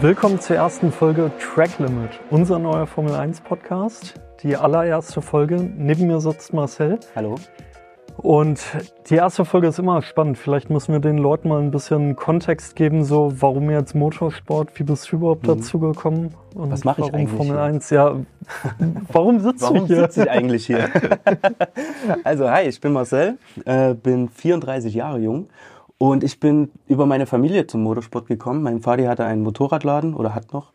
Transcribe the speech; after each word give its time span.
Willkommen 0.00 0.40
zur 0.40 0.56
ersten 0.56 0.90
Folge 0.92 1.30
Track 1.38 1.78
Limit, 1.78 2.10
unser 2.30 2.58
neuer 2.58 2.86
Formel 2.86 3.14
1 3.14 3.40
Podcast. 3.42 4.14
Die 4.42 4.56
allererste 4.56 5.20
Folge. 5.20 5.56
Neben 5.76 6.06
mir 6.06 6.20
sitzt 6.20 6.52
Marcel. 6.54 6.98
Hallo. 7.14 7.34
Und 8.16 8.60
die 9.08 9.14
erste 9.16 9.44
Folge 9.44 9.68
ist 9.68 9.78
immer 9.78 10.00
spannend. 10.02 10.36
Vielleicht 10.38 10.68
müssen 10.70 10.92
wir 10.92 11.00
den 11.00 11.16
Leuten 11.18 11.48
mal 11.48 11.60
ein 11.60 11.70
bisschen 11.70 12.16
Kontext 12.16 12.76
geben, 12.76 13.04
so 13.04 13.32
warum 13.40 13.70
jetzt 13.70 13.94
Motorsport, 13.94 14.78
wie 14.78 14.84
bist 14.84 15.10
du 15.10 15.16
überhaupt 15.16 15.42
Mhm. 15.44 15.48
dazu 15.48 15.78
gekommen? 15.78 16.34
Und 16.54 16.70
Was 16.70 16.84
mache 16.84 17.00
ich 17.02 17.06
warum 17.06 17.14
eigentlich 17.14 17.36
Formel 17.36 17.54
hier? 17.56 17.62
1? 17.62 17.90
Ja, 17.90 18.14
warum 19.12 19.40
sitzt 19.40 19.62
Warum 19.62 19.78
du 19.80 19.86
hier? 19.86 19.96
sitze 20.02 20.22
ich 20.24 20.30
eigentlich 20.30 20.66
hier? 20.66 20.88
also, 22.24 22.50
hi, 22.50 22.62
ich 22.68 22.80
bin 22.80 22.92
Marcel, 22.92 23.38
äh, 23.64 23.94
bin 23.94 24.28
34 24.28 24.94
Jahre 24.94 25.18
jung 25.18 25.48
und 26.00 26.24
ich 26.24 26.40
bin 26.40 26.72
über 26.88 27.06
meine 27.06 27.26
Familie 27.26 27.68
zum 27.68 27.84
Motorsport 27.84 28.26
gekommen. 28.28 28.64
Mein 28.64 28.80
Vater 28.82 29.08
hatte 29.08 29.26
einen 29.26 29.44
Motorradladen 29.44 30.14
oder 30.14 30.34
hat 30.34 30.52
noch. 30.54 30.72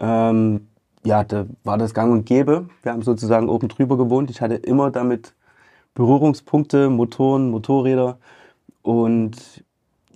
Ähm, 0.00 0.68
ja, 1.04 1.24
da 1.24 1.46
war 1.64 1.78
das 1.78 1.94
gang 1.94 2.12
und 2.12 2.26
gäbe. 2.26 2.68
Wir 2.82 2.92
haben 2.92 3.02
sozusagen 3.02 3.48
oben 3.50 3.68
drüber 3.68 3.98
gewohnt. 3.98 4.30
Ich 4.30 4.40
hatte 4.42 4.56
immer 4.56 4.90
damit 4.92 5.34
Berührungspunkte, 5.94 6.90
Motoren, 6.90 7.50
Motorräder 7.50 8.18
und 8.82 9.64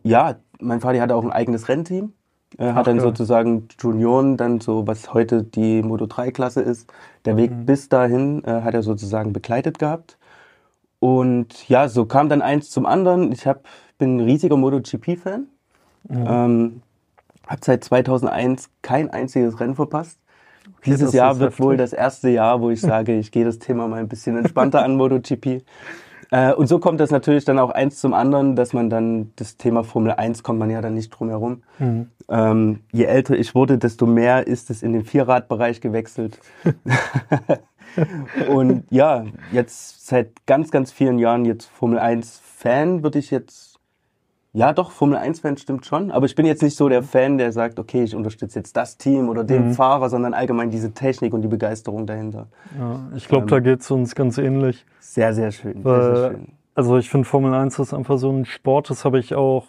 ja, 0.04 0.36
mein 0.60 0.80
Vater 0.80 1.00
hatte 1.00 1.16
auch 1.16 1.24
ein 1.24 1.32
eigenes 1.32 1.68
Rennteam. 1.68 2.12
Er 2.58 2.74
Ach, 2.74 2.76
hat 2.76 2.88
dann 2.88 2.98
geil. 2.98 3.00
sozusagen 3.00 3.68
Junioren, 3.80 4.36
dann 4.36 4.60
so, 4.60 4.86
was 4.86 5.12
heute 5.14 5.42
die 5.44 5.82
Moto 5.82 6.06
3 6.06 6.30
Klasse 6.32 6.62
ist. 6.62 6.92
Der 7.24 7.36
Weg 7.36 7.52
Mhm. 7.52 7.66
bis 7.66 7.88
dahin 7.88 8.44
äh, 8.44 8.62
hat 8.62 8.74
er 8.74 8.82
sozusagen 8.82 9.32
begleitet 9.32 9.78
gehabt. 9.78 10.18
Und 11.04 11.68
ja, 11.68 11.86
so 11.90 12.06
kam 12.06 12.30
dann 12.30 12.40
eins 12.40 12.70
zum 12.70 12.86
anderen. 12.86 13.30
Ich 13.30 13.46
hab, 13.46 13.64
bin 13.98 14.16
ein 14.16 14.20
riesiger 14.20 14.56
MotoGP-Fan. 14.56 15.48
Mhm. 16.08 16.26
Ähm, 16.26 16.82
hab 17.46 17.62
seit 17.62 17.84
2001 17.84 18.70
kein 18.80 19.10
einziges 19.10 19.60
Rennen 19.60 19.74
verpasst. 19.74 20.18
Dieses 20.86 21.08
das 21.08 21.12
Jahr 21.12 21.38
wird 21.40 21.60
wohl 21.60 21.74
heftig. 21.74 21.90
das 21.90 21.92
erste 21.92 22.30
Jahr, 22.30 22.62
wo 22.62 22.70
ich 22.70 22.80
sage, 22.80 23.18
ich 23.18 23.32
gehe 23.32 23.44
das 23.44 23.58
Thema 23.58 23.86
mal 23.86 24.00
ein 24.00 24.08
bisschen 24.08 24.38
entspannter 24.38 24.82
an 24.82 24.96
MotoGP. 24.96 25.62
Äh, 26.30 26.54
und 26.54 26.68
so 26.68 26.78
kommt 26.78 27.00
das 27.00 27.10
natürlich 27.10 27.44
dann 27.44 27.58
auch 27.58 27.70
eins 27.70 28.00
zum 28.00 28.14
anderen, 28.14 28.56
dass 28.56 28.72
man 28.72 28.88
dann 28.88 29.30
das 29.36 29.58
Thema 29.58 29.84
Formel 29.84 30.12
1 30.12 30.42
kommt 30.42 30.58
man 30.58 30.70
ja 30.70 30.80
dann 30.80 30.94
nicht 30.94 31.10
drum 31.10 31.28
herum. 31.28 31.64
Mhm. 31.80 32.08
Ähm, 32.30 32.80
je 32.92 33.04
älter 33.04 33.36
ich 33.36 33.54
wurde, 33.54 33.76
desto 33.76 34.06
mehr 34.06 34.46
ist 34.46 34.70
es 34.70 34.82
in 34.82 34.94
den 34.94 35.04
Vierradbereich 35.04 35.82
gewechselt. 35.82 36.38
und 38.48 38.84
ja, 38.90 39.24
jetzt 39.52 40.06
seit 40.06 40.46
ganz, 40.46 40.70
ganz 40.70 40.92
vielen 40.92 41.18
Jahren 41.18 41.44
jetzt 41.44 41.66
Formel 41.66 41.98
1 41.98 42.40
Fan, 42.44 43.02
würde 43.02 43.18
ich 43.18 43.30
jetzt, 43.30 43.78
ja 44.52 44.72
doch, 44.72 44.90
Formel 44.90 45.16
1 45.18 45.40
Fan 45.40 45.56
stimmt 45.56 45.84
schon, 45.86 46.10
aber 46.10 46.26
ich 46.26 46.34
bin 46.34 46.46
jetzt 46.46 46.62
nicht 46.62 46.76
so 46.76 46.88
der 46.88 47.02
Fan, 47.02 47.38
der 47.38 47.52
sagt, 47.52 47.78
okay, 47.78 48.02
ich 48.04 48.14
unterstütze 48.14 48.58
jetzt 48.58 48.76
das 48.76 48.96
Team 48.96 49.28
oder 49.28 49.44
den 49.44 49.68
Mhm. 49.68 49.72
Fahrer, 49.74 50.08
sondern 50.08 50.34
allgemein 50.34 50.70
diese 50.70 50.92
Technik 50.92 51.34
und 51.34 51.42
die 51.42 51.48
Begeisterung 51.48 52.06
dahinter. 52.06 52.46
Ja, 52.78 53.00
ich 53.16 53.28
glaube, 53.28 53.44
Ähm, 53.44 53.48
da 53.48 53.60
geht 53.60 53.80
es 53.80 53.90
uns 53.90 54.14
ganz 54.14 54.38
ähnlich. 54.38 54.84
Sehr, 55.00 55.34
sehr 55.34 55.50
schön. 55.50 55.82
Sehr, 55.82 56.02
sehr 56.02 56.12
Weil, 56.22 56.30
schön. 56.30 56.48
also 56.74 56.96
ich 56.98 57.10
finde 57.10 57.26
Formel 57.28 57.52
1 57.54 57.78
ist 57.78 57.92
einfach 57.94 58.18
so 58.18 58.30
ein 58.30 58.44
Sport, 58.44 58.90
das 58.90 59.04
habe 59.04 59.18
ich 59.18 59.34
auch 59.34 59.66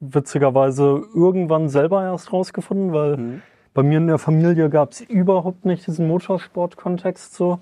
witzigerweise 0.00 1.02
irgendwann 1.14 1.68
selber 1.68 2.02
erst 2.04 2.32
rausgefunden, 2.32 2.92
weil 2.92 3.16
Mhm. 3.16 3.42
Bei 3.74 3.82
mir 3.82 3.98
in 3.98 4.06
der 4.06 4.18
Familie 4.18 4.70
gab 4.70 4.92
es 4.92 5.00
überhaupt 5.00 5.64
nicht 5.64 5.86
diesen 5.86 6.08
Motorsport-Kontext 6.08 7.34
so. 7.34 7.60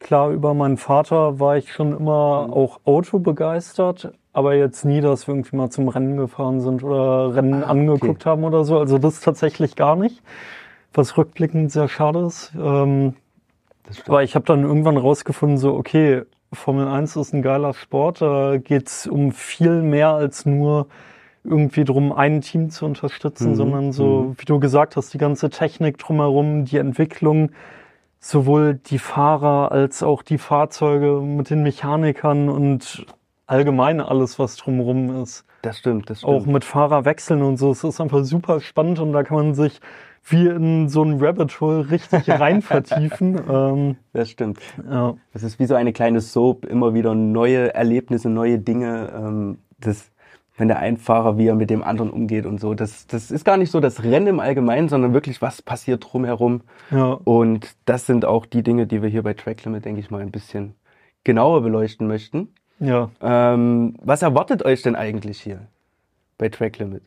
Klar, 0.00 0.30
über 0.30 0.54
meinen 0.54 0.76
Vater 0.76 1.40
war 1.40 1.56
ich 1.56 1.72
schon 1.72 1.96
immer 1.96 2.48
auch 2.52 2.80
Auto 2.84 3.18
begeistert, 3.18 4.12
aber 4.32 4.54
jetzt 4.54 4.84
nie, 4.84 5.00
dass 5.00 5.26
wir 5.26 5.34
irgendwie 5.34 5.56
mal 5.56 5.70
zum 5.70 5.88
Rennen 5.88 6.16
gefahren 6.16 6.60
sind 6.60 6.84
oder 6.84 7.34
Rennen 7.34 7.64
Ah, 7.64 7.68
angeguckt 7.68 8.24
haben 8.24 8.44
oder 8.44 8.64
so. 8.64 8.78
Also 8.78 8.98
das 8.98 9.20
tatsächlich 9.20 9.74
gar 9.74 9.96
nicht, 9.96 10.22
was 10.94 11.16
rückblickend 11.16 11.72
sehr 11.72 11.88
schade 11.88 12.20
ist. 12.20 12.52
Ähm, 12.56 13.14
aber 14.06 14.22
ich 14.22 14.34
habe 14.34 14.44
dann 14.44 14.62
irgendwann 14.62 14.96
rausgefunden, 14.96 15.58
so, 15.58 15.74
okay, 15.74 16.22
Formel 16.52 16.86
1 16.86 17.16
ist 17.16 17.32
ein 17.34 17.42
geiler 17.42 17.74
Sport, 17.74 18.22
da 18.22 18.56
geht's 18.58 19.06
um 19.06 19.32
viel 19.32 19.82
mehr 19.82 20.10
als 20.10 20.46
nur 20.46 20.86
irgendwie 21.48 21.84
drum, 21.84 22.12
ein 22.12 22.40
Team 22.40 22.70
zu 22.70 22.84
unterstützen, 22.86 23.50
Mhm, 23.50 23.54
sondern 23.56 23.92
so, 23.92 24.34
wie 24.38 24.44
du 24.44 24.60
gesagt 24.60 24.96
hast, 24.96 25.12
die 25.14 25.18
ganze 25.18 25.50
Technik 25.50 25.98
drumherum, 25.98 26.64
die 26.64 26.78
Entwicklung, 26.78 27.50
sowohl 28.20 28.74
die 28.74 28.98
Fahrer 28.98 29.70
als 29.72 30.02
auch 30.02 30.22
die 30.22 30.38
Fahrzeuge 30.38 31.20
mit 31.20 31.50
den 31.50 31.62
Mechanikern 31.62 32.48
und 32.48 33.06
allgemein 33.46 34.00
alles, 34.00 34.38
was 34.38 34.56
drumherum 34.56 35.22
ist. 35.22 35.44
Das 35.62 35.78
stimmt, 35.78 36.10
das 36.10 36.18
stimmt. 36.18 36.32
Auch 36.32 36.46
mit 36.46 36.64
Fahrerwechseln 36.64 37.42
und 37.42 37.56
so. 37.56 37.70
Es 37.70 37.82
ist 37.84 38.00
einfach 38.00 38.22
super 38.24 38.60
spannend 38.60 38.98
und 39.00 39.12
da 39.12 39.22
kann 39.22 39.36
man 39.36 39.54
sich 39.54 39.80
wie 40.24 40.46
in 40.46 40.88
so 40.88 41.02
ein 41.02 41.18
Rabbit 41.20 41.60
Hole 41.60 41.90
richtig 41.90 42.28
rein 42.28 42.60
vertiefen. 42.62 43.40
Ähm, 43.50 43.96
das 44.12 44.30
stimmt. 44.30 44.60
ja. 44.88 45.14
Das 45.32 45.42
ist 45.42 45.58
wie 45.58 45.66
so 45.66 45.74
eine 45.74 45.92
kleine 45.92 46.20
Soap, 46.20 46.66
immer 46.66 46.92
wieder 46.94 47.14
neue 47.14 47.74
Erlebnisse, 47.74 48.28
neue 48.28 48.58
Dinge. 48.58 49.10
Ähm, 49.16 49.58
das, 49.80 50.10
wenn 50.58 50.68
der 50.68 50.78
Einfahrer, 50.80 51.38
wie 51.38 51.46
er 51.46 51.54
mit 51.54 51.70
dem 51.70 51.82
anderen 51.82 52.10
umgeht 52.10 52.44
und 52.44 52.60
so. 52.60 52.74
Das, 52.74 53.06
das 53.06 53.30
ist 53.30 53.44
gar 53.44 53.56
nicht 53.56 53.70
so 53.70 53.80
das 53.80 54.02
Rennen 54.02 54.26
im 54.26 54.40
Allgemeinen, 54.40 54.88
sondern 54.88 55.14
wirklich, 55.14 55.40
was 55.40 55.62
passiert 55.62 56.04
drumherum. 56.06 56.62
Ja, 56.90 57.12
Und 57.24 57.74
das 57.86 58.06
sind 58.06 58.24
auch 58.24 58.44
die 58.44 58.62
Dinge, 58.62 58.86
die 58.86 59.00
wir 59.00 59.08
hier 59.08 59.22
bei 59.22 59.34
Track 59.34 59.64
Limit, 59.64 59.84
denke 59.84 60.00
ich 60.00 60.10
mal, 60.10 60.20
ein 60.20 60.30
bisschen 60.32 60.74
genauer 61.24 61.62
beleuchten 61.62 62.06
möchten. 62.06 62.48
ja. 62.80 63.10
Ähm, 63.22 63.94
was 64.02 64.22
erwartet 64.22 64.64
euch 64.64 64.82
denn 64.82 64.96
eigentlich 64.96 65.40
hier 65.40 65.60
bei 66.38 66.48
Track 66.48 66.78
Limit? 66.78 67.02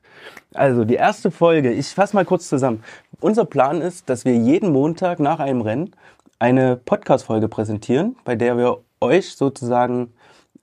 Also 0.53 0.83
die 0.85 0.95
erste 0.95 1.29
Folge, 1.31 1.71
ich 1.71 1.87
fasse 1.87 2.15
mal 2.15 2.25
kurz 2.25 2.47
zusammen. 2.49 2.83
Unser 3.19 3.45
Plan 3.45 3.81
ist, 3.81 4.09
dass 4.09 4.25
wir 4.25 4.35
jeden 4.35 4.71
Montag 4.71 5.19
nach 5.19 5.39
einem 5.39 5.61
Rennen 5.61 5.91
eine 6.39 6.75
Podcast-Folge 6.77 7.47
präsentieren, 7.47 8.15
bei 8.23 8.35
der 8.35 8.57
wir 8.57 8.79
euch 8.99 9.35
sozusagen 9.35 10.13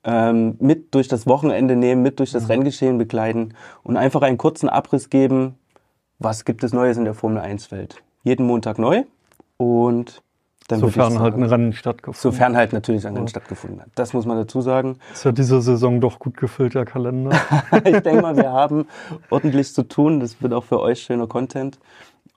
ähm, 0.09 0.57
mit 0.59 0.95
durch 0.95 1.07
das 1.07 1.27
Wochenende 1.27 1.77
nehmen, 1.77 2.03
mit 2.03 2.19
durch 2.19 2.33
das 2.33 2.49
Renngeschehen 2.49 2.97
begleiten 2.97 3.53
und 3.83 3.99
einfach 3.99 4.23
einen 4.23 4.39
kurzen 4.39 4.71
Abriss 4.71 5.11
geben, 5.11 5.57
was 6.19 6.47
gibt 6.47 6.65
es 6.65 6.73
Neues 6.73 6.97
in 6.97 7.05
der 7.05 7.13
Formel 7.13 7.43
1-Welt. 7.43 8.03
Jeden 8.25 8.47
Montag 8.47 8.79
neu 8.79 9.05
und 9.59 10.23
dann 10.69 10.81
Sofern 10.81 11.21
halt 11.21 11.35
ein 11.35 11.41
sagen- 11.41 11.45
Rennen 11.45 11.73
stattgefunden. 11.75 12.21
Sofern 12.21 12.57
halt 12.57 12.73
natürlich 12.73 13.07
ein 13.07 13.15
Rennen 13.15 13.29
stattgefunden 13.29 13.81
hat. 13.83 13.89
Das 13.97 14.15
muss 14.15 14.25
man 14.25 14.39
dazu 14.39 14.63
sagen. 14.63 14.99
Ist 15.13 15.25
ja 15.25 15.33
diese 15.33 15.61
Saison 15.61 16.01
doch 16.01 16.19
gut 16.19 16.39
gefüllt, 16.39 16.75
der 16.75 16.87
Kalender. 16.87 17.31
ich 17.85 18.01
denke 18.01 18.23
mal, 18.23 18.37
wir 18.37 18.51
haben 18.51 18.87
ordentlich 19.31 19.73
zu 19.75 19.83
tun. 19.83 20.21
Das 20.21 20.43
wird 20.43 20.53
auch 20.55 20.65
für 20.65 20.81
euch 20.81 21.03
schöner 21.03 21.27
Content. 21.27 21.79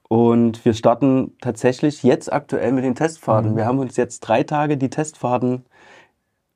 Und 0.08 0.64
wir 0.66 0.74
starten 0.74 1.32
tatsächlich 1.40 2.02
jetzt 2.02 2.30
aktuell 2.30 2.72
mit 2.72 2.84
den 2.84 2.94
Testfahrten. 2.94 3.56
Wir 3.56 3.64
haben 3.64 3.78
uns 3.78 3.96
jetzt 3.96 4.20
drei 4.20 4.42
Tage 4.42 4.76
die 4.76 4.90
Testfahrten 4.90 5.64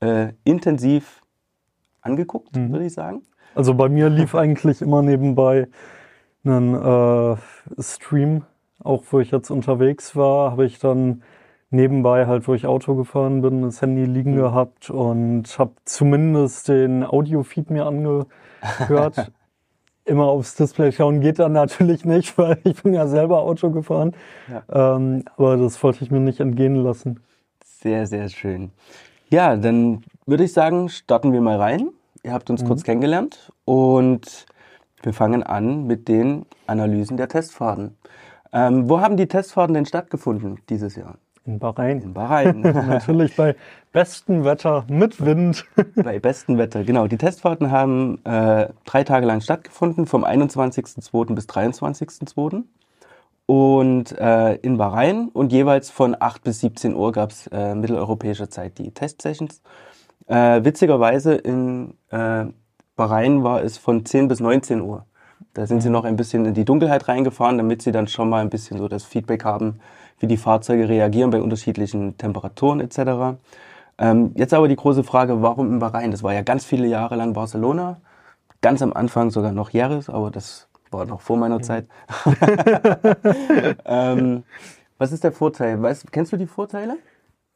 äh, 0.01 0.33
intensiv 0.45 1.23
angeguckt, 2.01 2.55
würde 2.55 2.87
ich 2.87 2.95
sagen. 2.95 3.23
Also 3.55 3.75
bei 3.75 3.89
mir 3.89 4.09
lief 4.09 4.35
eigentlich 4.37 4.83
immer 4.83 5.03
nebenbei 5.03 5.69
ein 6.45 6.75
äh, 6.75 7.37
Stream, 7.81 8.45
auch 8.83 9.03
wo 9.11 9.21
ich 9.21 9.31
jetzt 9.31 9.51
unterwegs 9.51 10.15
war, 10.15 10.53
habe 10.53 10.65
ich 10.65 10.79
dann 10.79 11.23
nebenbei 11.71 12.27
halt, 12.27 12.47
wo 12.47 12.55
ich 12.55 12.67
Auto 12.67 12.95
gefahren 12.95 13.43
bin, 13.43 13.63
das 13.63 13.83
Handy 13.83 14.05
liegen 14.05 14.37
gehabt 14.37 14.91
und 14.91 15.59
habe 15.59 15.73
zumindest 15.85 16.69
den 16.69 17.05
Audiofeed 17.05 17.71
mir 17.71 17.87
angehört. 17.87 19.33
Immer 20.05 20.27
aufs 20.27 20.55
Display 20.55 20.93
schauen 20.93 21.21
geht 21.21 21.41
dann 21.41 21.53
natürlich 21.53 22.05
nicht, 22.05 22.39
weil 22.39 22.59
ich 22.63 22.83
bin 22.83 22.95
ja 22.95 23.09
selber 23.09 23.41
Auto 23.41 23.71
gefahren. 23.71 24.15
Ähm, 24.71 25.25
aber 25.37 25.57
das 25.57 25.83
wollte 25.83 26.05
ich 26.05 26.13
mir 26.13 26.21
nicht 26.21 26.39
entgehen 26.39 26.77
lassen. 26.77 27.21
Sehr, 27.65 28.07
sehr 28.07 28.29
schön. 28.29 28.71
Ja, 29.29 29.57
dann 29.57 30.03
würde 30.27 30.45
ich 30.45 30.53
sagen, 30.53 30.89
starten 30.89 31.33
wir 31.33 31.41
mal 31.41 31.57
rein. 31.57 31.91
Ihr 32.23 32.33
habt 32.33 32.49
uns 32.51 32.65
kurz 32.65 32.83
kennengelernt 32.85 33.53
und 33.65 34.47
wir 35.03 35.13
fangen 35.13 35.43
an 35.43 35.87
mit 35.87 36.09
den 36.09 36.47
Analysen 36.67 37.17
der 37.17 37.29
Testfahrten. 37.29 37.97
Ähm, 38.53 38.89
wo 38.89 39.01
haben 39.01 39.17
die 39.17 39.27
Testfahrten 39.27 39.75
denn 39.75 39.87
stattgefunden 39.87 40.59
dieses 40.69 40.97
Jahr? 40.97 41.19
In 41.45 41.59
Bahrain. 41.59 42.01
In 42.01 42.15
Bahrain. 42.15 42.61
Natürlich 42.63 43.37
bei 43.37 43.55
bestem 43.93 44.45
Wetter 44.45 44.85
mit 44.89 45.25
Wind. 45.25 45.65
Bei 45.95 46.19
bestem 46.19 46.59
Wetter, 46.59 46.83
genau. 46.83 47.07
Die 47.07 47.19
Testfahrten 47.19 47.71
haben 47.71 48.19
äh, 48.25 48.69
drei 48.85 49.05
Tage 49.05 49.27
lang 49.27 49.41
stattgefunden, 49.41 50.07
vom 50.07 50.25
21.02. 50.25 51.35
bis 51.35 51.47
23.02. 51.47 52.65
Und 53.47 54.11
äh, 54.19 54.57
in 54.57 54.77
Bahrain 54.77 55.29
und 55.29 55.53
jeweils 55.53 55.89
von 55.91 56.17
8 56.19 56.43
bis 56.43 56.61
17 56.61 56.95
Uhr 56.95 57.13
gab 57.13 57.31
es 57.31 57.47
äh, 57.47 57.77
mitteleuropäischer 57.77 58.51
Zeit 58.51 58.79
die 58.79 58.91
Testsessions. 58.91 59.63
Äh, 60.27 60.65
witzigerweise 60.65 61.35
in 61.35 61.95
äh, 62.11 62.47
Bahrain 62.97 63.45
war 63.45 63.63
es 63.63 63.79
von 63.79 64.05
10 64.05 64.27
bis 64.27 64.41
19 64.41 64.81
Uhr. 64.81 65.07
Da 65.55 65.67
sind 65.67 65.81
sie 65.81 65.91
noch 65.91 66.05
ein 66.05 66.17
bisschen 66.17 66.45
in 66.45 66.55
die 66.55 66.65
Dunkelheit 66.65 67.09
reingefahren, 67.09 67.57
damit 67.57 67.83
sie 67.83 67.93
dann 67.93 68.09
schon 68.09 68.29
mal 68.29 68.41
ein 68.41 68.51
bisschen 68.51 68.79
so 68.79 68.89
das 68.89 69.05
Feedback 69.05 69.45
haben, 69.45 69.81
wie 70.19 70.27
die 70.27 70.37
Fahrzeuge 70.37 70.89
reagieren 70.89 71.31
bei 71.31 71.41
unterschiedlichen 71.41 72.19
Temperaturen 72.19 72.81
etc. 72.81 73.39
Ähm, 73.99 74.33
jetzt 74.35 74.55
aber 74.55 74.69
die 74.69 74.77
große 74.77 75.05
Frage, 75.05 75.41
warum 75.43 75.73
in 75.75 75.79
Bahrain? 75.79 76.11
Das 76.11 76.23
war 76.23 76.35
ja 76.35 76.43
ganz 76.43 76.65
viele 76.65 76.87
Jahre 76.87 77.17
lang 77.17 77.33
Barcelona, 77.33 77.99
ganz 78.61 78.83
am 78.83 78.93
Anfang 78.93 79.31
sogar 79.31 79.53
noch 79.53 79.71
Jerez, 79.71 80.09
aber 80.09 80.31
das 80.31 80.66
war 80.91 81.05
noch 81.05 81.21
vor 81.21 81.37
meiner 81.37 81.61
Zeit. 81.61 81.87
ähm, 83.85 84.45
was 84.99 85.13
ist 85.13 85.25
der 85.25 85.33
Vorteil? 85.33 85.81
Weißt, 85.81 86.11
kennst 86.13 86.33
du 86.33 86.37
die 86.37 86.47
Vorteile? 86.47 86.97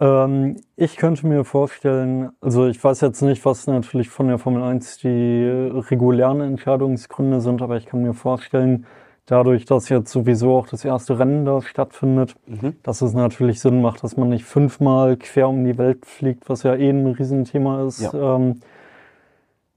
Ähm, 0.00 0.56
ich 0.77 0.97
könnte 0.97 1.27
mir 1.27 1.44
vorstellen, 1.44 2.31
also 2.41 2.67
ich 2.67 2.82
weiß 2.82 3.00
jetzt 3.03 3.21
nicht, 3.23 3.44
was 3.44 3.67
natürlich 3.67 4.09
von 4.09 4.29
der 4.29 4.38
Formel 4.38 4.62
1 4.62 4.99
die 4.99 5.47
regulären 5.47 6.41
Entscheidungsgründe 6.41 7.41
sind, 7.41 7.62
aber 7.62 7.77
ich 7.77 7.87
kann 7.87 8.03
mir 8.03 8.15
vorstellen, 8.15 8.87
dadurch, 9.27 9.65
dass 9.65 9.88
jetzt 9.88 10.11
sowieso 10.11 10.56
auch 10.56 10.67
das 10.67 10.85
erste 10.85 11.19
Rennen 11.19 11.44
da 11.44 11.61
stattfindet, 11.61 12.35
mhm. 12.47 12.76
dass 12.83 13.03
es 13.03 13.12
natürlich 13.12 13.61
Sinn 13.61 13.81
macht, 13.81 14.03
dass 14.03 14.17
man 14.17 14.31
nicht 14.31 14.44
fünfmal 14.44 15.17
quer 15.17 15.49
um 15.49 15.65
die 15.65 15.79
Welt 15.79 16.06
fliegt, 16.06 16.49
was 16.49 16.62
ja 16.62 16.75
eh 16.75 16.91
ein 16.91 17.06
Riesenthema 17.06 17.87
ist. 17.87 18.00
Ja. 18.00 18.37
Ähm, 18.37 18.61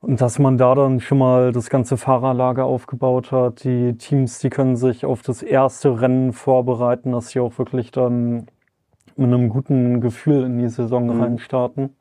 und 0.03 0.19
dass 0.19 0.37
man 0.37 0.57
da 0.57 0.75
dann 0.75 0.99
schon 0.99 1.17
mal 1.17 1.53
das 1.53 1.69
ganze 1.69 1.95
Fahrerlager 1.95 2.65
aufgebaut 2.65 3.31
hat. 3.31 3.63
Die 3.63 3.97
Teams, 3.97 4.39
die 4.39 4.49
können 4.49 4.75
sich 4.75 5.05
auf 5.05 5.21
das 5.21 5.41
erste 5.41 6.01
Rennen 6.01 6.33
vorbereiten, 6.33 7.13
dass 7.13 7.29
sie 7.29 7.39
auch 7.39 7.57
wirklich 7.57 7.91
dann 7.91 8.47
mit 9.15 9.27
einem 9.27 9.47
guten 9.47 10.01
Gefühl 10.01 10.43
in 10.43 10.59
die 10.59 10.67
Saison 10.67 11.05
mhm. 11.05 11.21
reinstarten. 11.21 11.95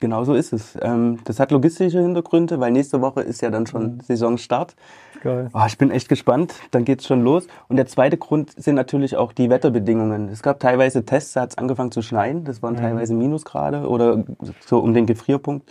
Genau 0.00 0.24
so 0.24 0.34
ist 0.34 0.52
es. 0.52 0.76
Ähm, 0.82 1.18
das 1.24 1.40
hat 1.40 1.50
logistische 1.50 2.00
Hintergründe, 2.00 2.60
weil 2.60 2.72
nächste 2.72 3.00
Woche 3.00 3.22
ist 3.22 3.40
ja 3.40 3.50
dann 3.50 3.66
schon 3.66 3.94
mhm. 3.94 4.00
Saisonstart. 4.00 4.76
Geil. 5.22 5.48
Oh, 5.54 5.64
ich 5.66 5.78
bin 5.78 5.90
echt 5.90 6.10
gespannt. 6.10 6.54
Dann 6.72 6.84
geht's 6.84 7.06
schon 7.06 7.22
los. 7.22 7.46
Und 7.68 7.76
der 7.76 7.86
zweite 7.86 8.18
Grund 8.18 8.52
sind 8.62 8.74
natürlich 8.74 9.16
auch 9.16 9.32
die 9.32 9.48
Wetterbedingungen. 9.48 10.28
Es 10.28 10.42
gab 10.42 10.60
teilweise 10.60 11.06
Tests, 11.06 11.32
da 11.32 11.42
hat 11.42 11.50
es 11.50 11.58
angefangen 11.58 11.90
zu 11.90 12.02
schneien. 12.02 12.44
Das 12.44 12.62
waren 12.62 12.74
mhm. 12.74 12.80
teilweise 12.80 13.14
Minusgrade 13.14 13.88
oder 13.88 14.24
so 14.66 14.78
um 14.80 14.92
den 14.92 15.06
Gefrierpunkt. 15.06 15.70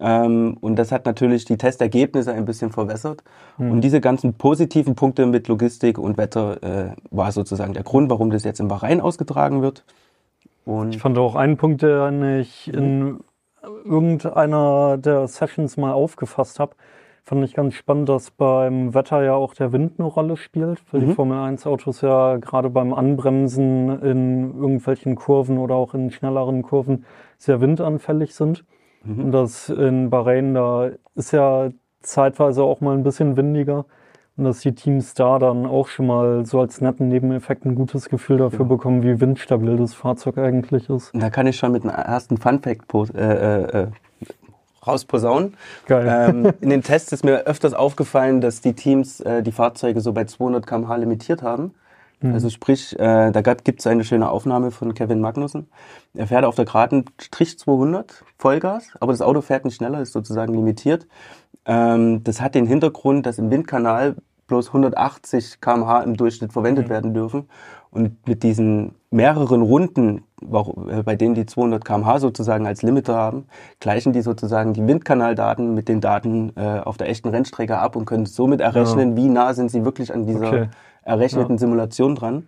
Ähm, 0.00 0.56
und 0.60 0.76
das 0.76 0.90
hat 0.92 1.06
natürlich 1.06 1.44
die 1.44 1.56
Testergebnisse 1.56 2.32
ein 2.32 2.44
bisschen 2.44 2.72
verwässert. 2.72 3.22
Mhm. 3.58 3.72
Und 3.72 3.80
diese 3.82 4.00
ganzen 4.00 4.34
positiven 4.34 4.94
Punkte 4.94 5.26
mit 5.26 5.48
Logistik 5.48 5.98
und 5.98 6.18
Wetter 6.18 6.62
äh, 6.62 6.96
war 7.10 7.32
sozusagen 7.32 7.74
der 7.74 7.84
Grund, 7.84 8.10
warum 8.10 8.30
das 8.30 8.44
jetzt 8.44 8.60
in 8.60 8.68
Bahrain 8.68 9.00
ausgetragen 9.00 9.62
wird. 9.62 9.84
Und 10.64 10.94
ich 10.94 11.00
fand 11.00 11.18
auch 11.18 11.36
einen 11.36 11.56
Punkt, 11.56 11.82
den 11.82 12.40
ich 12.40 12.72
in 12.72 13.20
irgendeiner 13.84 14.98
der 14.98 15.28
Sessions 15.28 15.76
mal 15.76 15.92
aufgefasst 15.92 16.58
habe, 16.58 16.74
fand 17.22 17.44
ich 17.44 17.54
ganz 17.54 17.74
spannend, 17.74 18.08
dass 18.08 18.30
beim 18.30 18.92
Wetter 18.92 19.22
ja 19.22 19.34
auch 19.34 19.54
der 19.54 19.72
Wind 19.72 19.94
eine 19.98 20.06
Rolle 20.06 20.36
spielt, 20.36 20.82
weil 20.92 21.00
mhm. 21.00 21.06
die 21.06 21.14
Formel 21.14 21.38
1 21.38 21.66
Autos 21.66 22.02
ja 22.02 22.36
gerade 22.36 22.68
beim 22.68 22.92
Anbremsen 22.92 24.02
in 24.02 24.54
irgendwelchen 24.54 25.16
Kurven 25.16 25.58
oder 25.58 25.74
auch 25.74 25.94
in 25.94 26.10
schnelleren 26.10 26.62
Kurven 26.62 27.06
sehr 27.38 27.60
windanfällig 27.60 28.34
sind. 28.34 28.64
Mhm. 29.04 29.24
Und 29.24 29.32
das 29.32 29.68
in 29.68 30.10
Bahrain, 30.10 30.54
da 30.54 30.90
ist 31.14 31.32
ja 31.32 31.70
zeitweise 32.00 32.62
auch 32.62 32.80
mal 32.80 32.96
ein 32.96 33.02
bisschen 33.02 33.36
windiger. 33.36 33.84
Und 34.36 34.44
dass 34.44 34.60
die 34.60 34.74
Teams 34.74 35.14
da 35.14 35.38
dann 35.38 35.64
auch 35.64 35.86
schon 35.86 36.06
mal 36.08 36.44
so 36.44 36.60
als 36.60 36.80
netten 36.80 37.08
Nebeneffekt 37.08 37.64
ein 37.64 37.76
gutes 37.76 38.08
Gefühl 38.08 38.38
dafür 38.38 38.60
ja. 38.60 38.64
bekommen, 38.64 39.04
wie 39.04 39.20
windstabil 39.20 39.76
das 39.76 39.94
Fahrzeug 39.94 40.38
eigentlich 40.38 40.90
ist. 40.90 41.12
Da 41.14 41.30
kann 41.30 41.46
ich 41.46 41.56
schon 41.56 41.70
mit 41.70 41.84
einem 41.84 41.94
ersten 41.94 42.36
Fun-Fact 42.36 42.92
äh, 43.14 43.20
äh, 43.20 43.82
äh, 43.82 43.86
rausposaunen. 44.84 45.54
Geil. 45.86 46.06
Ähm, 46.08 46.52
in 46.60 46.70
den 46.70 46.82
Tests 46.82 47.12
ist 47.12 47.24
mir 47.24 47.46
öfters 47.46 47.74
aufgefallen, 47.74 48.40
dass 48.40 48.60
die 48.60 48.72
Teams 48.72 49.20
äh, 49.20 49.42
die 49.44 49.52
Fahrzeuge 49.52 50.00
so 50.00 50.12
bei 50.12 50.24
200 50.24 50.66
km/h 50.66 50.96
limitiert 50.96 51.42
haben. 51.42 51.74
Mhm. 52.24 52.32
Also 52.32 52.48
sprich, 52.48 52.98
äh, 52.98 53.30
da 53.30 53.42
gibt 53.42 53.80
es 53.80 53.86
eine 53.86 54.02
schöne 54.02 54.30
Aufnahme 54.30 54.70
von 54.70 54.94
Kevin 54.94 55.20
Magnussen. 55.20 55.68
Er 56.14 56.26
fährt 56.26 56.44
auf 56.44 56.54
der 56.54 56.64
geraden 56.64 57.04
Strich 57.20 57.58
200 57.58 58.24
Vollgas, 58.38 58.88
aber 58.98 59.12
das 59.12 59.20
Auto 59.20 59.42
fährt 59.42 59.64
nicht 59.66 59.76
schneller, 59.76 60.00
ist 60.00 60.12
sozusagen 60.12 60.54
limitiert. 60.54 61.06
Ähm, 61.66 62.24
das 62.24 62.40
hat 62.40 62.54
den 62.54 62.66
Hintergrund, 62.66 63.26
dass 63.26 63.38
im 63.38 63.50
Windkanal 63.50 64.16
bloß 64.46 64.68
180 64.68 65.60
km/h 65.60 66.02
im 66.02 66.16
Durchschnitt 66.16 66.52
verwendet 66.52 66.86
mhm. 66.86 66.90
werden 66.90 67.14
dürfen. 67.14 67.48
Und 67.90 68.26
mit 68.26 68.42
diesen 68.42 68.94
mehreren 69.10 69.62
Runden, 69.62 70.24
äh, 70.42 71.02
bei 71.02 71.14
denen 71.16 71.34
die 71.34 71.46
200 71.46 71.84
km/h 71.84 72.20
sozusagen 72.20 72.66
als 72.66 72.82
Limiter 72.82 73.14
haben, 73.14 73.46
gleichen 73.80 74.14
die 74.14 74.22
sozusagen 74.22 74.72
die 74.72 74.86
Windkanaldaten 74.86 75.74
mit 75.74 75.88
den 75.88 76.00
Daten 76.00 76.52
äh, 76.56 76.80
auf 76.80 76.96
der 76.96 77.10
echten 77.10 77.28
Rennstrecke 77.28 77.78
ab 77.78 77.96
und 77.96 78.06
können 78.06 78.24
somit 78.24 78.62
errechnen, 78.62 79.10
ja. 79.10 79.16
wie 79.16 79.28
nah 79.28 79.52
sind 79.52 79.70
sie 79.70 79.84
wirklich 79.84 80.12
an 80.12 80.26
dieser 80.26 80.48
okay 80.48 80.68
errechneten 81.04 81.56
ja. 81.56 81.58
Simulation 81.58 82.14
dran. 82.14 82.46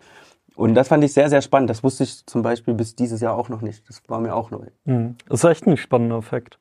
Und 0.56 0.74
das 0.74 0.88
fand 0.88 1.04
ich 1.04 1.12
sehr, 1.12 1.28
sehr 1.28 1.42
spannend. 1.42 1.68
Das 1.68 1.84
wusste 1.84 2.04
ich 2.04 2.24
zum 2.26 2.42
Beispiel 2.42 2.72
bis 2.74 2.96
dieses 2.96 3.20
Jahr 3.20 3.36
auch 3.36 3.50
noch 3.50 3.60
nicht. 3.60 3.88
Das 3.88 4.02
war 4.08 4.20
mir 4.20 4.34
auch 4.34 4.50
neu. 4.50 4.66
Mhm. 4.84 5.16
Das 5.28 5.44
ist 5.44 5.50
echt 5.50 5.66
ein 5.66 5.76
spannender 5.76 6.16
Effekt. 6.16 6.58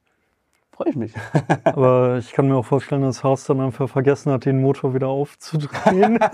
Freue 0.71 0.89
ich 0.89 0.97
mich. 0.97 1.13
Aber 1.63 2.17
ich 2.17 2.33
kann 2.33 2.49
mir 2.49 2.55
auch 2.55 2.65
vorstellen, 2.65 3.03
dass 3.03 3.23
Haas 3.23 3.45
dann 3.45 3.61
einfach 3.61 3.87
vergessen 3.87 4.33
hat, 4.33 4.43
den 4.43 4.59
Motor 4.61 4.93
wieder 4.93 5.07
aufzudrehen. 5.07 6.19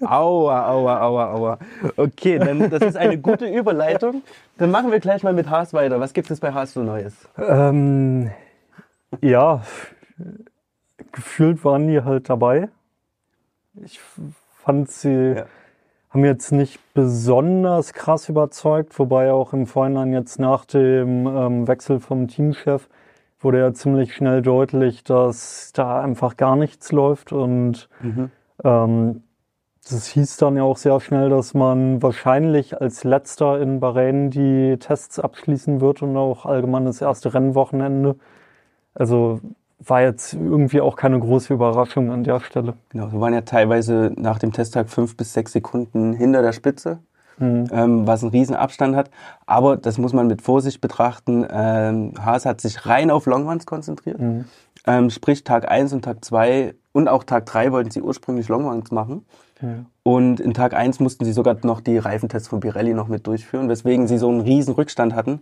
aua, 0.00 0.68
aua, 0.68 1.00
aua, 1.00 1.32
aua. 1.34 1.58
Okay, 1.98 2.38
dann 2.38 2.70
das 2.70 2.82
ist 2.82 2.96
eine 2.96 3.18
gute 3.18 3.44
Überleitung. 3.46 4.22
Dann 4.56 4.70
machen 4.70 4.90
wir 4.90 5.00
gleich 5.00 5.22
mal 5.22 5.34
mit 5.34 5.50
Haas 5.50 5.74
weiter. 5.74 6.00
Was 6.00 6.14
gibt 6.14 6.30
es 6.30 6.40
bei 6.40 6.54
Haas 6.54 6.72
so 6.72 6.82
Neues? 6.82 7.28
Ähm, 7.36 8.30
ja, 9.20 9.60
gefühlt 11.12 11.64
waren 11.64 11.86
die 11.86 12.02
halt 12.02 12.28
dabei. 12.28 12.68
Ich 13.82 14.00
fand 14.64 14.90
sie 14.90 15.36
ja. 15.36 15.46
haben 16.10 16.24
jetzt 16.24 16.52
nicht 16.52 16.80
besonders 16.94 17.92
krass 17.92 18.28
überzeugt, 18.28 18.98
wobei 18.98 19.32
auch 19.32 19.52
im 19.52 19.66
Vorhinein 19.66 20.12
jetzt 20.12 20.38
nach 20.38 20.64
dem 20.64 21.26
ähm, 21.26 21.68
Wechsel 21.68 22.00
vom 22.00 22.28
Teamchef 22.28 22.88
wurde 23.40 23.58
ja 23.58 23.72
ziemlich 23.72 24.14
schnell 24.14 24.40
deutlich, 24.42 25.04
dass 25.04 25.72
da 25.72 26.00
einfach 26.00 26.36
gar 26.36 26.56
nichts 26.56 26.92
läuft 26.92 27.32
und 27.32 27.88
mhm. 28.00 28.30
ähm, 28.62 29.22
das 29.88 30.06
hieß 30.06 30.36
dann 30.36 30.56
ja 30.56 30.62
auch 30.62 30.76
sehr 30.76 31.00
schnell, 31.00 31.28
dass 31.28 31.54
man 31.54 32.02
wahrscheinlich 32.02 32.80
als 32.80 33.02
letzter 33.02 33.60
in 33.60 33.80
Bahrain 33.80 34.30
die 34.30 34.76
Tests 34.78 35.18
abschließen 35.18 35.80
wird 35.80 36.02
und 36.02 36.16
auch 36.16 36.46
allgemein 36.46 36.84
das 36.84 37.00
erste 37.00 37.34
Rennwochenende. 37.34 38.14
Also 38.94 39.40
war 39.84 40.02
jetzt 40.02 40.34
irgendwie 40.34 40.80
auch 40.80 40.96
keine 40.96 41.18
große 41.18 41.52
Überraschung 41.52 42.10
an 42.10 42.24
der 42.24 42.40
Stelle. 42.40 42.74
Genau, 42.90 43.12
wir 43.12 43.20
waren 43.20 43.34
ja 43.34 43.42
teilweise 43.42 44.12
nach 44.16 44.38
dem 44.38 44.52
Testtag 44.52 44.88
fünf 44.88 45.16
bis 45.16 45.32
sechs 45.32 45.52
Sekunden 45.52 46.12
hinter 46.12 46.42
der 46.42 46.52
Spitze, 46.52 46.98
mhm. 47.38 47.66
ähm, 47.72 48.06
was 48.06 48.22
einen 48.22 48.30
riesen 48.30 48.54
Abstand 48.54 48.96
hat. 48.96 49.10
Aber 49.46 49.76
das 49.76 49.98
muss 49.98 50.12
man 50.12 50.26
mit 50.26 50.42
Vorsicht 50.42 50.80
betrachten. 50.80 51.46
Ähm, 51.50 52.14
Haas 52.20 52.46
hat 52.46 52.60
sich 52.60 52.86
rein 52.86 53.10
auf 53.10 53.26
Longruns 53.26 53.66
konzentriert. 53.66 54.20
Mhm. 54.20 54.44
Ähm, 54.86 55.10
sprich, 55.10 55.44
Tag 55.44 55.70
1 55.70 55.92
und 55.92 56.02
Tag 56.04 56.24
2 56.24 56.74
und 56.92 57.08
auch 57.08 57.24
Tag 57.24 57.46
3 57.46 57.72
wollten 57.72 57.90
sie 57.90 58.02
ursprünglich 58.02 58.48
Longruns 58.48 58.90
machen. 58.90 59.24
Mhm. 59.60 59.86
Und 60.02 60.40
in 60.40 60.54
Tag 60.54 60.74
1 60.74 61.00
mussten 61.00 61.24
sie 61.24 61.32
sogar 61.32 61.56
noch 61.62 61.80
die 61.80 61.98
Reifentests 61.98 62.48
von 62.48 62.60
Pirelli 62.60 62.94
noch 62.94 63.08
mit 63.08 63.26
durchführen, 63.26 63.68
weswegen 63.68 64.08
sie 64.08 64.18
so 64.18 64.28
einen 64.28 64.40
riesen 64.40 64.74
Rückstand 64.74 65.14
hatten. 65.14 65.40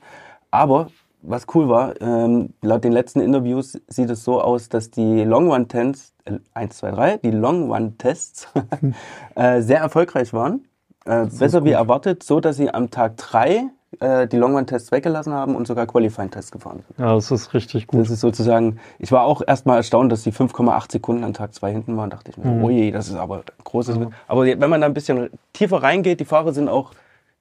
Aber 0.50 0.88
was 1.23 1.47
cool 1.55 1.69
war, 1.69 2.00
ähm, 2.00 2.55
laut 2.62 2.85
den 2.85 2.93
letzten 2.93 3.21
Interviews 3.21 3.79
sieht 3.89 4.11
es 4.11 4.25
so 4.25 4.41
aus, 4.41 4.69
dass 4.69 4.91
die 4.91 5.25
Long 5.25 5.50
Run 5.50 5.69
Tests, 5.69 6.15
äh, 6.25 6.39
1, 6.55 6.79
2, 6.79 6.91
3, 6.91 7.17
die 7.19 7.31
Long 7.31 7.73
Run 7.73 7.99
Tests 7.99 8.49
äh, 9.35 9.61
sehr 9.61 9.81
erfolgreich 9.81 10.33
waren. 10.33 10.67
Äh, 11.05 11.27
besser 11.27 11.65
wie 11.65 11.73
erwartet, 11.73 12.23
so 12.23 12.41
dass 12.41 12.57
sie 12.57 12.73
am 12.73 12.91
Tag 12.91 13.17
3 13.17 13.71
äh, 13.99 14.29
die 14.29 14.37
Long 14.37 14.55
Run 14.55 14.67
Tests 14.67 14.93
weggelassen 14.93 15.33
haben 15.33 15.57
und 15.57 15.67
sogar 15.67 15.87
Qualifying 15.87 16.31
Tests 16.31 16.53
gefahren 16.53 16.83
sind. 16.87 16.99
Ja, 16.99 17.15
das 17.15 17.31
ist 17.31 17.55
richtig 17.55 17.87
gut. 17.87 18.00
Das 18.00 18.11
ist 18.11 18.21
sozusagen, 18.21 18.79
ich 18.99 19.11
war 19.11 19.25
auch 19.25 19.43
erstmal 19.47 19.79
erstaunt, 19.79 20.12
dass 20.12 20.23
die 20.23 20.33
5,8 20.33 20.93
Sekunden 20.93 21.25
an 21.25 21.35
Tag 21.35 21.55
2 21.55 21.73
hinten 21.73 21.97
waren, 21.97 22.11
dachte 22.11 22.31
ich 22.31 22.37
mir, 22.37 22.50
mhm. 22.50 22.65
oh 22.65 22.71
je, 22.71 22.91
das 22.91 23.09
ist 23.09 23.17
aber 23.17 23.43
großes. 23.65 23.99
Mhm. 23.99 24.12
Aber 24.29 24.45
wenn 24.45 24.71
man 24.71 24.81
da 24.81 24.87
ein 24.87 24.95
bisschen 24.95 25.31
tiefer 25.53 25.83
reingeht, 25.83 26.21
die 26.21 26.25
Fahrer 26.25 26.53
sind 26.53 26.69
auch 26.69 26.93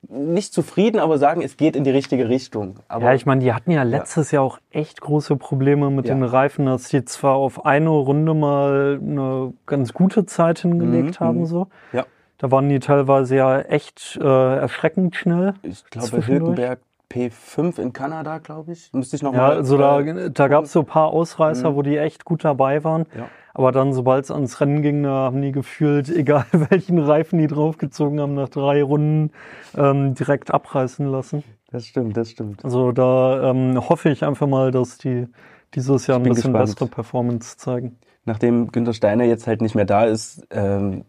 nicht 0.08 0.53
zufrieden, 0.53 1.00
aber 1.00 1.18
sagen, 1.18 1.41
es 1.41 1.58
geht 1.58 1.75
in 1.75 1.84
die 1.84 1.89
richtige 1.89 2.29
Richtung. 2.29 2.79
Aber, 2.88 3.06
ja, 3.06 3.13
ich 3.13 3.25
meine, 3.25 3.41
die 3.41 3.53
hatten 3.53 3.72
ja 3.72 3.84
letztes 3.84 4.32
ja. 4.32 4.38
Jahr 4.38 4.46
auch 4.46 4.60
echt 4.72 5.01
große 5.01 5.36
Probleme 5.36 5.89
mit 5.89 6.08
ja. 6.08 6.15
den 6.15 6.24
Reifen, 6.24 6.65
dass 6.65 6.89
die 6.89 7.03
zwar 7.06 7.36
auf 7.36 7.65
eine 7.65 7.89
Runde 7.89 8.34
mal 8.34 9.00
eine 9.01 9.53
ganz 9.65 9.94
gute 9.94 10.25
Zeit 10.25 10.60
hingelegt 10.60 11.20
mhm. 11.20 11.25
haben, 11.25 11.39
mhm. 11.39 11.46
so. 11.46 11.68
Ja. 11.91 12.06
Da 12.38 12.51
waren 12.51 12.70
die 12.70 12.79
teilweise 12.79 13.36
ja 13.36 13.60
echt 13.60 14.18
äh, 14.22 14.25
erschreckend 14.25 15.15
schnell. 15.18 15.56
Ich 15.62 15.84
glaube, 15.89 16.25
Hülkenberg 16.25 16.79
P5 17.12 17.79
in 17.79 17.91
Kanada, 17.91 18.38
glaube 18.38 18.72
ich. 18.72 18.94
Müsste 18.94 19.15
ich 19.15 19.24
noch 19.24 19.34
ja, 19.34 19.39
mal. 19.39 19.56
Also 19.58 19.77
da, 19.77 20.01
da 20.01 20.48
gab 20.48 20.65
es 20.65 20.72
so 20.72 20.82
ein 20.82 20.86
paar 20.86 21.08
Ausreißer, 21.08 21.72
mhm. 21.72 21.75
wo 21.75 21.82
die 21.82 21.98
echt 21.98 22.24
gut 22.24 22.46
dabei 22.46 22.84
waren. 22.84 23.06
Ja. 23.18 23.27
Aber 23.60 23.74
dann, 23.74 23.92
sobald 23.92 24.24
es 24.24 24.32
ans 24.32 24.62
Rennen 24.62 24.82
ging, 24.82 25.04
da 25.04 25.10
haben 25.10 25.42
die 25.42 25.51
gefühlt, 25.51 26.08
egal 26.16 26.46
welchen 26.54 26.98
Reifen 26.98 27.39
die 27.39 27.48
draufgezogen 27.48 28.22
haben, 28.22 28.34
nach 28.34 28.48
drei 28.48 28.82
Runden 28.82 29.32
ähm, 29.75 30.13
direkt 30.13 30.50
abreißen 30.50 31.06
lassen. 31.06 31.44
Das 31.70 31.86
stimmt, 31.86 32.16
das 32.16 32.32
stimmt. 32.32 32.63
Also 32.63 32.94
da 32.94 33.51
ähm, 33.51 33.89
hoffe 33.89 34.12
ich 34.12 34.24
einfach 34.24 34.48
mal, 34.48 34.72
dass 34.72 34.98
die 34.98 35.28
dieses 35.75 36.08
Jahr 36.08 36.20
ein 36.20 36.24
bisschen 36.24 36.54
gespannt. 36.54 36.70
bessere 36.70 36.88
Performance 36.88 37.58
zeigen. 37.58 37.98
Nachdem 38.24 38.72
Günter 38.72 38.94
Steiner 38.94 39.25
jetzt 39.25 39.46
halt 39.46 39.62
nicht 39.62 39.75
mehr 39.75 39.84
da 39.84 40.06
ist, 40.06 40.48
ähm, 40.51 41.04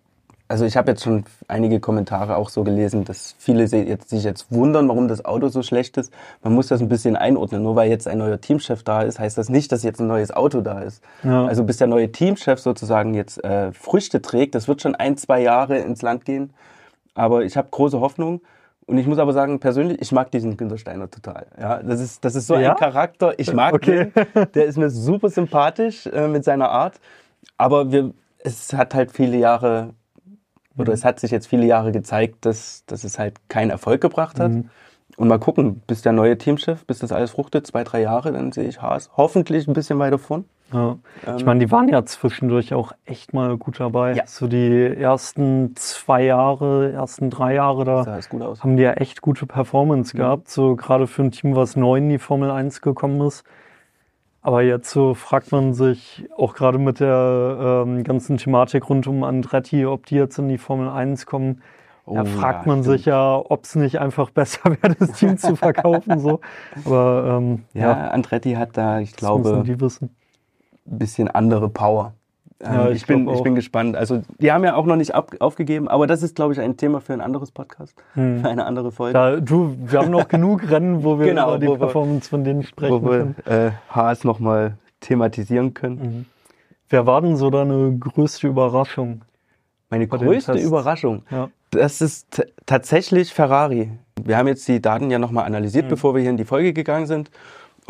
also 0.50 0.64
ich 0.64 0.76
habe 0.76 0.90
jetzt 0.90 1.04
schon 1.04 1.24
einige 1.46 1.78
Kommentare 1.78 2.36
auch 2.36 2.48
so 2.48 2.64
gelesen, 2.64 3.04
dass 3.04 3.36
viele 3.38 3.64
jetzt, 3.64 4.10
sich 4.10 4.24
jetzt 4.24 4.50
wundern, 4.50 4.88
warum 4.88 5.06
das 5.06 5.24
Auto 5.24 5.48
so 5.48 5.62
schlecht 5.62 5.96
ist. 5.96 6.12
Man 6.42 6.52
muss 6.54 6.66
das 6.66 6.80
ein 6.80 6.88
bisschen 6.88 7.14
einordnen. 7.14 7.62
Nur 7.62 7.76
weil 7.76 7.88
jetzt 7.88 8.08
ein 8.08 8.18
neuer 8.18 8.40
Teamchef 8.40 8.82
da 8.82 9.02
ist, 9.02 9.20
heißt 9.20 9.38
das 9.38 9.48
nicht, 9.48 9.70
dass 9.70 9.84
jetzt 9.84 10.00
ein 10.00 10.08
neues 10.08 10.32
Auto 10.32 10.60
da 10.60 10.80
ist. 10.80 11.02
Ja. 11.22 11.46
Also 11.46 11.62
bis 11.62 11.76
der 11.76 11.86
neue 11.86 12.10
Teamchef 12.10 12.58
sozusagen 12.58 13.14
jetzt 13.14 13.42
äh, 13.44 13.70
Früchte 13.72 14.20
trägt, 14.22 14.56
das 14.56 14.66
wird 14.66 14.82
schon 14.82 14.96
ein, 14.96 15.16
zwei 15.16 15.40
Jahre 15.40 15.78
ins 15.78 16.02
Land 16.02 16.24
gehen. 16.24 16.52
Aber 17.14 17.44
ich 17.44 17.56
habe 17.56 17.68
große 17.70 18.00
Hoffnung. 18.00 18.40
Und 18.86 18.98
ich 18.98 19.06
muss 19.06 19.18
aber 19.18 19.32
sagen, 19.32 19.60
persönlich, 19.60 20.02
ich 20.02 20.10
mag 20.10 20.32
diesen 20.32 20.56
Günter 20.56 20.76
Steiner 20.78 21.08
total. 21.08 21.46
Ja, 21.60 21.80
das 21.80 22.00
ist, 22.00 22.24
das 22.24 22.34
ist 22.34 22.48
so 22.48 22.56
Ja? 22.56 22.72
ein 22.72 22.76
Charakter. 22.76 23.34
Ich 23.38 23.52
mag 23.52 23.72
Okay. 23.74 24.10
den. 24.34 24.46
Der 24.54 24.64
ist 24.64 24.76
mir 24.78 24.90
super 24.90 25.28
sympathisch 25.28 26.06
äh, 26.08 26.26
mit 26.26 26.42
seiner 26.42 26.70
Art. 26.70 26.98
Aber 27.56 27.92
wir, 27.92 28.10
es 28.40 28.72
hat 28.72 28.94
halt 28.94 29.12
viele 29.12 29.36
Jahre, 29.36 29.90
oder 30.76 30.92
es 30.92 31.04
hat 31.04 31.20
sich 31.20 31.30
jetzt 31.30 31.46
viele 31.46 31.66
Jahre 31.66 31.92
gezeigt, 31.92 32.44
dass, 32.44 32.84
dass 32.86 33.04
es 33.04 33.18
halt 33.18 33.36
keinen 33.48 33.70
Erfolg 33.70 34.00
gebracht 34.00 34.40
hat. 34.40 34.52
Und 35.16 35.28
mal 35.28 35.38
gucken, 35.38 35.82
bis 35.86 36.02
der 36.02 36.12
neue 36.12 36.38
Teamchef, 36.38 36.86
bis 36.86 37.00
das 37.00 37.12
alles 37.12 37.32
fruchtet, 37.32 37.66
zwei, 37.66 37.84
drei 37.84 38.00
Jahre, 38.00 38.32
dann 38.32 38.52
sehe 38.52 38.68
ich 38.68 38.80
Haas 38.80 39.10
hoffentlich 39.16 39.68
ein 39.68 39.74
bisschen 39.74 39.98
weiter 39.98 40.18
vorn. 40.18 40.44
Ja. 40.72 40.98
Ich 41.36 41.44
meine, 41.44 41.60
die 41.60 41.70
waren 41.70 41.88
ja 41.88 42.04
zwischendurch 42.04 42.74
auch 42.74 42.92
echt 43.04 43.34
mal 43.34 43.56
gut 43.56 43.80
dabei. 43.80 44.14
Ja. 44.14 44.22
So 44.26 44.46
die 44.46 44.86
ersten 44.86 45.74
zwei 45.74 46.22
Jahre, 46.22 46.92
ersten 46.92 47.28
drei 47.28 47.54
Jahre, 47.54 47.84
da 47.84 48.20
haben 48.60 48.76
die 48.76 48.82
ja 48.84 48.92
echt 48.92 49.20
gute 49.20 49.46
Performance 49.46 50.16
gehabt. 50.16 50.48
So 50.48 50.76
gerade 50.76 51.06
für 51.06 51.22
ein 51.22 51.32
Team, 51.32 51.56
was 51.56 51.74
neu 51.74 51.98
in 51.98 52.08
die 52.08 52.18
Formel 52.18 52.50
1 52.50 52.80
gekommen 52.82 53.20
ist. 53.26 53.44
Aber 54.42 54.62
jetzt 54.62 54.90
so 54.90 55.14
fragt 55.14 55.52
man 55.52 55.74
sich 55.74 56.26
auch 56.36 56.54
gerade 56.54 56.78
mit 56.78 57.00
der 57.00 57.84
ähm, 57.86 58.04
ganzen 58.04 58.38
Thematik 58.38 58.88
rund 58.88 59.06
um 59.06 59.22
Andretti, 59.22 59.84
ob 59.84 60.06
die 60.06 60.16
jetzt 60.16 60.38
in 60.38 60.48
die 60.48 60.58
Formel 60.58 60.88
1 60.88 61.26
kommen. 61.26 61.62
da 62.06 62.22
Oh, 62.22 62.24
fragt 62.24 62.66
ja, 62.66 62.72
man 62.72 62.82
sich 62.82 63.04
ja, 63.04 63.36
ob 63.36 63.64
es 63.64 63.74
nicht 63.76 64.00
einfach 64.00 64.30
besser 64.30 64.70
wäre, 64.82 64.94
das 64.94 65.12
Team 65.12 65.36
zu 65.36 65.56
verkaufen. 65.56 66.18
So. 66.18 66.40
Aber 66.84 67.38
ähm, 67.38 67.64
Ja, 67.74 67.90
ja, 67.90 68.08
Andretti 68.08 68.54
hat 68.54 68.76
da, 68.76 69.00
ich 69.00 69.10
das 69.12 69.18
glaube, 69.18 69.62
ein 70.90 70.98
bisschen 70.98 71.28
andere 71.28 71.68
Power. 71.68 72.14
Ähm, 72.62 72.72
Ja, 72.74 72.88
ich, 72.90 72.96
ich 72.96 73.06
bin, 73.06 73.28
ich 73.28 73.42
bin 73.42 73.54
gespannt. 73.54 73.96
Also, 73.96 74.22
die 74.38 74.52
haben 74.52 74.64
ja 74.64 74.74
auch 74.74 74.84
noch 74.86 74.96
nicht 74.96 75.14
ab, 75.14 75.32
aufgegeben, 75.40 75.88
aber 75.88 76.06
das 76.06 76.22
ist, 76.22 76.36
glaube 76.36 76.52
ich, 76.52 76.60
ein 76.60 76.76
Thema 76.76 77.00
für 77.00 77.12
ein 77.12 77.20
anderes 77.20 77.50
Podcast, 77.50 77.94
für 78.14 78.20
eine 78.48 78.64
andere 78.66 78.92
Folge. 78.92 79.14
Da, 79.14 79.36
du, 79.40 79.76
wir 79.80 79.98
haben 80.00 80.10
noch 80.10 80.28
genug 80.28 80.70
Rennen, 80.70 81.02
wo 81.02 81.18
wir 81.18 81.26
Genau, 81.26 81.56
über 81.56 81.58
die 81.58 81.78
Performance 81.78 82.28
von 82.28 82.44
denen 82.44 82.62
sprechen 82.62 83.02
wo 83.02 83.10
wir 83.10 83.34
äh, 83.46 83.70
Haas 83.88 84.24
nochmal 84.24 84.74
thematisieren 85.00 85.72
können. 85.74 85.96
Mhm. 85.96 86.26
Wer 86.90 87.06
war 87.06 87.20
denn 87.22 87.36
so 87.36 87.50
deine 87.50 87.96
größte 87.98 88.48
Überraschung? 88.48 89.22
Meine 89.90 90.06
größte. 90.06 90.52
Überraschung, 90.58 91.22
Ja. 91.30 91.48
das 91.70 92.00
ist 92.00 92.46
tatsächlich 92.66 93.32
Ferrari. 93.34 93.90
Wir 94.22 94.36
haben 94.36 94.46
jetzt 94.48 94.68
die 94.68 94.80
Daten 94.80 95.10
ja 95.10 95.18
nochmal 95.18 95.46
analysiert, 95.46 95.88
bevor 95.88 96.14
wir 96.14 96.20
hier 96.20 96.30
in 96.30 96.36
die 96.36 96.44
Folge 96.44 96.72
gegangen 96.72 97.06
sind. 97.06 97.30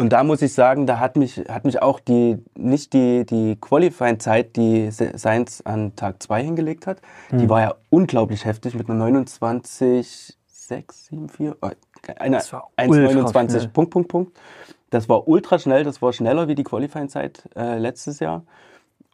Und 0.00 0.14
da 0.14 0.25
muss 0.25 0.40
ich 0.40 0.54
sagen, 0.54 0.87
da 0.87 0.99
hat 0.99 1.16
mich, 1.16 1.45
hat 1.50 1.66
mich 1.66 1.83
auch 1.83 2.00
die, 2.00 2.38
nicht 2.57 2.95
die, 2.95 3.26
die 3.26 3.57
Qualifying-Zeit, 3.61 4.57
die 4.57 4.90
Sainz 4.90 5.61
an 5.66 5.95
Tag 5.95 6.23
2 6.23 6.42
hingelegt 6.42 6.87
hat, 6.87 7.02
die 7.38 7.50
war 7.50 7.61
ja 7.61 7.75
unglaublich 7.90 8.47
heftig 8.47 8.75
mit 8.75 8.88
einer 8.88 8.99
29, 8.99 10.38
6, 10.47 11.07
7, 11.07 11.28
4, 11.28 11.57
äh, 11.61 12.14
eine 12.19 12.37
Das 12.38 12.50
war 12.50 12.71
ultra 12.87 13.33
1,29 13.35 13.50
schnell. 13.50 13.69
Punkt, 13.69 13.90
Punkt, 13.90 14.09
Punkt. 14.09 14.40
Das 14.88 15.11
war 15.11 15.28
ultra 15.28 15.59
schnell, 15.59 15.85
das 15.85 16.00
war 16.00 16.14
schneller 16.14 16.49
wie 16.49 16.54
die 16.54 16.64
Qualifying-Zeit 16.64 17.50
äh, 17.54 17.76
letztes 17.76 18.21
Jahr. 18.21 18.45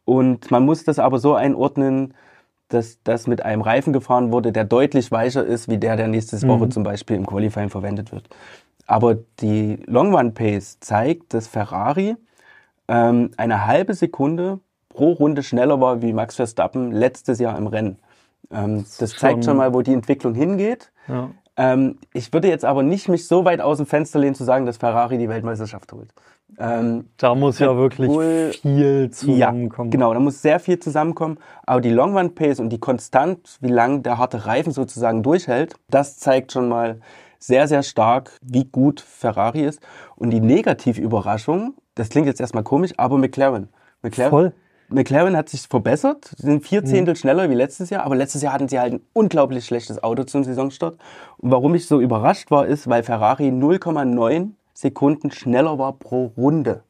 Und 0.04 0.52
man 0.52 0.64
muss 0.64 0.84
das 0.84 1.00
aber 1.00 1.18
so 1.18 1.34
einordnen, 1.34 2.14
dass 2.68 3.02
das 3.02 3.26
mit 3.26 3.44
einem 3.44 3.62
Reifen 3.62 3.92
gefahren 3.92 4.30
wurde, 4.30 4.52
der 4.52 4.64
deutlich 4.64 5.10
weicher 5.10 5.44
ist, 5.44 5.68
wie 5.68 5.78
der, 5.78 5.96
der 5.96 6.06
nächste 6.08 6.36
Mhm. 6.36 6.48
Woche 6.48 6.68
zum 6.68 6.84
Beispiel 6.84 7.16
im 7.16 7.26
Qualifying 7.26 7.70
verwendet 7.70 8.12
wird. 8.12 8.28
Aber 8.86 9.16
die 9.40 9.78
Long 9.86 10.14
Run 10.14 10.34
Pace 10.34 10.78
zeigt, 10.80 11.34
dass 11.34 11.48
Ferrari 11.48 12.16
ähm, 12.88 13.30
eine 13.36 13.66
halbe 13.66 13.94
Sekunde 13.94 14.60
pro 14.88 15.12
Runde 15.12 15.42
schneller 15.42 15.80
war 15.80 16.02
wie 16.02 16.12
Max 16.12 16.36
Verstappen 16.36 16.92
letztes 16.92 17.38
Jahr 17.38 17.58
im 17.58 17.66
Rennen. 17.66 17.98
Ähm, 18.50 18.84
das 18.98 19.10
zeigt 19.16 19.20
schon- 19.20 19.42
schon 19.42 19.56
mal, 19.56 19.74
wo 19.74 19.82
die 19.82 19.92
Entwicklung 19.92 20.34
hingeht. 20.34 20.92
Ja. 21.08 21.30
Ähm, 21.56 21.98
ich 22.12 22.32
würde 22.32 22.48
jetzt 22.48 22.64
aber 22.64 22.82
nicht 22.82 23.08
mich 23.08 23.26
so 23.26 23.44
weit 23.44 23.60
aus 23.60 23.78
dem 23.78 23.86
Fenster 23.86 24.18
lehnen 24.18 24.34
zu 24.34 24.44
sagen, 24.44 24.66
dass 24.66 24.76
Ferrari 24.76 25.18
die 25.18 25.28
Weltmeisterschaft 25.28 25.92
holt. 25.92 26.12
Ähm, 26.58 27.08
Da 27.16 27.34
muss 27.34 27.58
ja 27.58 27.76
wirklich 27.76 28.06
Bull- 28.08 28.52
viel 28.62 29.10
zusammenkommen. 29.10 29.90
ja, 29.90 29.92
genau, 29.92 30.14
da 30.14 30.20
muss 30.20 30.42
sehr 30.42 30.60
viel 30.60 30.78
zusammenkommen. 30.78 31.38
Aber 31.66 31.80
die 31.80 31.90
Long 31.90 32.16
Run 32.16 32.34
Pace 32.34 32.60
und 32.60 32.68
die 32.68 32.78
Konstant, 32.78 33.58
wie 33.60 33.68
lang 33.70 34.02
der 34.04 34.18
harte 34.18 34.46
Reifen 34.46 34.72
sozusagen 34.72 35.22
durchhält, 35.24 35.74
das 35.90 36.18
zeigt 36.18 36.52
schon 36.52 36.68
mal 36.68 37.00
sehr, 37.46 37.68
sehr 37.68 37.82
stark, 37.82 38.36
wie 38.42 38.64
gut 38.64 39.00
Ferrari 39.00 39.62
ist. 39.62 39.80
Und 40.16 40.30
die 40.30 40.40
Negativüberraschung, 40.40 41.74
das 41.94 42.08
klingt 42.08 42.26
jetzt 42.26 42.40
erstmal 42.40 42.64
komisch, 42.64 42.92
aber 42.96 43.18
McLaren. 43.18 43.68
McLaren, 44.02 44.30
Voll. 44.30 44.52
McLaren 44.88 45.36
hat 45.36 45.48
sich 45.48 45.62
verbessert, 45.62 46.30
sie 46.36 46.46
sind 46.46 46.64
vier 46.64 46.84
Zehntel 46.84 47.16
schneller 47.16 47.50
wie 47.50 47.54
letztes 47.54 47.90
Jahr, 47.90 48.04
aber 48.04 48.14
letztes 48.14 48.42
Jahr 48.42 48.52
hatten 48.52 48.68
sie 48.68 48.78
halt 48.78 48.94
ein 48.94 49.00
unglaublich 49.12 49.64
schlechtes 49.64 50.02
Auto 50.02 50.24
zum 50.24 50.44
Saisonstart. 50.44 50.96
Und 51.38 51.50
warum 51.50 51.74
ich 51.74 51.86
so 51.86 52.00
überrascht 52.00 52.50
war, 52.50 52.66
ist, 52.66 52.88
weil 52.88 53.02
Ferrari 53.02 53.48
0,9 53.48 54.50
Sekunden 54.74 55.30
schneller 55.30 55.78
war 55.78 55.92
pro 55.94 56.32
Runde 56.36 56.82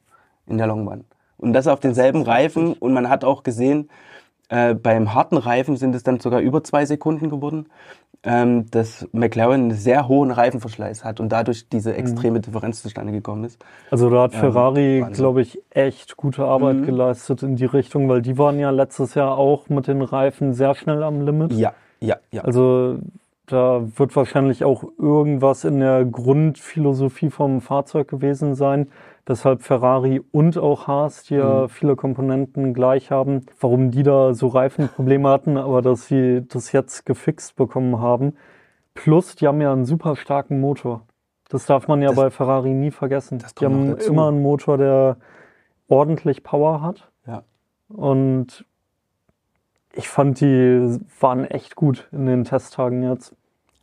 in 0.45 0.57
der 0.57 0.67
Longbahn. 0.67 1.05
Und 1.37 1.53
das 1.53 1.67
auf 1.67 1.79
denselben 1.79 2.23
Reifen. 2.23 2.73
Und 2.73 2.93
man 2.93 3.09
hat 3.09 3.23
auch 3.23 3.43
gesehen, 3.43 3.89
äh, 4.49 4.73
beim 4.73 5.13
harten 5.13 5.37
Reifen 5.37 5.77
sind 5.77 5.95
es 5.95 6.03
dann 6.03 6.19
sogar 6.19 6.39
über 6.39 6.63
zwei 6.63 6.85
Sekunden 6.85 7.29
geworden, 7.29 7.67
ähm, 8.23 8.69
dass 8.71 9.07
McLaren 9.13 9.61
einen 9.61 9.71
sehr 9.71 10.07
hohen 10.07 10.31
Reifenverschleiß 10.31 11.03
hat 11.05 11.19
und 11.19 11.29
dadurch 11.31 11.69
diese 11.69 11.95
extreme 11.95 12.39
Differenz 12.39 12.81
zustande 12.81 13.11
gekommen 13.13 13.43
ist. 13.45 13.63
Also 13.91 14.09
da 14.09 14.23
hat 14.23 14.33
Ferrari, 14.35 15.01
Wahnsinn. 15.01 15.13
glaube 15.13 15.41
ich, 15.41 15.59
echt 15.69 16.17
gute 16.17 16.43
Arbeit 16.45 16.77
Mhm. 16.77 16.85
geleistet 16.85 17.43
in 17.43 17.55
die 17.55 17.65
Richtung, 17.65 18.09
weil 18.09 18.21
die 18.21 18.37
waren 18.37 18.59
ja 18.59 18.69
letztes 18.71 19.13
Jahr 19.15 19.37
auch 19.37 19.69
mit 19.69 19.87
den 19.87 20.01
Reifen 20.01 20.53
sehr 20.53 20.75
schnell 20.75 21.03
am 21.03 21.21
Limit. 21.21 21.53
Ja, 21.53 21.73
ja, 21.99 22.17
ja. 22.31 22.43
Also 22.43 22.97
da 23.45 23.81
wird 23.95 24.13
wahrscheinlich 24.15 24.65
auch 24.65 24.83
irgendwas 24.99 25.63
in 25.63 25.79
der 25.79 26.03
Grundphilosophie 26.03 27.29
vom 27.29 27.61
Fahrzeug 27.61 28.07
gewesen 28.07 28.55
sein, 28.55 28.87
weshalb 29.27 29.61
Ferrari 29.61 30.21
und 30.31 30.57
auch 30.57 30.87
Haas, 30.87 31.23
die 31.25 31.35
ja 31.35 31.63
Mhm. 31.63 31.69
viele 31.69 31.95
Komponenten 31.95 32.73
gleich 32.73 33.11
haben, 33.11 33.45
warum 33.59 33.91
die 33.91 34.01
da 34.03 34.33
so 34.33 34.47
Reifenprobleme 34.47 35.29
hatten, 35.29 35.57
aber 35.57 35.81
dass 35.81 36.07
sie 36.07 36.43
das 36.47 36.71
jetzt 36.71 37.05
gefixt 37.05 37.55
bekommen 37.55 37.99
haben. 37.99 38.33
Plus, 38.95 39.35
die 39.35 39.47
haben 39.47 39.61
ja 39.61 39.71
einen 39.71 39.85
super 39.85 40.15
starken 40.15 40.59
Motor. 40.59 41.01
Das 41.49 41.65
darf 41.65 41.87
man 41.87 42.01
ja 42.01 42.07
Das- 42.09 42.15
bei 42.17 42.29
Ferrari 42.31 42.73
nie 42.73 42.91
vergessen. 42.91 43.43
Die 43.59 43.65
haben 43.65 43.95
immer 43.97 44.27
einen 44.29 44.41
Motor, 44.41 44.77
der 44.77 45.17
ordentlich 45.87 46.43
Power 46.43 46.81
hat. 46.81 47.09
ja. 47.27 47.43
Und 47.89 48.65
ich 49.93 50.09
fand, 50.09 50.41
die 50.41 50.99
waren 51.21 51.45
echt 51.45 51.75
gut 51.75 52.07
in 52.11 52.25
den 52.25 52.43
Testtagen 52.43 53.01
jetzt. 53.03 53.33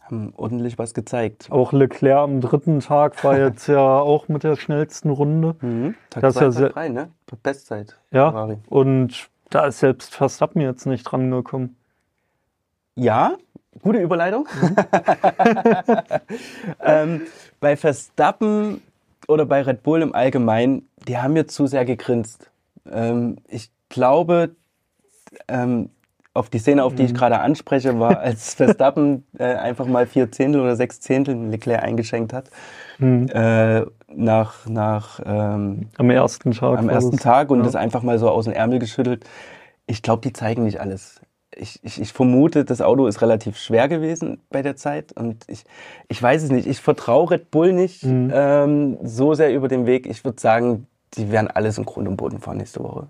Haben 0.04 0.34
ordentlich 0.36 0.78
was 0.78 0.92
gezeigt. 0.92 1.46
Auch 1.50 1.72
Leclerc 1.72 2.18
am 2.18 2.40
dritten 2.40 2.80
Tag 2.80 3.22
war 3.24 3.38
jetzt 3.38 3.66
ja 3.66 3.80
auch 3.80 4.28
mit 4.28 4.44
der 4.44 4.56
schnellsten 4.56 5.10
Runde. 5.10 5.56
Mhm. 5.60 5.94
Tag 6.10 6.22
Das 6.22 6.36
ist 6.36 6.38
zwei, 6.38 6.44
ja 6.44 6.66
Tag 6.66 6.72
drei, 6.74 6.88
ne? 6.88 7.10
Bestzeit. 7.42 7.98
Ja. 8.10 8.30
Ferrari. 8.30 8.58
Und 8.68 9.28
da 9.50 9.66
ist 9.66 9.78
selbst 9.80 10.14
Verstappen 10.14 10.60
jetzt 10.60 10.86
nicht 10.86 11.04
dran 11.04 11.30
gekommen. 11.30 11.76
Ja, 12.96 13.36
gute 13.82 13.98
Überleitung. 13.98 14.46
Mhm. 14.60 14.76
ähm, 16.80 17.20
bei 17.60 17.76
Verstappen 17.76 18.82
oder 19.26 19.46
bei 19.46 19.62
Red 19.62 19.82
Bull 19.82 20.02
im 20.02 20.14
Allgemeinen, 20.14 20.88
die 21.08 21.18
haben 21.18 21.32
mir 21.32 21.46
zu 21.46 21.66
sehr 21.66 21.84
gegrinst. 21.84 22.50
Ähm, 22.90 23.36
ich 23.48 23.70
glaube, 23.88 24.54
ähm, 25.48 25.90
auf 26.34 26.50
die 26.50 26.58
Szene, 26.58 26.84
auf 26.84 26.94
die 26.94 27.02
Mhm. 27.02 27.08
ich 27.08 27.14
gerade 27.14 27.40
anspreche, 27.40 27.98
war, 27.98 28.18
als 28.20 28.54
Verstappen 28.54 29.24
äh, 29.38 29.44
einfach 29.54 29.86
mal 29.86 30.06
vier 30.06 30.30
Zehntel 30.32 30.60
oder 30.60 30.76
sechs 30.76 31.00
Zehntel 31.00 31.36
Leclerc 31.48 31.82
eingeschenkt 31.82 32.32
hat. 32.32 32.50
Mhm. 32.98 33.28
Äh, 33.32 33.82
nach 34.08 34.66
nach 34.66 35.20
ähm, 35.24 35.88
Am 35.96 36.10
ersten 36.10 36.50
Tag. 36.52 36.78
am 36.78 36.88
ersten. 36.88 37.16
Tag 37.16 37.50
und 37.50 37.58
ja. 37.60 37.64
das 37.64 37.74
einfach 37.76 38.02
mal 38.02 38.18
so 38.18 38.28
aus 38.28 38.44
dem 38.44 38.52
Ärmel 38.54 38.78
geschüttelt. 38.80 39.24
Ich 39.86 40.02
glaube, 40.02 40.22
die 40.22 40.32
zeigen 40.32 40.64
nicht 40.64 40.80
alles. 40.80 41.20
Ich, 41.56 41.78
ich, 41.84 42.00
ich 42.00 42.12
vermute, 42.12 42.64
das 42.64 42.80
Auto 42.80 43.06
ist 43.06 43.22
relativ 43.22 43.56
schwer 43.58 43.86
gewesen 43.88 44.40
bei 44.50 44.62
der 44.62 44.74
Zeit 44.74 45.12
und 45.12 45.44
ich, 45.46 45.64
ich 46.08 46.20
weiß 46.20 46.42
es 46.42 46.50
nicht. 46.50 46.66
Ich 46.66 46.80
vertraue 46.80 47.30
Red 47.30 47.50
Bull 47.52 47.72
nicht 47.72 48.02
Mhm. 48.04 48.30
ähm, 48.34 48.98
so 49.04 49.34
sehr 49.34 49.52
über 49.54 49.68
den 49.68 49.86
Weg. 49.86 50.06
Ich 50.06 50.24
würde 50.24 50.40
sagen, 50.40 50.86
die 51.16 51.30
werden 51.30 51.48
alles 51.48 51.78
im 51.78 51.84
Grund 51.84 52.08
und 52.08 52.16
Boden 52.16 52.40
fahren 52.40 52.56
nächste 52.56 52.82
Woche. 52.82 53.06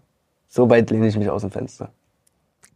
So 0.46 0.68
weit 0.68 0.90
lehne 0.90 1.06
ich 1.06 1.16
mich 1.18 1.30
aus 1.30 1.40
dem 1.40 1.50
Fenster. 1.50 1.88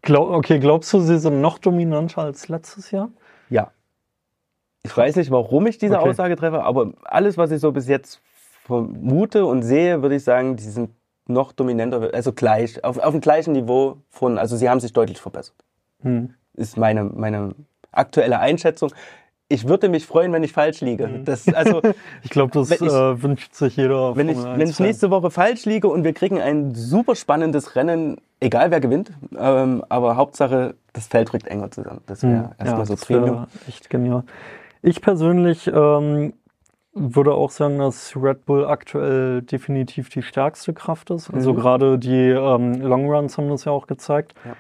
Glaub, 0.03 0.31
okay, 0.31 0.59
glaubst 0.59 0.93
du, 0.93 1.01
sie 1.01 1.19
sind 1.19 1.41
noch 1.41 1.59
dominanter 1.59 2.23
als 2.23 2.49
letztes 2.49 2.91
Jahr? 2.91 3.11
Ja. 3.51 3.73
Ich 4.83 4.97
weiß 4.97 5.17
nicht, 5.17 5.31
warum 5.31 5.67
ich 5.67 5.79
diese 5.79 5.99
Okay. 5.99 6.09
Aussage 6.09 6.37
treffe, 6.37 6.63
aber 6.63 6.93
alles, 7.05 7.37
was 7.37 7.51
ich 7.51 7.61
so 7.61 7.73
bis 7.73 7.89
jetzt 7.89 8.21
vermute 8.65 9.45
und 9.45 9.63
sehe, 9.63 10.03
würde 10.03 10.17
ich 10.17 10.25
sagen, 10.25 10.57
die 10.57 10.63
sind 10.65 10.91
noch 11.27 11.53
dominanter, 11.53 12.11
also 12.15 12.33
gleich, 12.33 12.83
auf, 12.85 12.99
auf 12.99 13.13
dem 13.13 13.21
gleichen 13.21 13.53
Niveau 13.53 13.99
von, 14.09 14.39
also 14.39 14.57
sie 14.57 14.69
haben 14.69 14.81
sich 14.81 14.93
deutlich 14.93 15.21
verbessert. 15.21 15.57
Hm. 16.03 16.35
ist 16.55 16.77
meine, 16.77 17.05
meine 17.05 17.55
aktuelle 17.91 18.39
Einschätzung. 18.39 18.93
Ich 19.51 19.67
würde 19.67 19.89
mich 19.89 20.07
freuen, 20.07 20.33
wenn 20.33 20.43
ich 20.43 20.53
falsch 20.53 20.83
liege. 20.83 21.07
Mhm. 21.09 21.25
Das, 21.25 21.49
also, 21.49 21.81
Ich 22.23 22.31
glaube, 22.31 22.53
das 22.53 22.71
ich- 22.71 22.83
äh, 22.83 23.23
wünscht 23.23 23.55
sich 23.55 23.77
jeder. 23.77 24.15
wenn 24.15 24.29
ich, 24.29 24.37
wenn 24.37 24.61
ich 24.61 24.69
1 24.69 24.77
-Fan. 24.79 24.83
nächste 24.83 25.11
Woche 25.11 25.31
falsch 25.31 25.65
liege 25.65 25.89
und 25.89 26.05
wir 26.05 26.13
kriegen 26.13 26.39
ein 26.39 26.75
super 26.75 27.15
spannendes 27.15 27.75
Rennen, 27.75 28.19
egal 28.41 28.71
wer 28.71 28.81
gewinnt, 28.81 29.11
ähm, 29.39 29.83
aber 29.89 30.17
Hauptsache, 30.17 30.75
das 30.93 31.07
Feld 31.07 31.33
rückt 31.33 31.47
enger 31.49 31.71
zusammen. 31.71 32.03
Das 32.07 32.23
wäre 32.23 32.33
Mhm. 32.35 32.49
erstmal 32.59 32.87
so 32.87 32.95
das 32.95 33.09
wär 33.09 33.21
Premium. 33.21 33.47
Echt 33.67 33.89
genial. 33.89 34.25
Ich 34.83 35.01
persönlich 35.01 35.67
ähm, 35.67 36.35
würde 36.93 37.33
auch 37.33 37.51
sagen, 37.51 37.79
dass 37.79 38.15
Red 38.17 38.45
Bull 38.45 38.67
aktuell 38.67 39.41
definitiv 39.43 40.11
die 40.11 40.23
stärkste 40.23 40.75
Kraft 40.75 41.09
ist. 41.11 41.31
Also 41.33 41.53
Mhm. 41.55 41.57
gerade 41.57 41.99
die 41.99 42.29
ähm, 42.31 42.83
Long 42.83 43.09
Runs 43.11 43.39
haben 43.39 43.49
das 43.49 43.65
ja 43.65 43.73
auch 43.73 43.87
gezeigt. 43.87 44.35
Ja. 44.45 44.53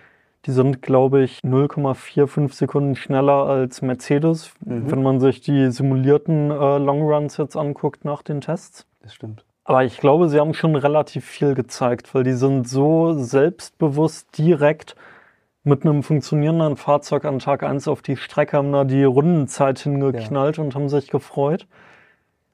Die 0.47 0.52
sind, 0.52 0.83
glaube 0.83 1.23
ich, 1.23 1.40
0,45 1.42 2.52
Sekunden 2.54 2.95
schneller 2.97 3.47
als 3.47 3.83
Mercedes, 3.83 4.52
Mhm. 4.64 4.90
wenn 4.90 5.02
man 5.02 5.21
sich 5.21 5.40
die 5.40 5.71
simulierten 5.71 6.50
äh, 6.50 6.78
Long 6.78 7.02
Runs 7.02 7.37
jetzt 7.37 7.57
anguckt 7.57 8.04
nach 8.04 8.23
den 8.23 8.40
Tests. 8.40 8.87
Das 9.02 9.14
stimmt. 9.14 9.45
Aber 9.64 9.85
ich 9.85 9.99
glaube, 9.99 10.28
sie 10.28 10.40
haben 10.40 10.54
schon 10.54 10.76
relativ 10.76 11.26
viel 11.26 11.54
gezeigt, 11.54 12.14
weil 12.14 12.23
die 12.25 12.33
sind 12.33 12.66
so 12.68 13.12
selbstbewusst 13.12 14.38
direkt 14.38 14.97
mit 15.64 15.85
einem 15.85 16.02
funktionierenden 16.02 16.76
Fahrzeug 16.76 17.26
an 17.26 17.38
Tag 17.40 17.62
1 17.62 17.87
auf 17.88 18.00
die 18.00 18.16
Strecke, 18.16 18.57
haben 18.57 18.73
da 18.73 18.85
die 18.85 19.04
Rundenzeit 19.04 19.78
hingeknallt 19.80 20.59
und 20.59 20.75
haben 20.75 20.88
sich 20.88 21.09
gefreut. 21.11 21.66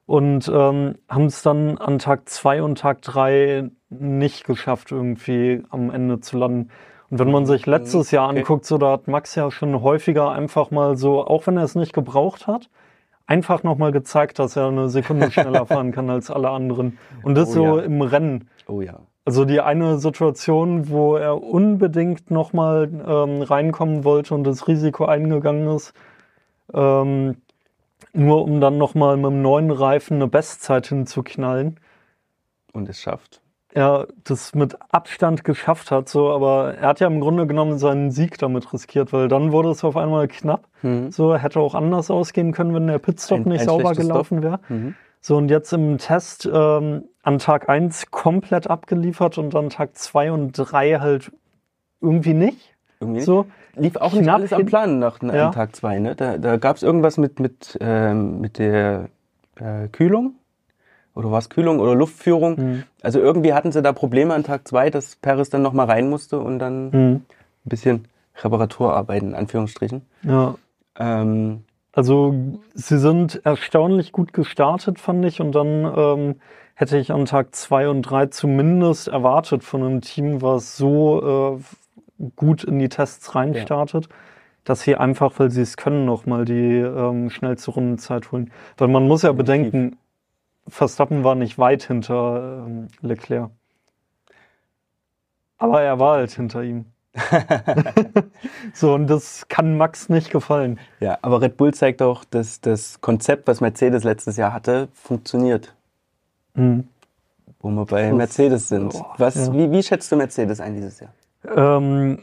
Und 0.07 0.49
ähm, 0.53 0.95
haben 1.09 1.25
es 1.25 1.41
dann 1.41 1.77
an 1.77 1.99
Tag 1.99 2.27
2 2.29 2.61
und 2.61 2.77
Tag 2.79 3.01
3 3.01 3.69
nicht 3.89 4.43
geschafft, 4.43 4.91
irgendwie 4.91 5.63
am 5.69 5.89
Ende 5.91 6.19
zu 6.19 6.37
landen. 6.37 6.69
Und 7.15 7.19
wenn 7.19 7.31
man 7.31 7.45
sich 7.45 7.65
letztes 7.65 8.11
Jahr 8.11 8.27
Okay. 8.29 8.39
anguckt, 8.39 8.65
so 8.65 8.77
da 8.77 8.91
hat 8.91 9.07
Max 9.07 9.35
ja 9.35 9.49
schon 9.49 9.81
häufiger 9.81 10.33
einfach 10.33 10.69
mal 10.69 10.97
so, 10.97 11.25
auch 11.25 11.47
wenn 11.47 11.55
er 11.55 11.63
es 11.63 11.73
nicht 11.73 11.93
gebraucht 11.93 12.45
hat, 12.45 12.69
einfach 13.25 13.63
nochmal 13.63 13.93
gezeigt, 13.93 14.37
dass 14.37 14.57
er 14.57 14.67
eine 14.67 14.89
Sekunde 14.89 15.31
schneller 15.31 15.65
fahren 15.65 15.93
kann 15.93 16.09
als 16.09 16.29
alle 16.29 16.49
anderen. 16.49 16.97
Und 17.23 17.35
das 17.35 17.51
Oh 17.51 17.53
so 17.53 17.79
ja. 17.79 17.85
im 17.85 18.01
Rennen. 18.01 18.49
Oh 18.67 18.81
ja. 18.81 18.99
Also 19.23 19.45
die 19.45 19.61
eine 19.61 19.97
Situation, 19.97 20.89
wo 20.89 21.15
er 21.15 21.41
unbedingt 21.41 22.31
nochmal 22.31 22.89
ähm, 23.07 23.41
reinkommen 23.43 24.03
wollte 24.03 24.33
und 24.33 24.43
das 24.43 24.67
Risiko 24.67 25.05
eingegangen 25.05 25.73
ist, 25.73 25.93
ähm, 26.73 27.37
nur 28.11 28.43
um 28.43 28.59
dann 28.59 28.77
nochmal 28.77 29.15
mit 29.15 29.27
dem 29.27 29.41
neuen 29.41 29.71
Reifen 29.71 30.15
eine 30.15 30.27
Bestzeit 30.27 30.87
hinzuknallen. 30.87 31.79
Und 32.73 32.89
es 32.89 32.99
schafft. 32.99 33.39
Er 33.75 34.07
das 34.23 34.55
mit 34.55 34.77
Abstand 34.89 35.43
geschafft 35.43 35.91
hat, 35.91 36.07
so, 36.07 36.29
aber 36.31 36.75
er 36.75 36.87
hat 36.87 37.01
ja 37.01 37.07
im 37.07 37.19
Grunde 37.19 37.45
genommen 37.45 37.77
seinen 37.77 38.09
Sieg 38.09 38.37
damit 38.37 38.71
riskiert, 38.71 39.11
weil 39.11 39.27
dann 39.27 39.51
wurde 39.51 39.69
es 39.69 39.83
auf 39.83 39.97
einmal 39.97 40.29
knapp. 40.29 40.63
Mhm. 40.81 41.11
So 41.11 41.35
hätte 41.35 41.59
auch 41.59 41.75
anders 41.75 42.09
ausgehen 42.09 42.53
können, 42.53 42.73
wenn 42.73 42.87
der 42.87 42.99
Pitstop 42.99 43.39
Ein- 43.39 43.49
nicht 43.49 43.59
ein 43.61 43.65
sauber 43.67 43.91
gelaufen 43.93 44.41
wäre. 44.43 44.61
Mhm. 44.69 44.95
So, 45.19 45.35
und 45.35 45.49
jetzt 45.49 45.73
im 45.73 45.97
Test 45.97 46.49
ähm, 46.51 47.03
an 47.21 47.37
Tag 47.39 47.67
1 47.67 48.11
komplett 48.11 48.69
abgeliefert 48.69 49.37
und 49.37 49.53
an 49.55 49.69
Tag 49.69 49.97
2 49.97 50.31
und 50.31 50.53
3 50.53 50.99
halt 50.99 51.33
irgendwie 51.99 52.33
nicht. 52.33 52.75
Irgendwie 53.01 53.21
So, 53.21 53.45
lief 53.75 53.97
auch 53.97 54.13
nicht 54.13 54.23
knapp 54.23 54.35
alles 54.35 54.53
am 54.53 54.65
Plan 54.67 54.99
nach, 54.99 55.21
Ja. 55.21 55.49
Tag 55.49 55.75
zwei. 55.75 55.99
Ne? 55.99 56.15
Da, 56.15 56.37
da 56.37 56.55
gab 56.55 56.77
es 56.77 56.83
irgendwas 56.83 57.17
mit, 57.17 57.41
mit, 57.41 57.77
ähm, 57.81 58.39
mit 58.39 58.57
der 58.57 59.09
äh, 59.59 59.89
Kühlung. 59.89 60.35
Oder 61.15 61.31
war 61.31 61.39
es 61.39 61.49
Kühlung 61.49 61.79
oder 61.79 61.95
Luftführung? 61.95 62.55
Mhm. 62.57 62.83
Also 63.01 63.19
irgendwie 63.19 63.53
hatten 63.53 63.71
sie 63.71 63.81
da 63.81 63.93
Probleme 63.93 64.33
an 64.33 64.43
Tag 64.43 64.67
zwei, 64.67 64.89
dass 64.89 65.15
Paris 65.15 65.49
dann 65.49 65.61
nochmal 65.61 65.87
rein 65.87 66.09
musste 66.09 66.39
und 66.39 66.59
dann 66.59 66.87
ein 66.87 66.91
hm, 66.91 67.21
bisschen 67.63 68.07
Reparaturarbeiten, 68.43 69.29
in 69.29 69.35
Anführungsstrichen. 69.35 70.01
ja. 70.23 70.55
Ähm, 70.99 71.63
Also 71.93 72.35
sie 72.73 72.99
sind 72.99 73.41
erstaunlich 73.45 74.11
gut 74.11 74.33
gestartet, 74.33 74.99
fand 74.99 75.23
ich. 75.25 75.39
Und 75.39 75.53
dann 75.53 75.93
ähm, 75.95 76.35
hätte 76.75 76.97
ich 76.97 77.11
an 77.11 77.25
Tag 77.25 77.55
2 77.55 77.87
und 77.89 78.01
3 78.01 78.27
zumindest 78.27 79.07
erwartet 79.07 79.63
von 79.63 79.81
einem 79.81 80.01
Team, 80.01 80.41
was 80.41 80.75
so 80.75 81.57
äh, 82.19 82.29
gut 82.35 82.63
in 82.65 82.79
die 82.79 82.89
Tests 82.89 83.35
reinstartet, 83.35 84.09
dass 84.65 84.81
sie 84.81 84.95
einfach, 84.95 85.33
weil 85.37 85.51
sie 85.51 85.61
es 85.61 85.77
können, 85.77 86.05
nochmal 86.05 86.43
die 86.43 86.79
ähm, 86.79 87.29
schnellste 87.29 87.71
Rundenzeit 87.71 88.31
holen. 88.31 88.51
Weil 88.77 88.89
man 88.89 89.07
muss 89.07 89.21
ja 89.21 89.31
bedenken, 89.31 89.97
Verstappen 90.67 91.23
war 91.23 91.35
nicht 91.35 91.57
weit 91.57 91.83
hinter 91.83 92.63
ähm, 92.65 92.87
Leclerc. 93.01 93.51
Aber 95.57 95.81
er 95.81 95.99
war 95.99 96.17
halt 96.17 96.31
hinter 96.31 96.63
ihm. 96.63 96.85
so, 98.73 98.93
und 98.93 99.07
das 99.07 99.47
kann 99.47 99.77
Max 99.77 100.09
nicht 100.09 100.29
gefallen. 100.31 100.79
ja, 100.99 101.17
aber 101.21 101.41
Red 101.41 101.55
Bull 101.55 101.73
zeigt 101.73 102.01
auch, 102.01 102.25
dass 102.25 102.59
das 102.59 102.99
Konzept, 102.99 103.47
was 103.47 103.61
Mercedes 103.61 104.03
letztes 104.03 104.35
Jahr 104.35 104.51
hatte, 104.51 104.89
funktioniert. 104.93 105.73
Mhm. 106.55 106.89
Wo 107.59 107.69
wir 107.69 107.85
bei 107.85 108.09
Das- 108.09 108.17
Mercedes 108.17 108.67
sind. 108.67 108.91
Boah, 108.91 109.13
Was, 109.17 109.35
ja. 109.35 109.53
wie, 109.53 109.71
wie 109.71 109.81
schätzt 109.83 110.11
du 110.11 110.17
Mercedes 110.17 110.59
ein 110.59 110.73
dieses 110.75 110.99
Jahr? 110.99 111.13
Ähm, 111.55 112.19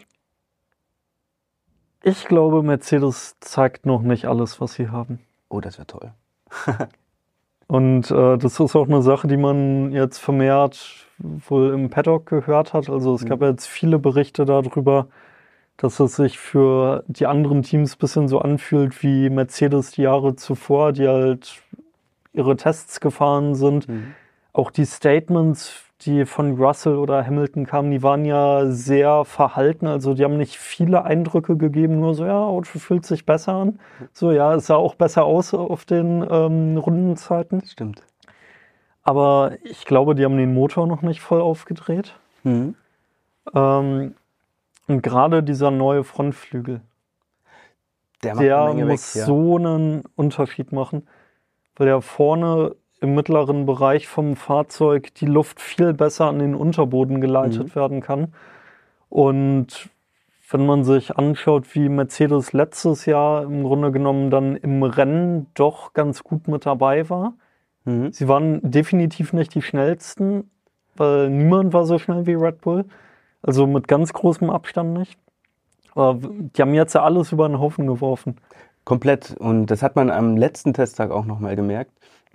ich 2.03 2.27
glaube, 2.27 2.63
Mercedes 2.63 3.37
zeigt 3.41 3.87
noch 3.87 4.03
nicht 4.03 4.27
alles, 4.27 4.61
was 4.61 4.75
sie 4.75 4.91
haben. 4.91 5.21
Oh, 5.49 5.61
das 5.61 5.79
wäre 5.79 5.87
toll. 5.87 6.13
Und 7.73 8.11
äh, 8.11 8.37
das 8.37 8.61
ist 8.61 8.77
auch 8.77 8.87
eine 8.87 9.01
Sache, 9.01 9.27
die 9.29 9.39
man 9.39 9.93
jetzt 9.93 10.19
vermehrt 10.19 11.07
wohl 11.19 11.73
im 11.73 11.89
Paddock 11.89 12.27
gehört 12.27 12.75
hat. 12.75 12.91
Also 12.91 13.15
es 13.15 13.25
gab 13.25 13.41
Mhm. 13.41 13.47
jetzt 13.47 13.67
viele 13.67 13.99
Berichte 13.99 14.45
darüber, 14.45 15.07
dass 15.79 15.99
es 15.99 16.17
sich 16.17 16.39
für 16.39 17.03
die 17.07 17.27
anderen 17.27 17.63
Teams 17.63 17.95
ein 17.95 17.99
bisschen 17.99 18.29
so 18.29 18.41
anfühlt 18.41 19.03
wie 19.03 19.31
Mercedes 19.31 19.93
die 19.93 20.03
Jahre 20.03 20.37
zuvor, 20.37 20.93
die 20.93 21.09
halt 21.09 21.63
ihre 22.35 22.57
Tests 22.57 23.01
gefahren 23.01 23.55
sind. 23.55 23.87
Auch 24.53 24.71
die 24.71 24.85
Statements, 24.85 25.73
die 26.05 26.27
von 26.27 26.57
Russell 26.57 26.97
oder 26.97 27.25
Hamilton 27.27 27.67
kamen, 27.67 27.91
die 27.91 28.03
waren 28.03 28.25
ja 28.25 28.67
sehr 28.67 29.25
verhalten. 29.25 29.87
Also 29.87 30.15
die 30.15 30.25
haben 30.25 30.37
nicht 30.37 30.57
viele 30.57 31.05
Eindrücke 31.05 31.57
gegeben, 31.57 32.01
nur 32.01 32.15
so, 32.15 32.25
ja, 32.25 32.38
Auto 32.38 32.79
fühlt 32.79 33.07
sich 33.07 33.27
besser 33.27 33.55
an. 33.55 33.79
So, 34.12 34.31
ja, 34.31 34.55
es 34.55 34.67
sah 34.67 34.77
auch 34.77 34.95
besser 34.95 35.25
aus 35.25 35.55
auf 35.55 35.85
den 35.85 36.27
ähm, 36.29 36.77
Rundenzeiten. 36.77 37.61
Das 37.61 37.73
stimmt. 37.73 38.03
Aber 39.03 39.53
ich 39.65 39.85
glaube, 39.85 40.15
die 40.15 40.25
haben 40.25 40.37
den 40.37 40.55
Motor 40.55 40.87
noch 40.87 41.03
nicht 41.03 41.21
voll 41.21 41.41
aufgedreht. 41.41 42.15
Mhm. 42.45 42.75
Ähm, 43.55 44.15
und 44.88 45.03
gerade 45.03 45.43
dieser 45.43 45.71
neue 45.71 46.05
Frontflügel, 46.05 46.81
Der 48.23 48.37
der 48.37 48.75
muss 48.75 49.15
weg, 49.15 49.21
ja. 49.21 49.27
so 49.27 49.57
einen 49.57 50.05
Unterschied 50.17 50.73
machen, 50.73 51.09
weil 51.77 51.87
der 51.87 52.01
vorne 52.01 52.77
im 53.03 53.15
mittleren 53.15 53.67
Bereich 53.67 54.07
vom 54.09 54.37
Fahrzeug 54.37 55.15
die 55.15 55.27
Luft 55.27 55.61
viel 55.61 55.93
besser 55.93 56.27
an 56.27 56.38
den 56.38 56.55
Unterboden 56.55 57.21
geleitet 57.21 57.69
Mhm. 57.69 57.75
werden 57.75 58.01
kann. 58.01 58.33
Und 59.09 59.91
wenn 60.51 60.67
man 60.67 60.85
sich 60.85 61.17
anschaut, 61.17 61.75
wie 61.75 61.88
Mercedes 61.88 62.53
letztes 62.53 63.07
Jahr 63.07 63.45
im 63.45 63.62
Grunde 63.65 63.91
genommen 63.91 64.31
dann 64.31 64.57
im 64.57 64.83
Rennen 64.83 65.47
doch 65.55 65.93
ganz 65.95 66.23
gut 66.23 66.47
mit 66.49 66.65
dabei 66.67 67.09
war. 67.11 67.35
Mhm. 67.85 68.12
Sie 68.12 68.29
waren 68.29 68.61
definitiv 68.62 69.33
nicht 69.33 69.55
die 69.55 69.62
schnellsten, 69.62 70.51
weil 70.95 71.31
niemand 71.31 71.73
war 71.73 71.85
so 71.87 71.99
schnell 71.99 72.27
wie 72.27 72.35
Red 72.35 72.61
Bull. 72.61 72.85
Also 73.43 73.67
mit 73.67 73.88
ganz 73.88 74.12
großem 74.12 74.51
Abstand 74.51 74.93
nicht. 74.93 75.19
Aber 75.95 76.19
die 76.23 76.62
haben 76.62 76.75
jetzt 76.75 76.95
ja 76.95 77.03
alles 77.03 77.33
über 77.33 77.49
den 77.49 77.59
Haufen 77.59 77.87
geworfen. 77.87 78.37
Komplett. 78.85 79.35
Und 79.38 79.67
das 79.67 79.83
hat 79.83 79.97
man 79.97 80.11
am 80.11 80.37
letzten 80.37 80.75
Testtag 80.75 81.11
auch 81.11 81.25
nochmal 81.25 81.57
gemerkt. 81.57 81.93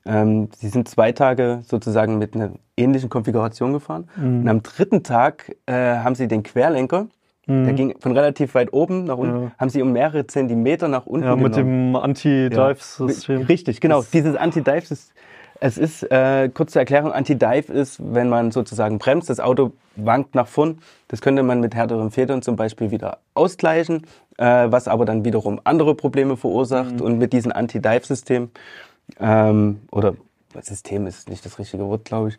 Ähm, 0.07 0.49
sie 0.57 0.69
sind 0.69 0.87
zwei 0.87 1.11
Tage 1.11 1.59
sozusagen 1.67 2.17
mit 2.17 2.35
einer 2.35 2.51
ähnlichen 2.77 3.09
Konfiguration 3.09 3.73
gefahren. 3.73 4.07
Mhm. 4.15 4.41
Und 4.41 4.47
am 4.49 4.63
dritten 4.63 5.03
Tag 5.03 5.55
äh, 5.65 5.73
haben 5.73 6.15
sie 6.15 6.27
den 6.27 6.43
Querlenker, 6.43 7.07
der 7.49 7.71
ging 7.71 7.95
von 8.01 8.11
relativ 8.11 8.55
weit 8.55 8.73
oben 8.73 9.05
nach 9.05 9.17
unten, 9.17 9.43
Ja. 9.43 9.51
haben 9.57 9.69
sie 9.69 9.81
um 9.81 9.93
mehrere 9.93 10.27
Zentimeter 10.27 10.89
nach 10.89 11.05
unten 11.05 11.27
Ja, 11.27 11.35
mit 11.37 11.53
genommen. 11.55 11.93
dem 11.93 11.95
Anti-Dive-System. 11.95 13.43
Richtig, 13.43 13.79
genau. 13.79 13.99
Das- 13.99 14.11
Dieses 14.11 14.35
Anti-Dive 14.35 14.91
ist, 14.91 15.13
es 15.61 15.77
ist, 15.77 16.03
äh, 16.11 16.49
kurze 16.49 16.79
Erklärung, 16.79 17.13
Anti-Dive 17.13 17.71
ist, 17.71 18.01
wenn 18.13 18.27
man 18.27 18.51
sozusagen 18.51 18.97
bremst, 18.99 19.29
das 19.29 19.39
Auto 19.39 19.71
wankt 19.95 20.35
nach 20.35 20.47
vorn. 20.47 20.79
Das 21.07 21.21
könnte 21.21 21.41
man 21.41 21.61
mit 21.61 21.73
härteren 21.73 22.11
Federn 22.11 22.41
zum 22.41 22.57
Beispiel 22.57 22.91
wieder 22.91 23.19
ausgleichen, 23.33 24.05
äh, 24.37 24.67
was 24.69 24.87
aber 24.89 25.05
dann 25.05 25.23
wiederum 25.23 25.61
andere 25.63 25.95
Probleme 25.95 26.35
verursacht. 26.37 26.99
Und 27.01 27.17
mit 27.17 27.31
diesem 27.31 27.53
Anti-Dive-System, 27.53 28.49
ähm, 29.19 29.81
oder 29.91 30.13
System 30.61 31.07
ist 31.07 31.29
nicht 31.29 31.45
das 31.45 31.59
richtige 31.59 31.85
Wort, 31.85 32.05
glaube 32.05 32.29
ich, 32.29 32.37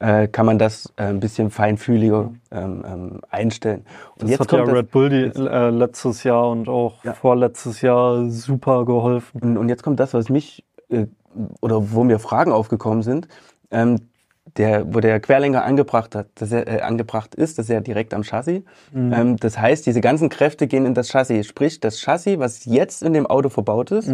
äh, 0.00 0.26
kann 0.26 0.44
man 0.46 0.58
das 0.58 0.92
äh, 0.96 1.04
ein 1.04 1.20
bisschen 1.20 1.50
feinfühliger 1.50 2.32
ähm, 2.50 2.84
ähm, 2.86 3.20
einstellen. 3.30 3.84
Und 4.18 4.22
Das 4.28 4.40
hat 4.40 4.50
ja 4.52 4.58
kommt 4.58 4.68
das- 4.68 4.76
Red 4.76 4.90
Bull 4.90 5.08
die, 5.08 5.40
äh, 5.40 5.70
letztes 5.70 6.24
Jahr 6.24 6.50
und 6.50 6.68
auch 6.68 7.04
Ja. 7.04 7.12
vorletztes 7.14 7.80
Jahr 7.80 8.28
super 8.28 8.84
geholfen. 8.86 9.40
Und, 9.40 9.56
und 9.56 9.68
jetzt 9.68 9.82
kommt 9.84 10.00
das, 10.00 10.12
was 10.14 10.28
mich 10.28 10.64
äh, 10.88 11.06
oder 11.60 11.92
wo 11.92 12.02
mir 12.04 12.18
Fragen 12.18 12.50
aufgekommen 12.52 13.02
sind. 13.02 13.28
Ähm, 13.70 13.98
der, 14.56 14.92
wo 14.94 15.00
der 15.00 15.18
Querlenker 15.20 15.64
angebracht, 15.64 16.14
hat, 16.14 16.26
dass 16.36 16.52
er, 16.52 16.68
äh, 16.68 16.80
angebracht 16.82 17.34
ist, 17.34 17.58
das 17.58 17.66
ist 17.66 17.72
ja 17.72 17.80
direkt 17.80 18.14
am 18.14 18.22
Chassis. 18.22 18.62
Ähm, 18.94 19.36
das 19.36 19.58
heißt, 19.58 19.86
diese 19.86 20.00
ganzen 20.00 20.28
Kräfte 20.28 20.66
gehen 20.66 20.86
in 20.86 20.94
das 20.94 21.08
Chassis. 21.08 21.46
Sprich, 21.46 21.80
das 21.80 21.98
Chassis, 22.00 22.38
was 22.38 22.64
jetzt 22.66 23.02
in 23.02 23.14
dem 23.14 23.26
Auto 23.26 23.48
verbaut 23.48 23.90
ist, 23.90 24.12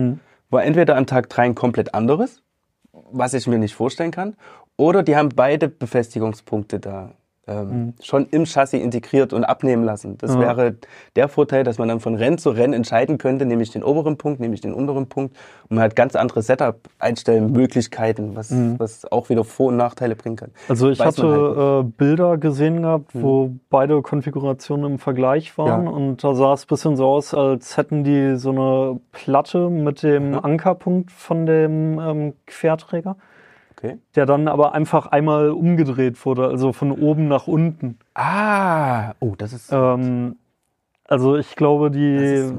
war 0.51 0.65
entweder 0.65 0.97
an 0.97 1.07
Tag 1.07 1.29
3 1.29 1.43
ein 1.43 1.55
komplett 1.55 1.95
anderes, 1.95 2.43
was 2.93 3.35
ich 3.35 3.47
mir 3.47 3.59
nicht 3.59 3.75
vorstellen 3.75 4.11
kann, 4.11 4.37
oder 4.77 5.03
die 5.03 5.17
haben 5.17 5.31
beide 5.31 5.69
Befestigungspunkte 5.69 6.81
da 6.81 7.13
ähm, 7.47 7.95
schon 8.01 8.27
im 8.31 8.45
Chassis 8.45 8.81
integriert 8.81 9.33
und 9.33 9.45
abnehmen 9.45 9.83
lassen. 9.83 10.17
Das 10.19 10.35
Ja. 10.35 10.41
wäre 10.41 10.77
der 11.17 11.29
Vorteil, 11.29 11.65
dass 11.65 11.79
man 11.79 11.89
dann 11.89 11.99
von 12.01 12.15
Rennen 12.15 12.39
zu 12.39 12.51
Rennen 12.51 12.75
entscheiden 12.75 13.19
könnte, 13.19 13.47
nehme 13.47 13.63
ich 13.63 13.71
den 13.71 13.83
oberen 13.83 14.17
Punkt, 14.19 14.41
nehme 14.41 14.55
ich 14.55 14.61
den 14.61 14.75
unteren 14.75 15.09
Punkt 15.09 15.37
und 15.69 15.77
man 15.77 15.85
hat 15.85 15.97
ganz 15.97 16.15
andere 16.17 16.43
Setup-Einstellmöglichkeiten, 16.43 18.37
was, 18.37 18.53
was 18.79 19.11
auch 19.11 19.29
wieder 19.29 19.45
Vor- 19.45 19.69
und 19.69 19.77
Nachteile 19.77 20.17
bringen 20.17 20.37
kann. 20.37 20.51
Also 20.69 20.91
ich 20.91 20.99
Weiß 20.99 21.19
man 21.19 21.31
halt 21.31 21.41
hatte 21.57 21.81
äh, 21.87 21.91
Bilder 21.97 22.37
gesehen 22.39 22.83
gehabt, 22.83 23.11
wo 23.15 23.51
beide 23.71 24.01
Konfigurationen 24.03 24.93
im 24.93 24.99
Vergleich 24.99 25.57
waren 25.59 25.85
Ja. 25.87 25.91
und 25.91 26.23
da 26.23 26.35
sah 26.35 26.53
es 26.53 26.65
ein 26.65 26.69
bisschen 26.69 26.97
so 26.97 27.07
aus, 27.07 27.35
als 27.35 27.77
hätten 27.77 28.05
die 28.05 28.37
so 28.37 28.51
eine 28.51 29.01
Platte 29.13 29.71
mit 29.71 30.03
dem 30.03 30.35
Ankerpunkt 30.35 31.11
von 31.11 31.47
dem 31.47 31.99
ähm, 31.99 32.35
Querträger, 32.47 33.17
Okay. 33.83 33.97
der 34.15 34.27
dann 34.27 34.47
aber 34.47 34.75
einfach 34.75 35.07
einmal 35.07 35.51
umgedreht 35.51 36.23
wurde, 36.27 36.49
also 36.49 36.73
von 36.75 36.93
oben 36.93 37.29
nach 37.29 37.47
unten. 37.47 37.99
Ah, 38.15 39.15
oh, 39.21 39.35
das 39.39 39.55
ist, 39.55 39.73
Ähm, 39.73 40.37
also 41.09 41.37
ich 41.37 41.57
glaube, 41.57 41.91
die 41.91 42.53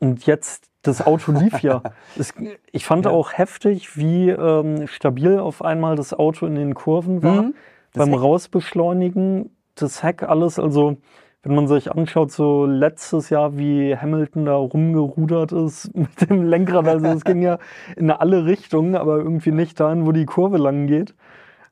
und 0.00 0.24
jetzt 0.26 0.70
das 0.82 1.06
Auto 1.06 1.32
lief 1.32 1.60
ja. 1.62 1.82
Es, 2.18 2.32
ich 2.72 2.86
fand 2.86 3.04
Ja. 3.04 3.10
auch 3.10 3.32
heftig, 3.34 3.96
wie 3.96 4.30
ähm, 4.30 4.86
stabil 4.86 5.38
auf 5.38 5.62
einmal 5.62 5.96
das 5.96 6.14
Auto 6.14 6.46
in 6.46 6.54
den 6.54 6.74
Kurven 6.74 7.22
war. 7.22 7.42
Mhm. 7.42 7.54
Beim 7.92 8.10
Heck. 8.10 8.20
Rausbeschleunigen, 8.20 9.50
das 9.74 10.02
Heck, 10.02 10.22
alles. 10.22 10.58
Also, 10.58 10.96
wenn 11.42 11.54
man 11.54 11.68
sich 11.68 11.90
anschaut, 11.90 12.32
so 12.32 12.66
letztes 12.66 13.30
Jahr, 13.30 13.56
wie 13.56 13.96
Hamilton 13.96 14.46
da 14.46 14.56
rumgerudert 14.56 15.52
ist 15.52 15.94
mit 15.96 16.28
dem 16.28 16.44
Lenkrad. 16.44 16.88
Also, 16.88 17.06
es 17.06 17.24
ging 17.24 17.42
ja 17.42 17.58
in 17.96 18.10
alle 18.10 18.44
Richtungen, 18.44 18.96
aber 18.96 19.18
irgendwie 19.18 19.52
nicht 19.52 19.78
dahin, 19.78 20.06
wo 20.06 20.12
die 20.12 20.26
Kurve 20.26 20.58
lang 20.58 20.86
geht. 20.86 21.14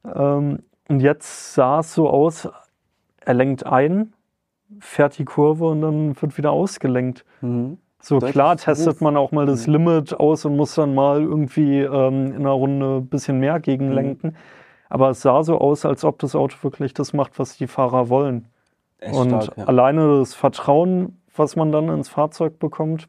Ähm, 0.04 0.60
und 0.88 1.00
jetzt 1.00 1.54
sah 1.54 1.80
es 1.80 1.94
so 1.94 2.08
aus, 2.08 2.48
er 3.20 3.34
lenkt 3.34 3.66
ein, 3.66 4.12
fährt 4.78 5.18
die 5.18 5.24
Kurve 5.24 5.66
und 5.66 5.80
dann 5.80 6.20
wird 6.20 6.38
wieder 6.38 6.52
ausgelenkt. 6.52 7.24
Mhm. 7.40 7.78
So 8.00 8.20
Deutlich 8.20 8.34
klar 8.34 8.56
testet 8.56 9.00
man 9.00 9.16
auch 9.16 9.32
mal 9.32 9.46
das 9.46 9.66
Limit 9.66 10.14
aus 10.14 10.44
und 10.44 10.56
muss 10.56 10.76
dann 10.76 10.94
mal 10.94 11.22
irgendwie 11.22 11.80
ähm, 11.80 12.26
in 12.26 12.36
einer 12.36 12.50
Runde 12.50 12.98
ein 12.98 13.08
bisschen 13.08 13.40
mehr 13.40 13.58
gegenlenken. 13.58 14.36
Aber 14.88 15.10
es 15.10 15.22
sah 15.22 15.42
so 15.42 15.58
aus, 15.58 15.84
als 15.84 16.04
ob 16.04 16.20
das 16.20 16.36
Auto 16.36 16.56
wirklich 16.62 16.94
das 16.94 17.12
macht, 17.12 17.40
was 17.40 17.56
die 17.56 17.66
Fahrer 17.66 18.08
wollen. 18.08 18.46
Echt 18.98 19.14
und 19.14 19.28
stark, 19.28 19.56
ja. 19.56 19.64
alleine 19.64 20.18
das 20.18 20.34
Vertrauen, 20.34 21.20
was 21.34 21.56
man 21.56 21.72
dann 21.72 21.88
ins 21.88 22.08
Fahrzeug 22.08 22.58
bekommt, 22.58 23.08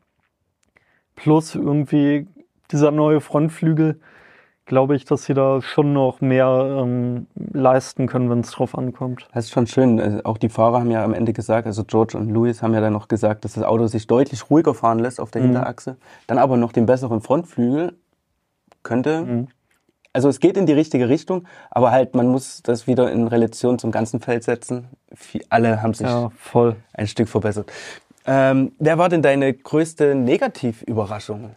plus 1.15 1.56
irgendwie 1.56 2.28
dieser 2.71 2.91
neue 2.91 3.21
Frontflügel, 3.21 4.00
glaube 4.65 4.95
ich, 4.95 5.06
dass 5.06 5.23
sie 5.23 5.34
da 5.34 5.62
schon 5.62 5.93
noch 5.93 6.19
mehr 6.19 6.82
ähm, 6.82 7.28
leisten 7.36 8.08
können, 8.08 8.30
wenn 8.30 8.41
es 8.41 8.52
drauf 8.52 8.78
ankommt. 8.78 9.28
Das 9.34 9.45
ist 9.45 9.52
schon 9.52 9.65
schön. 9.65 10.00
Also 10.00 10.23
Auch 10.26 10.38
die 10.38 10.50
Fahrer 10.50 10.82
haben 10.82 10.91
ja 10.91 11.04
am 11.04 11.13
Ende 11.13 11.32
gesagt, 11.32 11.65
also 11.65 11.86
George 11.86 12.17
und 12.17 12.30
Louis 12.30 12.62
haben 12.62 12.73
ja 12.73 12.82
dann 12.82 12.93
noch 12.93 13.08
gesagt, 13.08 13.45
dass 13.45 13.54
das 13.54 13.63
Auto 13.63 13.88
sich 13.88 14.08
deutlich 14.08 14.50
ruhiger 14.50 14.73
fahren 14.73 15.00
lässt 15.00 15.21
auf 15.21 15.32
der 15.32 15.41
Hinterachse. 15.41 15.95
Dann 16.28 16.38
aber 16.38 16.58
noch 16.58 16.73
den 16.73 16.86
besseren 16.86 17.21
Frontflügel 17.21 17.93
könnte. 18.84 19.47
Also 20.13 20.30
es 20.30 20.39
geht 20.39 20.58
in 20.58 20.65
die 20.65 20.74
richtige 20.74 21.10
Richtung, 21.10 21.46
aber 21.70 21.91
halt 21.91 22.15
man 22.15 22.28
muss 22.28 22.63
das 22.63 22.88
wieder 22.88 23.12
in 23.12 23.28
Relation 23.28 23.78
zum 23.78 23.91
ganzen 23.91 24.20
Feld 24.20 24.43
setzen. 24.43 24.88
Alle 25.50 25.82
haben 25.82 25.93
sich 25.93 26.08
Ja, 26.08 26.32
voll. 26.38 26.76
ein 26.93 27.08
Stück 27.08 27.30
verbessert. 27.30 27.72
Ähm, 28.26 28.72
wer 28.80 28.98
war 28.98 29.10
denn 29.10 29.22
deine 29.22 29.54
größte 29.54 30.15
Negativüberraschung? 30.15 31.56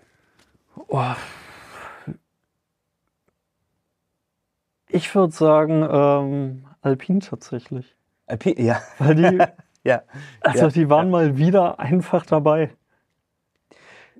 Oh. 0.88 1.02
Ich 4.88 5.14
würde 5.14 5.32
sagen, 5.32 5.86
ähm, 5.90 6.64
Alpin 6.82 7.20
tatsächlich. 7.20 7.94
Alpi- 8.28 8.60
Ja, 8.60 8.80
Weil 8.98 9.14
die, 9.14 9.38
ja. 9.88 10.02
also 10.40 10.64
ja. 10.66 10.68
die 10.68 10.88
waren 10.90 11.10
mal 11.10 11.36
wieder 11.36 11.78
einfach 11.78 12.26
dabei. 12.26 12.70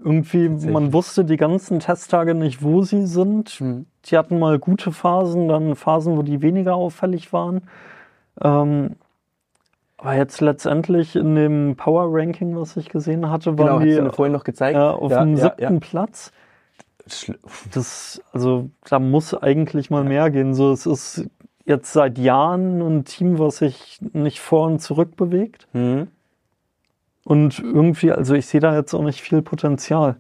Irgendwie, 0.02 0.48
man 0.48 0.92
wusste 0.94 1.24
die 1.26 1.36
ganzen 1.36 1.80
Testtage 1.80 2.34
nicht, 2.34 2.62
wo 2.62 2.82
sie 2.82 3.06
sind. 3.06 3.60
Mhm. 3.60 3.86
Die 4.06 4.16
hatten 4.16 4.38
mal 4.38 4.58
gute 4.58 4.92
Phasen, 4.92 5.48
dann 5.48 5.76
Phasen, 5.76 6.16
wo 6.16 6.22
die 6.22 6.42
weniger 6.42 6.74
auffällig 6.74 7.32
waren. 7.32 7.62
Ähm, 8.40 8.96
aber 9.98 10.14
jetzt 10.14 10.40
letztendlich 10.40 11.14
in 11.14 11.34
dem 11.34 11.76
Power 11.76 12.06
Ranking, 12.10 12.56
was 12.56 12.76
ich 12.76 12.88
gesehen 12.88 13.30
hatte, 13.30 13.50
Genau, 13.54 13.74
waren 13.74 13.80
hast 13.80 13.96
die 13.96 14.00
mir 14.00 14.12
vorhin 14.12 14.32
noch 14.32 14.44
gezeigt. 14.44 14.76
äh, 14.76 14.80
auf 14.80 15.10
ja, 15.10 15.22
dem 15.22 15.36
ja, 15.36 15.42
siebten 15.42 15.74
ja. 15.74 15.80
Platz. 15.80 16.32
Das, 17.72 18.22
also, 18.32 18.70
da 18.88 18.98
muss 18.98 19.34
eigentlich 19.34 19.90
mal 19.90 20.04
mehr 20.04 20.30
gehen. 20.30 20.54
So, 20.54 20.70
es 20.72 20.86
ist 20.86 21.28
jetzt 21.66 21.92
seit 21.92 22.18
Jahren 22.18 22.80
ein 22.80 23.04
Team, 23.04 23.38
was 23.38 23.58
sich 23.58 23.98
nicht 24.12 24.40
vor 24.40 24.66
und 24.66 24.80
zurück 24.80 25.16
bewegt. 25.16 25.66
Mhm. 25.72 26.08
Und 27.24 27.58
irgendwie, 27.58 28.12
also 28.12 28.34
ich 28.34 28.46
sehe 28.46 28.60
da 28.60 28.74
jetzt 28.74 28.94
auch 28.94 29.02
nicht 29.02 29.20
viel 29.20 29.42
Potenzial. 29.42 30.16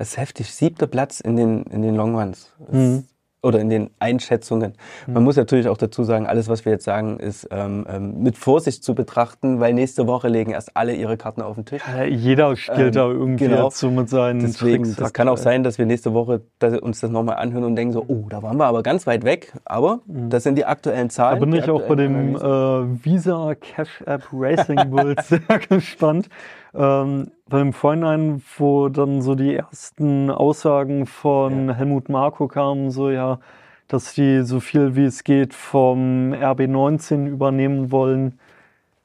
Das 0.00 0.08
ist 0.12 0.16
heftig. 0.16 0.50
Siebter 0.54 0.86
Platz 0.86 1.20
in 1.20 1.36
den, 1.36 1.62
in 1.64 1.82
den 1.82 1.94
Long 1.94 2.16
Runs. 2.18 2.50
Das 2.58 2.74
Mhm. 2.74 3.04
Oder 3.42 3.58
in 3.58 3.70
den 3.70 3.88
Einschätzungen. 3.98 4.74
Man 5.06 5.24
muss 5.24 5.36
natürlich 5.36 5.66
auch 5.68 5.78
dazu 5.78 6.04
sagen, 6.04 6.26
alles, 6.26 6.48
was 6.50 6.66
wir 6.66 6.72
jetzt 6.72 6.84
sagen, 6.84 7.18
ist 7.18 7.48
ähm, 7.50 7.86
ähm, 7.88 8.22
mit 8.22 8.36
Vorsicht 8.36 8.84
zu 8.84 8.94
betrachten, 8.94 9.60
weil 9.60 9.72
nächste 9.72 10.06
Woche 10.06 10.28
legen 10.28 10.50
erst 10.52 10.76
alle 10.76 10.94
ihre 10.94 11.16
Karten 11.16 11.40
auf 11.40 11.54
den 11.54 11.64
Tisch. 11.64 11.82
Ja, 11.96 12.04
jeder 12.04 12.54
spielt 12.56 12.78
Ähm, 12.88 12.92
da 12.92 13.06
irgendwie 13.08 13.46
genau. 13.48 13.70
so 13.70 13.90
mit 13.90 14.10
seinen 14.10 14.40
Deswegen, 14.40 14.84
Tricks. 14.84 14.96
das 14.98 15.14
kann 15.14 15.26
auch 15.30 15.38
sein, 15.38 15.62
dass 15.62 15.78
wir 15.78 15.86
nächste 15.86 16.12
Woche 16.12 16.42
uns 16.82 17.00
das 17.00 17.10
nochmal 17.10 17.36
anhören 17.36 17.64
und 17.64 17.76
denken 17.76 17.94
so, 17.94 18.04
oh, 18.06 18.26
da 18.28 18.42
waren 18.42 18.58
wir 18.58 18.66
aber 18.66 18.82
ganz 18.82 19.06
weit 19.06 19.24
weg. 19.24 19.54
Aber 19.64 20.00
das 20.06 20.42
sind 20.42 20.56
die 20.56 20.66
aktuellen 20.66 21.08
Da 21.08 21.14
Zahlen. 21.14 21.40
bin 21.40 21.50
die 21.52 21.58
ich 21.60 21.70
auch 21.70 21.82
bei 21.88 21.94
dem 21.94 22.36
äh, 22.36 22.40
Visa 23.04 23.54
Cash 23.54 24.02
App 24.04 24.24
Racing 24.34 24.90
Bulls 24.90 25.28
sehr 25.30 25.40
gespannt. 25.66 26.28
Ähm, 26.74 27.30
weil 27.50 27.62
im 27.62 27.72
Vorhinein, 27.72 28.42
wo 28.56 28.88
dann 28.88 29.22
so 29.22 29.34
die 29.34 29.54
ersten 29.54 30.30
Aussagen 30.30 31.06
von 31.06 31.74
Helmut 31.74 32.08
Marko 32.08 32.48
kamen, 32.48 32.90
so 32.90 33.10
ja, 33.10 33.40
dass 33.88 34.14
die 34.14 34.42
so 34.42 34.60
viel 34.60 34.94
wie 34.94 35.04
es 35.04 35.24
geht 35.24 35.52
vom 35.52 36.32
RB19 36.32 37.26
übernehmen 37.26 37.90
wollen, 37.90 38.38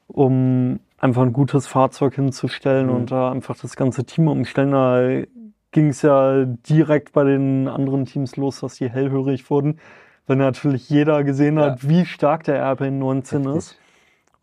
um 0.08 0.80
einfach 1.00 1.24
ein 1.24 1.34
gutes 1.34 1.68
Fahrzeug 1.68 2.16
hinzustellen 2.16 2.90
und 2.90 3.12
da 3.12 3.32
einfach 3.32 3.58
das 3.60 3.76
ganze 3.76 4.06
Team 4.06 4.28
umstellen. 4.28 4.72
Da 4.72 5.26
ging 5.72 5.90
es 5.90 6.04
ja 6.04 6.46
direkt 6.46 7.14
bei 7.14 7.24
den 7.24 7.68
anderen 7.68 8.06
Teams 8.06 8.38
los, 8.38 8.62
dass 8.62 8.76
die 8.76 8.90
hellhörig 8.90 9.50
wurden, 9.50 9.80
weil 10.28 10.38
natürlich 10.38 10.90
jeder 10.90 11.24
gesehen 11.24 11.60
hat, 11.60 11.88
wie 11.88 12.06
stark 12.06 12.44
der 12.44 12.64
RB19 12.64 13.58
ist. 13.58 13.78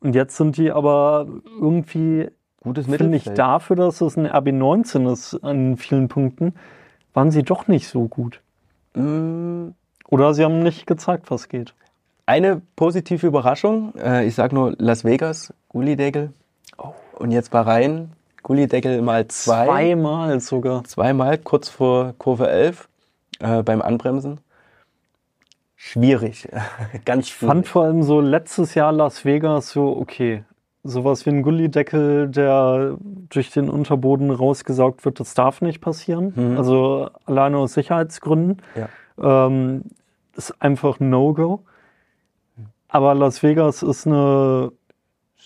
Und 0.00 0.14
jetzt 0.16 0.36
sind 0.36 0.56
die 0.56 0.72
aber 0.72 1.26
irgendwie, 1.60 2.28
Gutes 2.62 2.86
finde 2.86 3.16
ich, 3.16 3.24
dafür, 3.24 3.74
dass 3.74 4.00
es 4.00 4.16
ein 4.16 4.28
RB19 4.28 5.12
ist 5.12 5.42
an 5.42 5.76
vielen 5.76 6.08
Punkten, 6.08 6.54
waren 7.12 7.30
sie 7.30 7.42
doch 7.42 7.66
nicht 7.66 7.88
so 7.88 8.06
gut. 8.06 8.40
Mm, 8.94 9.68
Oder 10.08 10.32
sie 10.34 10.44
haben 10.44 10.62
nicht 10.62 10.86
gezeigt, 10.86 11.30
was 11.30 11.48
geht. 11.48 11.74
Eine 12.24 12.62
positive 12.76 13.26
Überraschung, 13.26 13.94
äh, 13.96 14.24
ich 14.26 14.36
sag 14.36 14.52
nur 14.52 14.74
Las 14.78 15.04
Vegas, 15.04 15.52
Gullideckel. 15.70 16.32
Und 17.14 17.32
jetzt 17.32 17.50
Bahrain, 17.50 18.12
Gullideckel 18.42 19.02
mal 19.02 19.26
zwei. 19.28 19.66
Zweimal 19.66 20.40
sogar. 20.40 20.84
Zweimal, 20.84 21.38
kurz 21.38 21.68
vor 21.68 22.14
Kurve 22.18 22.48
11, 22.48 22.88
äh, 23.40 23.62
beim 23.64 23.82
Anbremsen. 23.82 24.38
Schwierig, 25.74 26.48
ganz 27.04 27.28
schwierig. 27.28 27.52
Fand 27.52 27.66
vor 27.66 27.84
allem 27.84 28.04
so 28.04 28.20
letztes 28.20 28.76
Jahr 28.76 28.92
Las 28.92 29.24
Vegas 29.24 29.70
so, 29.70 29.96
okay, 29.96 30.44
sowas 30.84 31.24
wie 31.26 31.30
ein 31.30 31.42
Gullideckel, 31.42 32.28
der 32.28 32.96
durch 33.28 33.50
den 33.50 33.68
Unterboden 33.68 34.30
rausgesaugt 34.30 35.04
wird, 35.04 35.20
das 35.20 35.34
darf 35.34 35.60
nicht 35.62 35.80
passieren. 35.80 36.32
Mhm. 36.34 36.56
Also 36.56 37.08
alleine 37.24 37.58
aus 37.58 37.74
Sicherheitsgründen. 37.74 38.62
Ja. 38.74 39.46
Ähm, 39.46 39.82
ist 40.34 40.54
einfach 40.60 40.98
ein 41.00 41.10
No-Go. 41.10 41.60
Aber 42.88 43.14
Las 43.14 43.42
Vegas 43.42 43.82
ist 43.82 44.06
eine, 44.06 44.72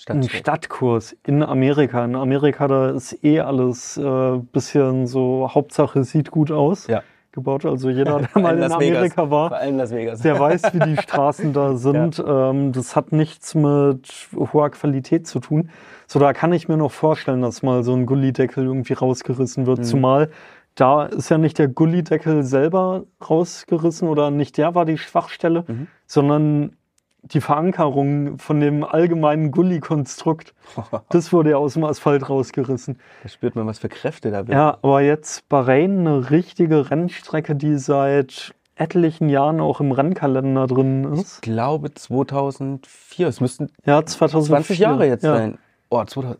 ein 0.09 0.22
Stadt- 0.22 0.31
Stadtkurs 0.31 1.16
in 1.25 1.42
Amerika. 1.42 2.05
In 2.05 2.16
Amerika, 2.16 2.66
da 2.66 2.90
ist 2.90 3.22
eh 3.25 3.40
alles 3.40 3.96
äh, 3.96 4.38
bisschen 4.53 5.07
so, 5.07 5.51
Hauptsache 5.53 6.03
sieht 6.05 6.31
gut 6.31 6.51
aus 6.51 6.87
Ja. 6.87 7.03
Gebaut. 7.37 7.64
Also 7.64 7.88
jeder, 7.90 8.18
der 8.35 8.42
mal 8.42 8.55
in 8.55 8.59
Las 8.61 8.81
Vegas. 8.81 8.96
Amerika 8.99 9.31
war, 9.31 9.51
der 9.51 10.40
weiß, 10.40 10.62
wie 10.72 10.81
die 10.81 10.96
Straßen 10.96 11.53
da 11.53 11.77
sind. 11.77 12.20
Ähm, 12.27 12.72
das 12.72 12.96
hat 12.96 13.12
nichts 13.12 13.55
mit 13.55 14.11
hoher 14.35 14.70
Qualität 14.70 15.29
zu 15.29 15.38
tun. 15.38 15.70
So, 16.09 16.18
da 16.18 16.33
kann 16.33 16.53
ich 16.53 16.66
mir 16.66 16.77
noch 16.77 16.90
vorstellen, 16.90 17.42
dass 17.42 17.62
mal 17.62 17.85
so 17.85 17.94
ein 17.94 18.07
Gullideckel 18.07 18.64
irgendwie 18.64 18.94
rausgerissen 18.94 19.66
wird. 19.66 19.87
Zumal 19.87 20.31
da 20.75 21.07
ist 21.07 21.31
ja 21.31 21.38
nicht 21.38 21.59
der 21.59 21.68
Gullideckel 21.68 22.42
selber 22.42 23.05
rausgerissen 23.31 24.09
oder 24.09 24.31
nicht 24.31 24.59
der 24.59 24.75
war 24.75 24.85
die 24.85 24.99
Schwachstelle, 24.99 25.64
Mhm. 25.66 25.87
sondern 26.07 26.77
die 27.33 27.41
Verankerung 27.41 28.39
von 28.39 28.61
dem 28.61 28.85
allgemeinen 28.85 29.51
Gully-Konstrukt. 29.51 30.55
Das 31.11 31.33
wurde 31.33 31.51
ja 31.51 31.57
aus 31.57 31.75
dem 31.75 31.85
Asphalt 31.85 32.29
rausgerissen. 32.29 32.99
Da 33.23 33.29
spürt 33.29 33.55
man, 33.57 33.67
was 33.67 33.79
für 33.79 33.89
Kräfte 33.89 34.31
da 34.31 34.39
wirken. 34.39 34.53
Ja, 34.53 34.79
aber 34.83 35.01
jetzt 35.01 35.49
Bahrain 35.49 36.01
eine 36.01 36.31
richtige 36.31 36.91
Rennstrecke, 36.91 37.55
die 37.55 37.77
seit 37.79 38.55
etlichen 38.75 39.29
Jahren 39.29 39.61
auch 39.61 39.81
im 39.81 39.93
Rennkalender 39.93 40.67
drin 40.67 41.12
Ich 41.15 41.21
ist. 41.21 41.43
glaube 41.43 41.93
2004. 41.95 43.29
Es 43.29 43.41
müssten 43.41 43.71
Ja, 43.85 44.05
2004. 44.05 44.57
20 44.57 44.79
Jahre 44.79 45.07
jetzt 45.07 45.25
ja. 45.25 45.37
sein. 45.37 45.59
Oh, 45.89 46.05
2000. 46.05 46.39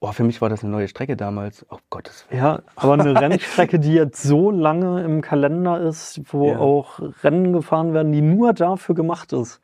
Oh, 0.00 0.10
für 0.10 0.24
mich 0.24 0.40
war 0.42 0.48
das 0.48 0.64
eine 0.64 0.72
neue 0.72 0.88
Strecke 0.88 1.16
damals. 1.16 1.64
Oh 1.70 1.76
Gottes 1.88 2.26
Willen. 2.28 2.42
Ja, 2.42 2.62
aber 2.74 2.94
eine 2.94 3.14
Rennstrecke, 3.20 3.78
die 3.78 3.92
jetzt 3.94 4.20
so 4.22 4.50
lange 4.50 5.02
im 5.04 5.20
Kalender 5.22 5.80
ist, 5.80 6.20
wo 6.32 6.48
Ja. 6.50 6.58
auch 6.58 6.98
Rennen 7.22 7.52
gefahren 7.52 7.94
werden, 7.94 8.10
die 8.12 8.20
nur 8.22 8.52
dafür 8.52 8.96
gemacht 8.96 9.32
ist, 9.32 9.60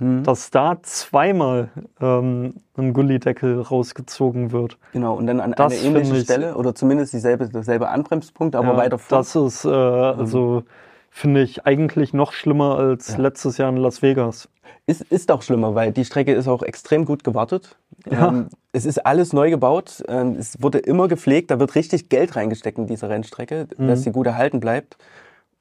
Hm. 0.00 0.22
dass 0.22 0.50
da 0.50 0.76
zweimal 0.82 1.70
ähm, 2.00 2.54
ein 2.76 2.92
Gullideckel 2.92 3.60
rausgezogen 3.62 4.52
wird. 4.52 4.78
Genau, 4.92 5.16
und 5.16 5.26
dann 5.26 5.40
an 5.40 5.52
Das 5.56 5.72
einer 5.72 5.82
ähnlichen 5.82 6.04
finde 6.06 6.18
ich- 6.18 6.24
Stelle 6.24 6.54
oder 6.56 6.74
zumindest 6.74 7.12
dieselbe, 7.12 7.48
derselbe 7.48 7.88
Anbremspunkt, 7.88 8.54
aber 8.54 8.68
ja, 8.68 8.76
weiter 8.76 8.98
vor. 8.98 9.18
Das 9.18 9.34
ist, 9.34 9.64
äh, 9.64 9.68
also 9.68 10.62
finde 11.10 11.42
ich 11.42 11.66
eigentlich 11.66 12.12
noch 12.12 12.32
schlimmer 12.32 12.78
als 12.78 13.08
Ja. 13.16 13.18
letztes 13.18 13.58
Jahr 13.58 13.70
in 13.70 13.76
Las 13.76 14.00
Vegas. 14.02 14.48
Ist, 14.86 15.02
ist 15.02 15.30
auch 15.32 15.42
schlimmer, 15.42 15.74
weil 15.74 15.90
die 15.92 16.04
Strecke 16.04 16.32
ist 16.32 16.46
auch 16.48 16.62
extrem 16.62 17.04
gut 17.04 17.24
gewartet. 17.24 17.76
Ja. 18.10 18.28
Ähm, 18.28 18.46
es 18.72 18.86
ist 18.86 19.04
alles 19.04 19.32
neu 19.32 19.50
gebaut. 19.50 20.02
Ähm, 20.08 20.36
es 20.38 20.62
wurde 20.62 20.78
immer 20.78 21.08
gepflegt. 21.08 21.50
Da 21.50 21.58
wird 21.58 21.74
richtig 21.74 22.08
Geld 22.08 22.36
reingesteckt 22.36 22.78
in 22.78 22.86
diese 22.86 23.08
Rennstrecke, 23.08 23.66
Mhm. 23.76 23.88
dass 23.88 24.02
sie 24.04 24.12
gut 24.12 24.26
erhalten 24.28 24.60
bleibt. 24.60 24.96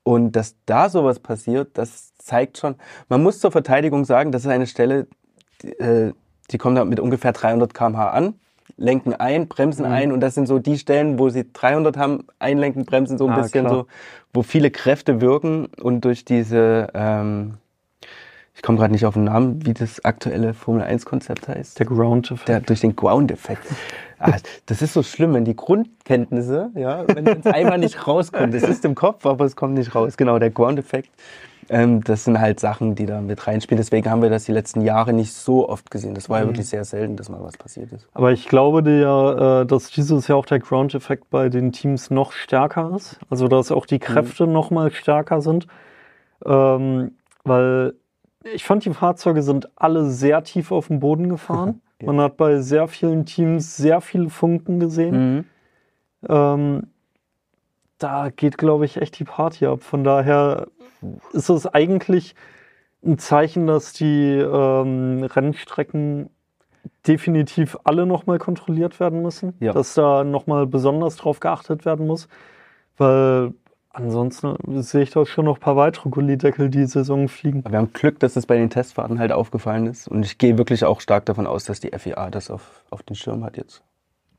Und 0.07 0.37
dass 0.37 0.55
da 0.65 0.87
sowas 0.87 1.19
passiert, 1.19 1.77
das 1.77 2.15
zeigt 2.17 2.57
schon. 2.57 2.75
Man 3.09 3.21
muss 3.21 3.41
zur 3.41 3.51
Verteidigung 3.51 4.05
sagen, 4.05 4.31
das 4.31 4.45
ist 4.45 4.49
eine 4.49 4.65
Stelle, 4.65 5.05
die, 5.61 5.73
äh, 5.79 6.13
die 6.49 6.57
kommt 6.57 6.77
da 6.77 6.85
mit 6.85 7.01
ungefähr 7.01 7.33
300 7.33 7.73
km/h 7.73 8.11
an, 8.11 8.35
lenken 8.77 9.13
ein, 9.13 9.49
bremsen 9.49 9.85
Mhm. 9.85 9.91
ein. 9.91 10.11
Und 10.13 10.21
das 10.21 10.33
sind 10.35 10.47
so 10.47 10.59
die 10.59 10.77
Stellen, 10.77 11.19
wo 11.19 11.27
sie 11.27 11.51
300 11.51 11.97
haben, 11.97 12.25
einlenken, 12.39 12.85
bremsen, 12.85 13.17
so 13.17 13.25
ein 13.27 13.33
Ah, 13.33 13.41
bisschen 13.41 13.65
klar. 13.65 13.73
so, 13.79 13.87
wo 14.33 14.43
viele 14.43 14.71
Kräfte 14.71 15.19
wirken. 15.19 15.65
Und 15.81 16.05
durch 16.05 16.23
diese, 16.23 16.87
ähm, 16.93 17.55
ich 18.57 18.63
komme 18.63 18.79
gerade 18.79 18.91
nicht 18.91 19.05
auf 19.05 19.13
den 19.13 19.25
Namen, 19.25 19.63
wie 19.67 19.75
das 19.75 20.03
aktuelle 20.03 20.55
Formel 20.55 20.81
1-Konzept 20.81 21.47
heißt. 21.47 21.77
Der 21.77 21.85
Ground 21.85 22.31
Effect. 22.31 22.47
Der, 22.49 22.59
durch 22.59 22.81
den 22.81 22.95
Ground-Effekt. 22.95 23.63
Ah, 24.19 24.33
das 24.65 24.81
ist 24.81 24.93
so 24.93 25.03
schlimm, 25.03 25.35
wenn 25.35 25.45
die 25.45 25.55
Grundkenntnisse, 25.55 26.71
ja, 26.73 27.07
wenn 27.07 27.27
es 27.27 27.45
einfach 27.45 27.77
nicht 27.77 28.07
rauskommt. 28.07 28.51
Es 28.55 28.63
ist 28.63 28.83
im 28.83 28.95
Kopf, 28.95 29.27
aber 29.27 29.45
es 29.45 29.55
kommt 29.55 29.75
nicht 29.75 29.93
raus. 29.93 30.17
Genau, 30.17 30.39
der 30.39 30.49
Ground-Effekt. 30.49 31.11
Ähm, 31.69 32.03
das 32.03 32.23
sind 32.23 32.39
halt 32.39 32.59
Sachen, 32.59 32.95
die 32.95 33.05
da 33.05 33.21
mit 33.21 33.45
reinspielen. 33.45 33.77
Deswegen 33.77 34.09
haben 34.09 34.23
wir 34.23 34.31
das 34.31 34.45
die 34.45 34.53
letzten 34.53 34.81
Jahre 34.81 35.13
nicht 35.13 35.33
so 35.33 35.69
oft 35.69 35.91
gesehen. 35.91 36.15
Das 36.15 36.31
war 36.31 36.39
ja 36.39 36.47
wirklich 36.47 36.67
sehr 36.67 36.83
selten, 36.83 37.15
dass 37.15 37.29
mal 37.29 37.43
was 37.43 37.57
passiert 37.57 37.91
ist. 37.91 38.07
Aber 38.15 38.31
ich 38.31 38.47
glaube 38.47 38.81
dir, 38.81 39.61
äh, 39.61 39.67
dass 39.67 39.91
dieses 39.91 40.27
Jahr 40.27 40.39
auch 40.39 40.47
der 40.47 40.57
Ground-Effekt 40.57 41.29
bei 41.29 41.49
den 41.49 41.71
Teams 41.71 42.09
noch 42.09 42.31
stärker 42.31 42.93
ist. 42.95 43.19
Also 43.29 43.47
dass 43.47 43.71
auch 43.71 43.85
die 43.85 43.99
Kräfte 43.99 44.47
noch 44.47 44.71
mal 44.71 44.89
stärker 44.89 45.41
sind. 45.41 45.67
Ähm, 46.43 47.11
weil 47.43 47.93
ich 48.53 48.63
fand, 48.63 48.85
die 48.85 48.93
Fahrzeuge 48.93 49.41
sind 49.41 49.69
alle 49.75 50.09
sehr 50.09 50.43
tief 50.43 50.71
auf 50.71 50.87
dem 50.87 50.99
Boden 50.99 51.29
gefahren. 51.29 51.81
Ja. 51.99 52.13
Man 52.13 52.21
hat 52.21 52.37
bei 52.37 52.61
sehr 52.61 52.87
vielen 52.87 53.25
Teams 53.25 53.75
sehr 53.75 54.01
viele 54.01 54.29
Funken 54.29 54.79
gesehen. 54.79 55.37
Mhm. 55.37 55.45
Ähm, 56.29 56.87
da 57.97 58.29
geht, 58.29 58.59
glaube 58.59 58.85
ich, 58.85 58.97
echt 58.97 59.17
die 59.17 59.23
Party 59.23 59.65
ab. 59.65 59.81
Von 59.81 60.03
daher 60.03 60.67
ist 61.33 61.49
es 61.49 61.65
eigentlich 61.65 62.35
ein 63.03 63.17
Zeichen, 63.17 63.65
dass 63.65 63.93
die 63.93 64.37
ähm, 64.37 65.23
Rennstrecken 65.23 66.29
definitiv 67.07 67.77
alle 67.83 68.05
nochmal 68.05 68.37
kontrolliert 68.37 68.99
werden 68.99 69.21
müssen. 69.21 69.53
Ja. 69.59 69.73
Dass 69.73 69.93
da 69.93 70.23
nochmal 70.23 70.67
besonders 70.67 71.15
drauf 71.15 71.39
geachtet 71.39 71.85
werden 71.85 72.05
muss. 72.05 72.27
Weil 72.97 73.53
ansonsten 73.97 74.55
sehe 74.81 75.01
ich 75.03 75.11
da 75.11 75.25
schon 75.25 75.45
noch 75.45 75.57
ein 75.57 75.61
paar 75.61 75.75
weitere 75.75 76.09
Gullideckel 76.09 76.69
die 76.69 76.85
Saison 76.85 77.27
fliegen. 77.27 77.63
Wir 77.67 77.77
haben 77.77 77.93
Glück, 77.93 78.19
dass 78.19 78.35
es 78.35 78.45
bei 78.45 78.57
den 78.57 78.69
Testfahrten 78.69 79.19
halt 79.19 79.31
aufgefallen 79.31 79.87
ist. 79.87 80.07
Und 80.07 80.25
ich 80.25 80.37
gehe 80.37 80.57
wirklich 80.57 80.85
auch 80.85 81.01
stark 81.01 81.25
davon 81.25 81.47
aus, 81.47 81.65
dass 81.65 81.79
die 81.79 81.91
FIA 81.97 82.29
das 82.29 82.49
auf, 82.49 82.83
auf 82.89 83.03
den 83.03 83.15
Schirm 83.15 83.43
hat 83.43 83.57
jetzt. 83.57 83.83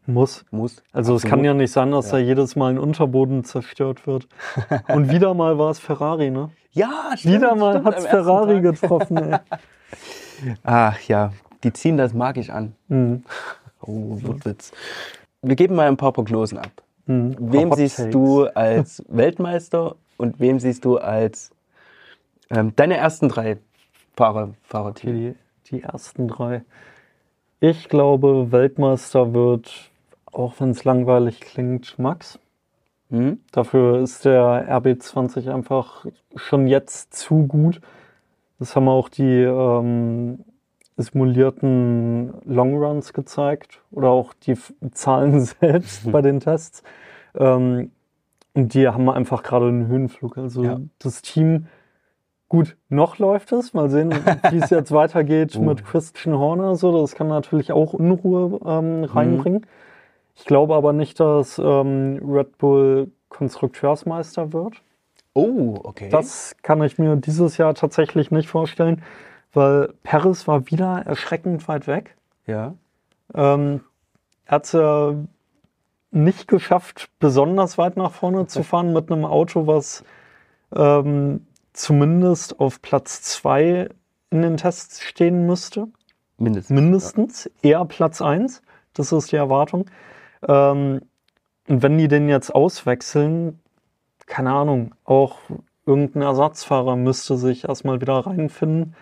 Muss. 0.06 0.46
Muss. 0.50 0.82
Also 0.92 1.14
es 1.14 1.22
kann 1.22 1.44
ja 1.44 1.52
nicht 1.52 1.70
sein, 1.70 1.90
dass 1.90 2.06
Ja. 2.06 2.12
da 2.12 2.18
jedes 2.24 2.56
Mal 2.56 2.70
ein 2.72 2.78
Unterboden 2.78 3.44
zerstört 3.44 4.06
wird. 4.06 4.26
Und 4.88 5.10
wieder 5.10 5.34
mal 5.34 5.58
war 5.58 5.70
es 5.70 5.78
Ferrari, 5.78 6.30
ne? 6.30 6.50
Ja, 6.70 7.12
stimmt, 7.16 7.34
Wieder 7.34 7.54
mal 7.54 7.84
hat 7.84 7.98
es 7.98 8.06
Ferrari 8.06 8.60
getroffen, 8.62 9.16
ey. 9.18 9.38
Ach 10.62 10.98
ja, 11.02 11.32
die 11.62 11.72
ziehen 11.72 11.98
das 11.98 12.14
mag 12.14 12.36
ich 12.38 12.52
an. 12.52 12.74
Mhm. 12.88 13.24
Oh, 13.82 14.18
Wortwitz. 14.22 14.72
Wir 15.42 15.56
geben 15.56 15.74
mal 15.74 15.88
ein 15.88 15.96
paar 15.96 16.12
Prognosen 16.12 16.58
ab. 16.58 16.70
Mhm. 17.08 17.36
Wem 17.38 17.70
Hot 17.70 17.78
siehst 17.78 17.96
Takes. 17.96 18.12
du 18.12 18.44
als 18.44 19.04
Weltmeister 19.08 19.96
und 20.18 20.38
wem 20.38 20.60
siehst 20.60 20.84
du 20.84 20.98
als 20.98 21.50
ähm, 22.50 22.74
deine 22.76 22.96
ersten 22.96 23.28
drei 23.28 23.58
Fahrer, 24.14 24.50
Fahrerteam? 24.62 25.14
Die, 25.14 25.34
die 25.70 25.82
ersten 25.82 26.28
drei. 26.28 26.62
Ich 27.60 27.88
glaube, 27.88 28.52
Weltmeister 28.52 29.32
wird, 29.32 29.90
auch 30.26 30.54
wenn 30.58 30.70
es 30.70 30.84
langweilig 30.84 31.40
klingt, 31.40 31.98
Max. 31.98 32.38
Hm? 33.10 33.40
Dafür 33.52 34.00
ist 34.00 34.26
der 34.26 34.68
RB20 34.68 35.50
einfach 35.50 36.04
schon 36.36 36.66
jetzt 36.66 37.14
zu 37.14 37.46
gut. 37.46 37.80
Das 38.58 38.76
haben 38.76 38.88
auch 38.88 39.08
die 39.08 39.42
ähm, 39.42 40.44
simulierten 40.98 42.34
Longruns 42.44 43.12
gezeigt 43.12 43.80
oder 43.90 44.10
auch 44.10 44.34
die 44.34 44.56
Zahlen 44.92 45.40
selbst 45.60 46.10
bei 46.10 46.20
den 46.20 46.40
Tests. 46.40 46.82
Ähm, 47.36 47.90
und 48.54 48.74
die 48.74 48.88
haben 48.88 49.08
einfach 49.08 49.42
gerade 49.42 49.68
einen 49.68 49.86
Höhenflug. 49.86 50.36
Also 50.36 50.64
Ja. 50.64 50.80
das 50.98 51.22
Team, 51.22 51.66
gut, 52.48 52.76
noch 52.88 53.18
läuft 53.18 53.52
es. 53.52 53.72
Mal 53.72 53.88
sehen, 53.90 54.12
wie 54.50 54.56
es 54.58 54.70
jetzt 54.70 54.90
weitergeht 54.92 55.56
Uh. 55.56 55.62
mit 55.62 55.84
Christian 55.84 56.36
Horner. 56.36 56.74
So, 56.74 57.00
das 57.00 57.14
kann 57.14 57.28
natürlich 57.28 57.70
auch 57.72 57.92
Unruhe 57.92 58.58
ähm, 58.66 59.04
reinbringen. 59.04 59.66
Ich 60.34 60.44
glaube 60.44 60.74
aber 60.74 60.92
nicht, 60.92 61.20
dass 61.20 61.58
ähm, 61.58 62.20
Red 62.24 62.58
Bull 62.58 63.10
Konstrukteursmeister 63.28 64.52
wird. 64.52 64.74
Oh, 65.34 65.78
okay. 65.84 66.08
Das 66.10 66.56
kann 66.62 66.82
ich 66.82 66.98
mir 66.98 67.14
dieses 67.16 67.58
Jahr 67.58 67.74
tatsächlich 67.74 68.30
nicht 68.30 68.48
vorstellen, 68.48 69.02
weil 69.52 69.94
Paris 70.02 70.46
war 70.46 70.70
wieder 70.70 71.02
erschreckend 71.06 71.66
weit 71.68 71.86
weg. 71.86 72.16
ja. 72.46 72.74
Ähm, 73.34 73.82
er 74.46 74.52
hat 74.52 74.64
es 74.64 74.72
ja 74.72 75.14
nicht 76.10 76.48
geschafft, 76.48 77.10
besonders 77.18 77.76
weit 77.76 77.98
nach 77.98 78.12
vorne 78.12 78.46
zu 78.46 78.62
fahren 78.62 78.94
mit 78.94 79.12
einem 79.12 79.26
Auto, 79.26 79.66
was 79.66 80.04
ähm, 80.74 81.46
zumindest 81.74 82.58
auf 82.58 82.80
Platz 82.80 83.22
2 83.22 83.90
in 84.30 84.42
den 84.42 84.56
Tests 84.56 85.02
stehen 85.02 85.46
müsste. 85.46 85.88
Mindestens. 86.38 86.74
Mindestens. 86.74 87.50
Eher 87.62 87.84
Platz 87.84 88.22
1. 88.22 88.62
Das 88.94 89.12
ist 89.12 89.32
die 89.32 89.36
Erwartung. 89.36 89.86
Ähm, 90.46 91.02
und 91.68 91.82
wenn 91.82 91.98
die 91.98 92.08
den 92.08 92.28
jetzt 92.28 92.54
auswechseln, 92.54 93.60
keine 94.26 94.52
Ahnung, 94.52 94.94
auch 95.04 95.38
irgendein 95.84 96.22
Ersatzfahrer 96.22 96.96
müsste 96.96 97.36
sich 97.36 97.68
erstmal 97.68 98.00
wieder 98.00 98.14
reinfinden. 98.14 98.94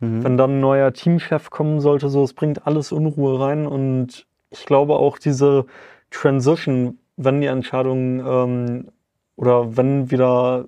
Mhm. 0.00 0.24
Wenn 0.24 0.36
dann 0.36 0.56
ein 0.56 0.60
neuer 0.60 0.92
Teamchef 0.92 1.50
kommen 1.50 1.80
sollte, 1.80 2.08
so, 2.08 2.24
es 2.24 2.32
bringt 2.34 2.66
alles 2.66 2.92
Unruhe 2.92 3.40
rein. 3.40 3.66
Und 3.66 4.26
ich 4.50 4.66
glaube 4.66 4.96
auch 4.96 5.18
diese 5.18 5.66
Transition, 6.10 6.98
wenn 7.16 7.40
die 7.40 7.46
Entscheidung 7.46 8.20
ähm, 8.26 8.88
oder 9.36 9.76
wenn 9.76 10.10
wieder 10.10 10.66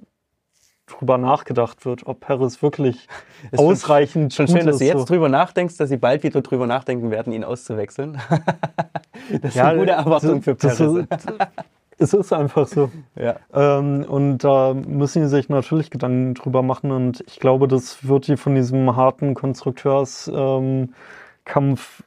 drüber 0.86 1.18
nachgedacht 1.18 1.84
wird, 1.84 2.06
ob 2.06 2.20
Paris 2.20 2.62
wirklich 2.62 3.08
Ist 3.50 3.58
schon- 3.60 3.66
ausreichend 3.72 4.32
Schon 4.34 4.46
gut 4.46 4.56
schön, 4.56 4.66
dass 4.66 4.78
du 4.78 4.84
jetzt 4.84 4.98
so. 5.00 5.04
drüber 5.04 5.28
nachdenkst, 5.28 5.76
dass 5.76 5.88
sie 5.88 5.96
bald 5.96 6.22
wieder 6.22 6.42
drüber 6.42 6.66
nachdenken 6.68 7.10
werden, 7.10 7.32
ihn 7.32 7.42
auszuwechseln. 7.42 8.20
das 9.42 9.50
ist 9.50 9.54
Ja, 9.56 9.68
eine 9.68 9.80
gute 9.80 9.92
Erwartung 9.92 10.42
für 10.42 10.54
das 10.54 10.78
Paris. 10.78 11.06
Es 11.98 12.12
ist 12.12 12.32
einfach 12.32 12.66
so. 12.66 12.90
ja. 13.14 13.37
Ähm, 13.54 14.04
und 14.04 14.38
da 14.38 14.74
müssen 14.74 15.22
die 15.22 15.28
sich 15.28 15.48
natürlich 15.48 15.90
Gedanken 15.90 16.35
drüber 16.35 16.62
machen. 16.62 16.90
Und 16.90 17.24
ich 17.26 17.40
glaube, 17.40 17.68
das 17.68 18.06
wird 18.06 18.28
die 18.28 18.37
von 18.37 18.54
diesem 18.54 18.96
harten 18.96 19.35
Konstrukteurskampf 19.35 20.90
ähm, 21.48 22.04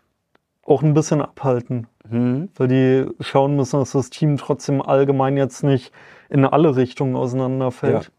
auch 0.64 0.84
ein 0.84 0.94
bisschen 0.94 1.22
abhalten. 1.22 1.88
Mhm. 2.08 2.50
Weil 2.56 2.68
die 2.68 3.06
schauen 3.20 3.56
müssen, 3.56 3.80
dass 3.80 3.92
das 3.92 4.10
Team 4.10 4.38
trotzdem 4.38 4.82
allgemein 4.82 5.38
jetzt 5.38 5.64
nicht 5.64 5.92
in 6.30 6.46
alle 6.46 6.76
Richtungen 6.76 7.16
auseinanderfällt. 7.16 8.12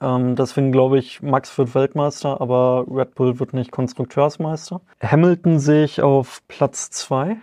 Ähm, 0.00 0.36
deswegen 0.36 0.72
glaube 0.72 0.98
ich, 0.98 1.22
Max 1.22 1.56
wird 1.56 1.74
Weltmeister, 1.74 2.40
aber 2.40 2.84
Red 2.90 3.14
Bull 3.14 3.38
wird 3.40 3.54
nicht 3.54 3.70
Konstrukteursmeister. 3.70 4.80
Hamilton 5.02 5.58
sehe 5.58 5.84
ich 5.84 6.02
auf 6.02 6.42
Platz 6.48 6.90
zwei. 6.90 7.36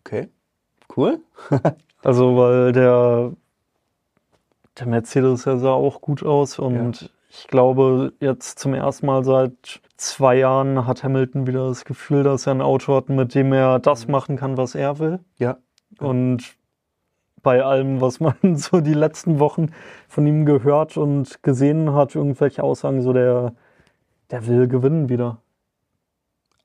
Okay. 0.00 0.28
Cool. 0.94 1.20
Also, 2.06 2.36
weil 2.36 2.70
der 2.70 3.32
der 4.78 4.86
Mercedes 4.86 5.42
der 5.42 5.58
sah 5.58 5.72
auch 5.72 6.00
gut 6.00 6.22
aus 6.22 6.60
und 6.60 7.00
ja. 7.00 7.08
ich 7.30 7.48
glaube, 7.48 8.12
jetzt 8.20 8.60
zum 8.60 8.74
ersten 8.74 9.06
Mal 9.06 9.24
seit 9.24 9.80
zwei 9.96 10.36
Jahren 10.36 10.86
hat 10.86 11.02
Hamilton 11.02 11.48
wieder 11.48 11.66
das 11.66 11.84
Gefühl, 11.84 12.22
dass 12.22 12.46
er 12.46 12.54
ein 12.54 12.60
Auto 12.60 12.94
hat, 12.94 13.08
mit 13.08 13.34
dem 13.34 13.52
er 13.52 13.80
das 13.80 14.06
mhm. 14.06 14.12
machen 14.12 14.36
kann, 14.36 14.56
was 14.56 14.76
er 14.76 15.00
will. 15.00 15.18
Ja. 15.38 15.56
Und 15.98 16.44
bei 17.42 17.64
allem, 17.64 18.00
was 18.00 18.20
man 18.20 18.36
so 18.54 18.80
die 18.80 18.94
letzten 18.94 19.40
Wochen 19.40 19.72
von 20.06 20.28
ihm 20.28 20.46
gehört 20.46 20.96
und 20.96 21.42
gesehen 21.42 21.92
hat, 21.92 22.14
irgendwelche 22.14 22.62
Aussagen, 22.62 23.02
so 23.02 23.12
der, 23.12 23.52
der 24.30 24.46
will 24.46 24.68
gewinnen 24.68 25.08
wieder. 25.08 25.38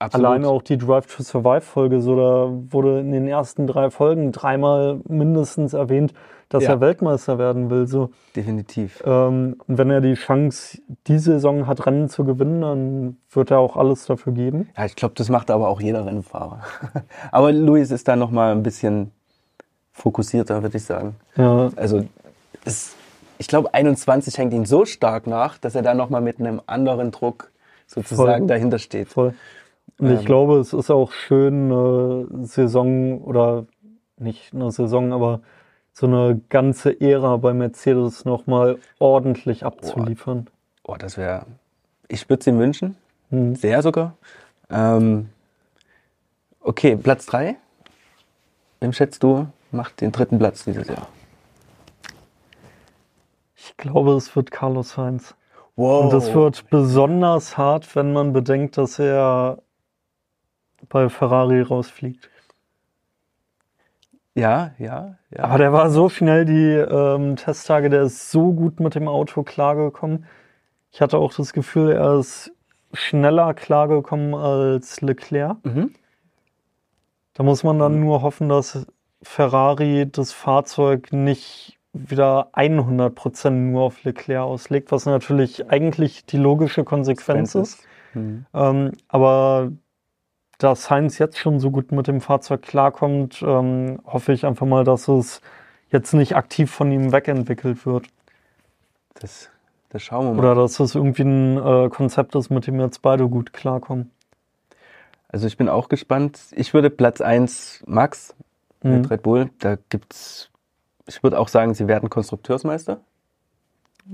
Absolut. 0.02 0.26
Alleine 0.26 0.48
auch 0.48 0.64
die 0.64 0.80
Drive 0.80 1.06
to 1.06 1.22
Survive 1.22 1.62
Folge, 1.62 2.02
so 2.02 2.16
da 2.16 2.52
wurde 2.72 3.02
in 3.02 3.12
den 3.12 3.28
ersten 3.28 3.68
drei 3.68 3.92
Folgen 3.92 4.32
dreimal 4.32 5.00
mindestens 5.08 5.74
erwähnt, 5.74 6.14
dass 6.50 6.64
ja. 6.64 6.72
er 6.72 6.82
Weltmeister 6.82 7.38
werden 7.38 7.70
will. 7.70 7.86
So. 7.86 8.10
Definitiv. 8.36 9.04
Ähm, 9.06 9.58
und 9.68 9.78
wenn 9.78 9.92
er 9.92 10.02
die 10.02 10.16
Chance, 10.16 10.80
die 11.06 11.20
Saison 11.20 11.68
hat, 11.68 11.86
Rennen 11.86 12.10
zu 12.10 12.26
gewinnen, 12.26 12.62
dann 12.62 13.18
wird 13.30 13.52
er 13.52 13.60
auch 13.60 13.78
alles 13.78 14.08
dafür 14.08 14.34
geben. 14.34 14.70
Ja, 14.76 14.86
ich 14.86 14.96
glaube, 14.96 15.14
das 15.16 15.30
macht 15.30 15.52
aber 15.52 15.68
auch 15.68 15.80
jeder 15.80 16.04
Rennfahrer. 16.04 16.62
aber 17.32 17.52
Luis 17.52 17.92
ist 17.92 18.08
da 18.08 18.16
noch 18.16 18.32
mal 18.32 18.54
ein 18.54 18.64
bisschen 18.64 19.12
fokussierter, 19.92 20.64
würde 20.64 20.78
ich 20.78 20.84
sagen. 20.84 21.16
Ja. 21.36 21.70
Also 21.76 22.06
es, 22.66 22.96
ich 23.38 23.48
glaube, 23.48 23.76
21 23.76 24.36
hängt 24.40 24.54
ihn 24.54 24.66
so 24.66 24.86
stark 24.86 25.28
nach, 25.28 25.60
dass 25.60 25.76
er 25.76 25.84
da 25.84 25.94
noch 25.94 26.10
mal 26.10 26.22
mit 26.22 26.40
einem 26.40 26.60
anderen 26.66 27.12
Druck 27.12 27.52
sozusagen 27.86 28.40
Voll. 28.40 28.48
dahinter 28.48 28.80
steht. 28.80 29.10
Voll. 29.10 29.36
Und 29.98 30.10
ähm. 30.10 30.18
ich 30.18 30.26
glaube, 30.26 30.60
es 30.60 30.74
ist 30.74 30.90
auch 30.90 31.12
schön, 31.12 31.72
eine 31.72 32.46
Saison 32.46 33.22
oder 33.22 33.66
nicht 34.18 34.54
eine 34.54 34.72
Saison, 34.72 35.14
aber 35.14 35.42
so 35.94 36.08
eine 36.08 36.40
ganze 36.50 37.00
Ära 37.02 37.38
bei 37.38 37.54
Mercedes 37.54 38.26
nochmal 38.26 38.78
ordentlich 39.00 39.66
abzuliefern. 39.66 40.48
Oh, 40.84 40.94
oh 40.94 40.96
das 40.98 41.18
wäre. 41.18 41.46
Ich 42.08 42.30
würde 42.30 42.42
es 42.42 42.48
ihm 42.48 42.60
wünschen. 42.60 42.98
Mhm. 43.30 43.56
Sehr 43.56 43.82
sogar. 43.82 44.16
Ähm, 44.70 45.30
okay, 46.62 46.96
Platz 46.96 47.26
3. 47.26 47.58
Wem 48.80 48.94
schätzt 48.94 49.22
du, 49.22 49.48
macht 49.72 50.02
den 50.02 50.12
dritten 50.12 50.40
Platz 50.40 50.64
dieses 50.64 50.88
Jahr? 50.88 51.08
Ich 53.56 53.78
glaube, 53.78 54.14
es 54.14 54.36
wird 54.36 54.50
Carlos 54.50 54.94
Sainz. 54.94 55.36
Wow. 55.76 56.06
Und 56.06 56.14
das 56.14 56.34
wird 56.34 56.70
besonders 56.70 57.58
hart, 57.58 57.96
wenn 57.96 58.12
man 58.12 58.34
bedenkt, 58.34 58.78
dass 58.78 58.98
er 58.98 59.60
bei 60.92 61.10
Ferrari 61.10 61.62
rausfliegt. 61.62 62.30
Ja, 64.36 64.72
ja, 64.78 65.18
ja. 65.36 65.44
Aber 65.44 65.58
der 65.58 65.74
war 65.74 65.90
so 65.90 66.08
schnell 66.08 66.46
die 66.46 66.74
ähm, 66.74 67.36
Testtage, 67.36 67.90
der 67.90 68.04
ist 68.04 68.32
so 68.32 68.54
gut 68.54 68.80
mit 68.80 68.96
dem 68.96 69.08
Auto 69.08 69.44
klargekommen. 69.44 70.26
Ich 70.92 71.02
hatte 71.02 71.18
auch 71.18 71.34
das 71.34 71.54
Gefühl, 71.54 71.92
er 71.92 72.20
ist 72.20 72.52
schneller 72.94 73.54
klargekommen 73.54 74.34
als 74.34 75.02
Leclerc. 75.02 75.58
Mhm. 75.66 75.94
Da 77.34 77.44
muss 77.44 77.64
man 77.64 77.80
dann 77.80 77.96
mhm. 77.96 78.02
nur 78.02 78.22
hoffen, 78.22 78.50
dass 78.50 78.86
Ferrari 79.22 80.10
das 80.10 80.32
Fahrzeug 80.32 81.12
nicht 81.12 81.78
wieder 81.94 82.50
100% 82.54 83.50
nur 83.50 83.84
auf 83.84 84.04
Leclerc 84.04 84.44
auslegt, 84.44 84.92
was 84.92 85.06
natürlich 85.06 85.70
eigentlich 85.70 86.26
die 86.26 86.38
logische 86.38 86.86
Konsequenz 86.86 87.56
ist. 87.56 87.86
Mhm. 88.14 88.46
Ähm, 88.54 88.92
aber 89.10 89.72
da 90.64 90.76
Sainz 90.76 91.18
jetzt 91.18 91.38
schon 91.38 91.60
so 91.60 91.72
gut 91.72 91.92
mit 91.92 92.08
dem 92.08 92.22
Fahrzeug 92.22 92.62
klarkommt, 92.62 93.42
ähm, 93.42 94.00
hoffe 94.06 94.34
ich 94.34 94.46
einfach 94.46 94.66
mal, 94.66 94.84
dass 94.84 95.08
es 95.08 95.42
jetzt 95.90 96.14
nicht 96.14 96.36
aktiv 96.36 96.72
von 96.72 96.92
ihm 96.92 97.12
wegentwickelt 97.12 97.86
wird. 97.86 98.08
Das, 99.16 99.50
das 99.90 100.02
schauen 100.02 100.26
wir 100.28 100.34
mal. 100.34 100.40
Oder 100.40 100.56
dass 100.62 100.80
es 100.80 100.96
irgendwie 100.96 101.24
ein 101.24 101.58
äh, 101.58 101.90
Konzept 101.90 102.36
ist, 102.36 102.50
mit 102.50 102.68
dem 102.68 102.80
jetzt 102.80 103.02
beide 103.02 103.28
gut 103.28 103.54
klarkommen. 103.54 104.12
Also 105.28 105.48
ich 105.48 105.58
bin 105.58 105.70
auch 105.70 105.90
gespannt. 105.90 106.40
Ich 106.52 106.74
würde 106.74 106.90
Platz 106.90 107.22
1 107.22 107.84
Max 107.88 108.36
mhm. 108.84 108.92
mit 108.92 109.10
Red 109.10 109.24
Bull. 109.24 109.50
Da 109.60 109.78
gibt's, 109.90 110.50
ich 111.08 111.24
würde 111.24 111.40
auch 111.40 111.48
sagen, 111.48 111.74
sie 111.74 111.88
werden 111.88 112.10
Konstrukteursmeister. 112.10 113.00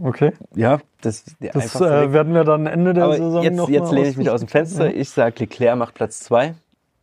Okay. 0.04 0.34
Ja, 0.56 0.80
das, 1.02 1.26
das 1.40 1.76
äh, 1.76 2.14
werden 2.14 2.34
wir 2.34 2.44
dann 2.44 2.68
Ende 2.68 2.94
der 2.94 3.06
Aber 3.06 3.18
Saison 3.18 3.44
jetzt, 3.44 3.56
noch 3.56 3.70
Jetzt 3.70 3.92
lehne 3.92 4.08
ich 4.08 4.18
mich 4.18 4.30
aus 4.30 4.42
dem 4.42 4.50
Fenster. 4.50 4.94
Ich 4.94 5.10
sage, 5.10 5.36
Leclerc 5.40 5.78
macht 5.78 5.96
Platz 5.96 6.20
2. 6.22 6.54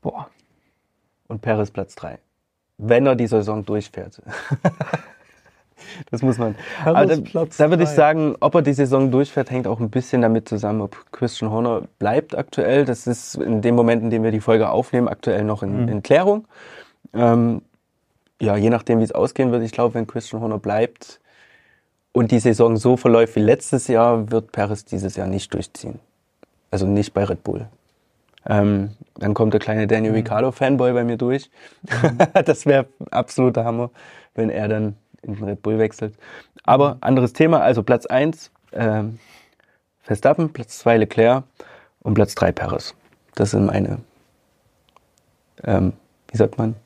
Boah. 0.03 0.29
Und 1.27 1.43
Perez 1.43 1.71
Platz 1.71 1.95
3. 1.95 2.19
Wenn 2.79 3.07
er 3.07 3.17
die 3.17 3.27
Saison 3.27 3.65
durchfährt. 3.65 4.21
das 6.11 6.23
muss 6.23 6.39
man. 6.39 6.57
Perez 6.83 7.23
da, 7.33 7.45
da 7.45 7.71
würde 7.71 7.85
ich 7.85 7.89
sagen, 7.89 8.37
ob 8.41 8.55
er 8.55 8.63
die 8.63 8.75
Saison 8.75 9.11
durchfährt, 9.11 9.51
hängt 9.51 9.67
auch 9.67 9.81
ein 9.81 9.91
bisschen 9.91 10.23
damit 10.23 10.49
zusammen, 10.49 10.81
ob 10.81 11.11
Christian 11.11 11.51
Horner 11.51 11.83
bleibt 11.99 12.37
aktuell. 12.37 12.85
Das 12.85 13.07
ist 13.07 13.37
in 13.37 13.63
dem 13.63 13.75
Moment, 13.75 14.03
in 14.03 14.11
dem 14.11 14.23
wir 14.23 14.31
die 14.31 14.41
Folge 14.41 14.69
aufnehmen, 14.69 15.09
aktuell 15.09 15.45
noch 15.45 15.63
in, 15.63 15.83
mhm. 15.83 15.89
in 15.89 16.03
Klärung. 16.03 16.47
Ähm, 17.13 17.63
ja, 18.41 18.57
je 18.57 18.71
nachdem, 18.71 19.01
wie 19.01 19.05
es 19.05 19.13
ausgehen 19.13 19.53
wird. 19.53 19.63
Ich 19.63 19.73
glaube, 19.73 19.95
wenn 19.95 20.07
Christian 20.07 20.43
Horner 20.43 20.59
bleibt, 20.59 21.21
und 22.15 22.31
die 22.31 22.39
Saison 22.39 22.77
so 22.77 22.97
verläuft 22.97 23.35
wie 23.35 23.41
letztes 23.41 23.89
Jahr, 23.89 24.31
wird 24.31 24.53
Paris 24.53 24.85
dieses 24.85 25.17
Jahr 25.17 25.27
nicht 25.27 25.53
durchziehen. 25.53 25.99
Also 26.71 26.87
nicht 26.87 27.13
bei 27.13 27.25
Red 27.25 27.43
Bull. 27.43 27.67
Ähm, 28.47 28.91
dann 29.17 29.35
kommt 29.35 29.53
der 29.53 29.61
kleine 29.61 29.89
Daniel 29.89 30.13
mhm. 30.13 30.19
Ricciardo 30.19 30.53
Fanboy 30.53 30.93
bei 30.93 31.03
mir 31.03 31.17
durch. 31.17 31.51
Mhm. 31.83 32.19
das 32.45 32.67
wäre 32.67 32.87
absoluter 33.11 33.65
Hammer, 33.65 33.91
wenn 34.37 34.49
er 34.49 34.69
dann 34.69 34.97
in 35.23 35.35
den 35.35 35.45
Red 35.45 35.63
Bull 35.63 35.79
wechselt. 35.79 36.15
Aber 36.63 36.95
mhm. 36.95 36.99
anderes 37.01 37.33
Thema, 37.33 37.61
also 37.61 37.83
Platz 37.83 38.07
1 38.07 38.53
ähm, 38.73 39.19
Verstappen, 40.01 40.53
Platz 40.53 40.79
2 40.79 40.99
Leclerc 40.99 41.43
und 42.01 42.15
Platz 42.15 42.37
3 42.37 42.53
Paris. 42.53 42.95
Das 43.35 43.51
sind 43.51 43.67
meine, 43.67 43.99
ähm, 45.65 45.95
wie 46.29 46.37
sagt 46.37 46.59
man, 46.59 46.77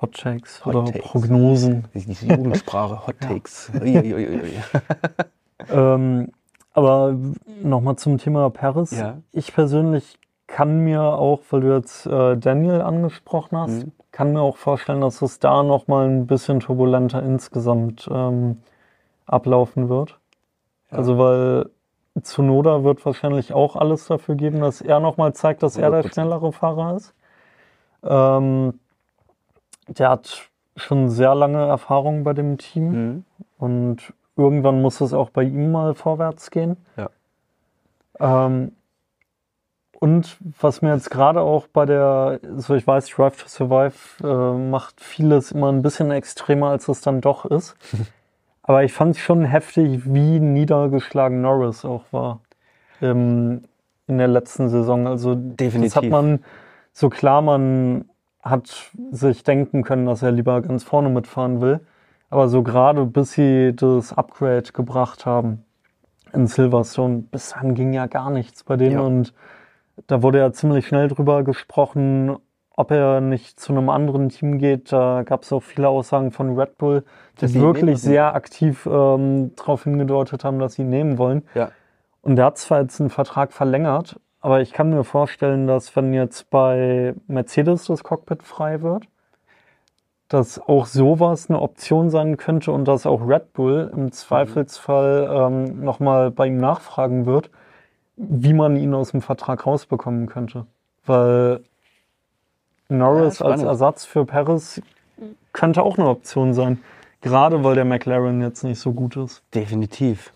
Hot 0.00 0.14
Takes 0.14 0.64
Hot 0.64 0.74
oder 0.74 0.92
Takes. 0.92 1.06
Prognosen. 1.06 1.88
Die 1.94 2.26
Jugendsprache, 2.26 3.06
Hot 3.06 3.16
Takes. 3.20 3.70
ähm, 5.70 6.28
aber 6.72 7.16
nochmal 7.62 7.96
zum 7.96 8.18
Thema 8.18 8.48
Paris. 8.50 8.92
Ja. 8.92 9.18
Ich 9.32 9.52
persönlich 9.52 10.18
kann 10.46 10.80
mir 10.80 11.02
auch, 11.02 11.40
weil 11.50 11.60
du 11.60 11.74
jetzt 11.74 12.06
äh, 12.06 12.36
Daniel 12.36 12.80
angesprochen 12.80 13.58
hast, 13.58 13.86
mhm. 13.86 13.92
kann 14.10 14.32
mir 14.32 14.40
auch 14.40 14.56
vorstellen, 14.56 15.00
dass 15.00 15.22
es 15.22 15.38
da 15.38 15.62
nochmal 15.62 16.08
ein 16.08 16.26
bisschen 16.26 16.60
turbulenter 16.60 17.22
insgesamt 17.22 18.08
ähm, 18.10 18.58
ablaufen 19.26 19.88
wird. 19.88 20.18
Ja. 20.90 20.98
Also 20.98 21.18
weil 21.18 21.70
Zunoda 22.22 22.82
wird 22.82 23.04
wahrscheinlich 23.06 23.52
auch 23.52 23.76
alles 23.76 24.06
dafür 24.06 24.34
geben, 24.34 24.60
dass 24.60 24.80
er 24.80 24.98
nochmal 24.98 25.32
zeigt, 25.34 25.62
dass 25.62 25.78
100%. 25.78 25.82
er 25.82 25.90
der 25.90 26.08
schnellere 26.08 26.52
Fahrer 26.52 26.96
ist. 26.96 27.14
Ähm, 28.02 28.80
der 29.88 30.10
hat 30.10 30.50
schon 30.76 31.10
sehr 31.10 31.34
lange 31.34 31.66
Erfahrung 31.66 32.24
bei 32.24 32.32
dem 32.32 32.58
Team 32.58 32.90
mhm. 32.90 33.24
und 33.58 34.14
irgendwann 34.36 34.80
muss 34.82 35.00
es 35.00 35.12
auch 35.12 35.30
bei 35.30 35.42
ihm 35.42 35.72
mal 35.72 35.94
vorwärts 35.94 36.50
gehen. 36.50 36.76
Ja. 36.96 37.10
Ähm, 38.18 38.72
und 40.00 40.38
was 40.58 40.80
mir 40.80 40.94
jetzt 40.94 41.10
gerade 41.10 41.42
auch 41.42 41.66
bei 41.66 41.84
der, 41.84 42.40
so 42.56 42.74
ich 42.74 42.86
weiß, 42.86 43.08
Drive 43.08 43.36
to 43.36 43.48
Survive 43.48 44.24
äh, 44.24 44.58
macht 44.70 45.00
vieles 45.00 45.52
immer 45.52 45.70
ein 45.70 45.82
bisschen 45.82 46.10
extremer, 46.10 46.70
als 46.70 46.88
es 46.88 47.02
dann 47.02 47.20
doch 47.20 47.44
ist. 47.44 47.76
Aber 48.62 48.84
ich 48.84 48.92
fand 48.92 49.16
es 49.16 49.20
schon 49.20 49.44
heftig, 49.44 50.02
wie 50.04 50.40
niedergeschlagen 50.40 51.42
Norris 51.42 51.84
auch 51.84 52.04
war 52.12 52.40
ähm, 53.02 53.64
in 54.06 54.18
der 54.18 54.28
letzten 54.28 54.68
Saison. 54.68 55.06
Also 55.06 55.34
Definitiv. 55.34 55.94
das 55.94 55.96
hat 56.02 56.10
man, 56.10 56.44
so 56.92 57.10
klar 57.10 57.42
man 57.42 58.09
hat 58.42 58.92
sich 59.10 59.44
denken 59.44 59.82
können, 59.82 60.06
dass 60.06 60.22
er 60.22 60.32
lieber 60.32 60.60
ganz 60.62 60.84
vorne 60.84 61.10
mitfahren 61.10 61.60
will. 61.60 61.80
Aber 62.30 62.48
so 62.48 62.62
gerade 62.62 63.06
bis 63.06 63.32
sie 63.32 63.74
das 63.74 64.12
Upgrade 64.12 64.72
gebracht 64.72 65.26
haben 65.26 65.64
in 66.32 66.46
Silverstone, 66.46 67.24
bis 67.30 67.50
dann 67.50 67.74
ging 67.74 67.92
ja 67.92 68.06
gar 68.06 68.30
nichts 68.30 68.62
bei 68.62 68.76
denen. 68.76 68.92
Ja. 68.92 69.00
Und 69.00 69.34
da 70.06 70.22
wurde 70.22 70.38
ja 70.38 70.52
ziemlich 70.52 70.86
schnell 70.86 71.08
drüber 71.08 71.42
gesprochen, 71.42 72.36
ob 72.76 72.92
er 72.92 73.20
nicht 73.20 73.60
zu 73.60 73.72
einem 73.72 73.90
anderen 73.90 74.28
Team 74.30 74.58
geht. 74.58 74.92
Da 74.92 75.22
gab 75.24 75.42
es 75.42 75.52
auch 75.52 75.62
viele 75.62 75.88
Aussagen 75.88 76.30
von 76.30 76.58
Red 76.58 76.78
Bull, 76.78 77.04
die 77.40 77.54
wirklich 77.54 78.00
sehr 78.00 78.34
aktiv 78.34 78.86
ähm, 78.90 79.52
darauf 79.56 79.84
hingedeutet 79.84 80.44
haben, 80.44 80.58
dass 80.58 80.74
sie 80.74 80.82
ihn 80.82 80.88
nehmen 80.88 81.18
wollen. 81.18 81.42
Ja. 81.54 81.72
Und 82.22 82.36
der 82.36 82.46
hat 82.46 82.58
zwar 82.58 82.80
jetzt 82.80 83.00
einen 83.00 83.10
Vertrag 83.10 83.52
verlängert, 83.52 84.20
aber 84.40 84.60
ich 84.60 84.72
kann 84.72 84.90
mir 84.90 85.04
vorstellen, 85.04 85.66
dass 85.66 85.94
wenn 85.96 86.14
jetzt 86.14 86.50
bei 86.50 87.14
Mercedes 87.26 87.86
das 87.86 88.02
Cockpit 88.02 88.42
frei 88.42 88.82
wird, 88.82 89.04
dass 90.28 90.60
auch 90.60 90.86
sowas 90.86 91.50
eine 91.50 91.60
Option 91.60 92.08
sein 92.08 92.36
könnte 92.36 92.72
und 92.72 92.86
dass 92.86 93.04
auch 93.04 93.26
Red 93.26 93.52
Bull 93.52 93.90
im 93.94 94.12
Zweifelsfall 94.12 95.28
ähm, 95.30 95.84
nochmal 95.84 96.30
bei 96.30 96.46
ihm 96.46 96.56
nachfragen 96.56 97.26
wird, 97.26 97.50
wie 98.16 98.52
man 98.52 98.76
ihn 98.76 98.94
aus 98.94 99.10
dem 99.10 99.22
Vertrag 99.22 99.66
rausbekommen 99.66 100.28
könnte. 100.28 100.66
Weil 101.04 101.60
Norris 102.88 103.40
ja, 103.40 103.46
als 103.46 103.62
Ersatz 103.62 104.04
für 104.04 104.24
Paris 104.24 104.80
könnte 105.52 105.82
auch 105.82 105.98
eine 105.98 106.08
Option 106.08 106.54
sein. 106.54 106.80
Gerade 107.22 107.64
weil 107.64 107.74
der 107.74 107.84
McLaren 107.84 108.40
jetzt 108.40 108.62
nicht 108.62 108.78
so 108.78 108.92
gut 108.92 109.16
ist. 109.16 109.42
Definitiv. 109.54 110.32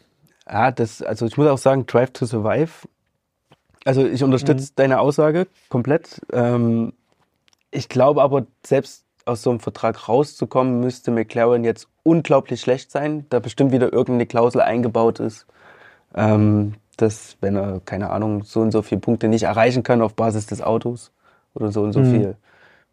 Ja, 0.47 0.71
das, 0.71 1.03
also 1.03 1.25
ich 1.25 1.37
muss 1.37 1.47
auch 1.49 1.59
sagen, 1.59 1.87
Drive 1.87 2.11
to 2.11 2.27
Survive. 2.27 2.87
Also 3.85 4.05
ich 4.07 4.23
unterstütze 4.23 4.67
Mhm. 4.73 4.77
deine 4.77 5.01
Aussage 5.01 5.47
komplett. 5.69 6.21
Ähm, 6.33 6.93
ich 7.71 7.89
glaube 7.89 8.23
aber, 8.23 8.47
selbst 8.65 9.05
aus 9.27 9.43
so 9.43 9.51
einem 9.51 9.61
Vertrag 9.61 10.09
rauszukommen, 10.09 10.81
müsste 10.81 11.11
McLaren 11.11 11.65
jetzt 11.65 11.89
unglaublich 12.03 12.61
schlecht 12.61 12.91
sein, 12.91 13.27
da 13.31 13.41
bestimmt 13.41 13.73
wieder 13.73 13.93
irgendeine 13.93 14.27
Klausel 14.27 14.61
eingebaut 14.61 15.19
ist, 15.21 15.47
ähm, 16.15 16.75
dass 16.97 17.37
wenn 17.41 17.57
er, 17.57 17.81
keine 17.85 18.11
Ahnung, 18.11 18.45
so 18.45 18.61
und 18.61 18.71
so 18.71 18.83
viele 18.83 19.01
Punkte 19.01 19.29
nicht 19.29 19.45
erreichen 19.45 19.83
kann 19.83 20.03
auf 20.03 20.15
Basis 20.15 20.47
des 20.47 20.63
Autos 20.63 21.11
oder 21.55 21.73
so 21.73 21.83
und 21.83 21.93
so 21.93 22.01
Mhm. 22.01 22.05
viel 22.05 22.37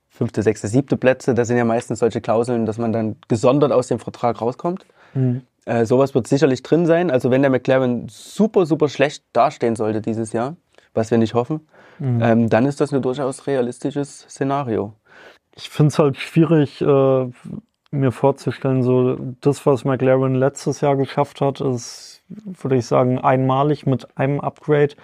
fünfte, 0.09 0.41
sechste, 0.43 0.67
siebte 0.67 0.97
Plätze, 0.97 1.33
das 1.33 1.47
sind 1.47 1.57
ja 1.57 1.65
meistens 1.65 1.99
solche 1.99 2.21
Klauseln, 2.21 2.65
dass 2.65 2.77
man 2.77 2.91
dann 2.91 3.15
gesondert 3.27 3.71
aus 3.71 3.87
dem 3.87 3.99
Vertrag 3.99 4.41
rauskommt. 4.41 4.85
Mhm. 5.13 5.41
Äh, 5.65 5.85
sowas 5.85 6.15
wird 6.15 6.27
sicherlich 6.27 6.63
drin 6.63 6.85
sein. 6.85 7.11
Also 7.11 7.29
wenn 7.29 7.41
der 7.41 7.51
McLaren 7.51 8.07
super, 8.09 8.65
super 8.65 8.89
schlecht 8.89 9.23
dastehen 9.33 9.75
sollte 9.75 10.01
dieses 10.01 10.33
Jahr, 10.33 10.55
was 10.93 11.11
wir 11.11 11.17
nicht 11.17 11.33
hoffen, 11.33 11.67
Mhm. 11.99 12.21
ähm, 12.21 12.49
dann 12.49 12.65
ist 12.65 12.81
das 12.81 12.93
ein 12.93 13.01
durchaus 13.01 13.47
realistisches 13.47 14.21
Szenario. 14.29 14.93
Ich 15.55 15.69
finde 15.69 15.89
es 15.89 15.99
halt 15.99 16.17
schwierig, 16.17 16.81
äh, 16.81 17.29
mir 17.93 18.11
vorzustellen, 18.11 18.83
so 18.83 19.17
das, 19.41 19.65
was 19.65 19.83
McLaren 19.83 20.35
letztes 20.35 20.79
Jahr 20.81 20.95
geschafft 20.95 21.41
hat, 21.41 21.59
ist, 21.61 22.23
würde 22.29 22.77
ich 22.77 22.85
sagen, 22.85 23.19
einmalig 23.19 23.85
mit 23.85 24.17
einem 24.17 24.39
Upgrade. 24.39 24.95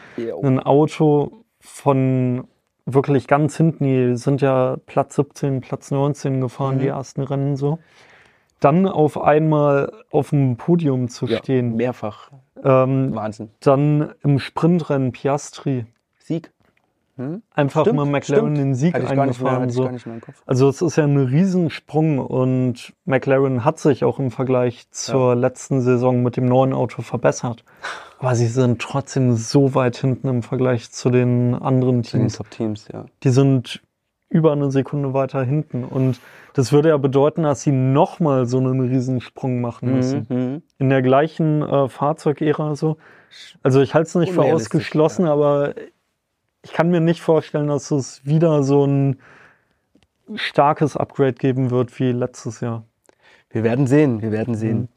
Ein 0.42 0.60
Auto 0.62 1.44
von 1.60 2.48
wirklich 2.86 3.28
ganz 3.28 3.58
hinten, 3.58 3.84
die 3.84 4.16
sind 4.16 4.42
ja 4.42 4.78
Platz 4.86 5.16
17, 5.18 5.60
Platz 5.60 5.92
19 5.92 6.40
gefahren, 6.40 6.76
Mhm. 6.76 6.80
die 6.80 6.88
ersten 6.88 7.22
Rennen 7.24 7.58
so. 7.58 7.80
Dann 8.60 8.88
auf 8.88 9.22
einmal 9.22 9.92
auf 10.12 10.32
dem 10.32 10.58
Podium 10.58 11.10
zu 11.10 11.28
Ja, 11.28 11.38
stehen. 11.38 11.76
mehrfach. 11.76 12.32
Ähm, 12.64 13.14
Wahnsinn. 13.14 13.50
dann 13.60 14.14
im 14.24 14.40
Sprintrennen 14.40 15.12
Piastri. 15.12 15.86
Sieg. 16.20 16.52
Hm? 17.18 17.42
Einfach 17.56 17.82
Stimmt, 17.82 17.96
mal 17.98 18.06
McLaren 18.06 18.46
stimmt. 18.46 18.58
den 18.58 18.76
Sieg 18.76 18.94
eingefahren. 18.96 19.70
so. 19.72 19.84
gar 19.84 19.92
nicht 19.92 20.06
mehr 20.06 20.16
im 20.16 20.22
Kopf. 20.22 20.42
Also 20.46 20.70
es 20.70 20.82
ist 20.84 20.98
ja 20.98 21.04
ein 21.04 21.18
Riesensprung 21.18 22.20
und 22.20 22.94
McLaren 23.06 23.64
hat 23.66 23.80
sich 23.80 24.04
auch 24.04 24.20
im 24.20 24.30
Vergleich 24.30 24.90
zur 24.92 25.36
letzten 25.36 25.82
Saison 25.82 26.22
mit 26.22 26.38
dem 26.38 26.46
neuen 26.46 26.74
Auto 26.74 27.02
verbessert. 27.02 27.64
Aber 28.20 28.36
sie 28.36 28.46
sind 28.48 28.80
trotzdem 28.82 29.34
so 29.36 29.74
weit 29.74 29.98
hinten 29.98 30.28
im 30.28 30.44
Vergleich 30.44 30.92
zu 30.92 31.10
den 31.10 31.56
anderen 31.56 32.04
Zu 32.04 32.18
den 32.18 32.22
Teams. 32.28 32.38
Top-Teams, 32.38 32.88
ja. 32.94 33.06
Die 33.24 33.30
sind 33.30 33.82
über 34.30 34.52
eine 34.52 34.72
Sekunde 34.72 35.14
weiter 35.14 35.44
hinten. 35.44 35.84
Und 35.84 36.20
das 36.54 36.72
würde 36.72 36.90
ja 36.90 36.98
bedeuten, 36.98 37.44
dass 37.44 37.62
sie 37.62 37.72
nochmal 37.72 38.46
so 38.46 38.58
einen 38.58 38.80
Riesensprung 38.82 39.62
machen 39.62 39.94
müssen. 39.94 40.26
Mhm. 40.30 40.62
In 40.80 40.90
der 40.90 41.02
gleichen 41.02 41.62
äh, 41.62 41.88
Fahrzeugära 41.88 42.76
so. 42.76 42.98
Also 43.64 43.82
ich 43.82 43.94
halte 43.94 44.08
es 44.08 44.16
nicht 44.16 44.34
für 44.34 44.44
ausgeschlossen, 44.44 45.26
aber 45.26 45.76
ich 46.64 46.74
kann 46.74 46.90
mir 46.90 47.00
nicht 47.00 47.22
vorstellen, 47.22 47.68
dass 47.68 47.92
es 47.92 48.26
wieder 48.26 48.64
so 48.64 48.86
ein 48.86 49.20
starkes 50.36 50.98
Upgrade 50.98 51.34
geben 51.34 51.72
wird 51.72 51.98
wie 52.00 52.12
letztes 52.12 52.60
Jahr. 52.60 52.84
Wir 53.50 53.64
werden 53.64 53.88
sehen, 53.88 54.22
wir 54.22 54.32
werden 54.32 54.56
sehen. 54.56 54.80
Mhm. 54.80 54.88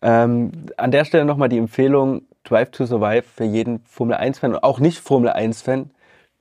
Ähm, 0.00 0.52
an 0.76 0.90
der 0.90 1.04
Stelle 1.04 1.24
nochmal 1.24 1.48
die 1.48 1.58
Empfehlung, 1.58 2.22
Drive 2.44 2.70
to 2.70 2.86
Survive 2.86 3.22
für 3.22 3.44
jeden 3.44 3.80
Formel 3.84 4.16
1-Fan 4.16 4.54
und 4.54 4.62
auch 4.62 4.78
nicht 4.78 4.98
Formel 4.98 5.30
1-Fan. 5.30 5.90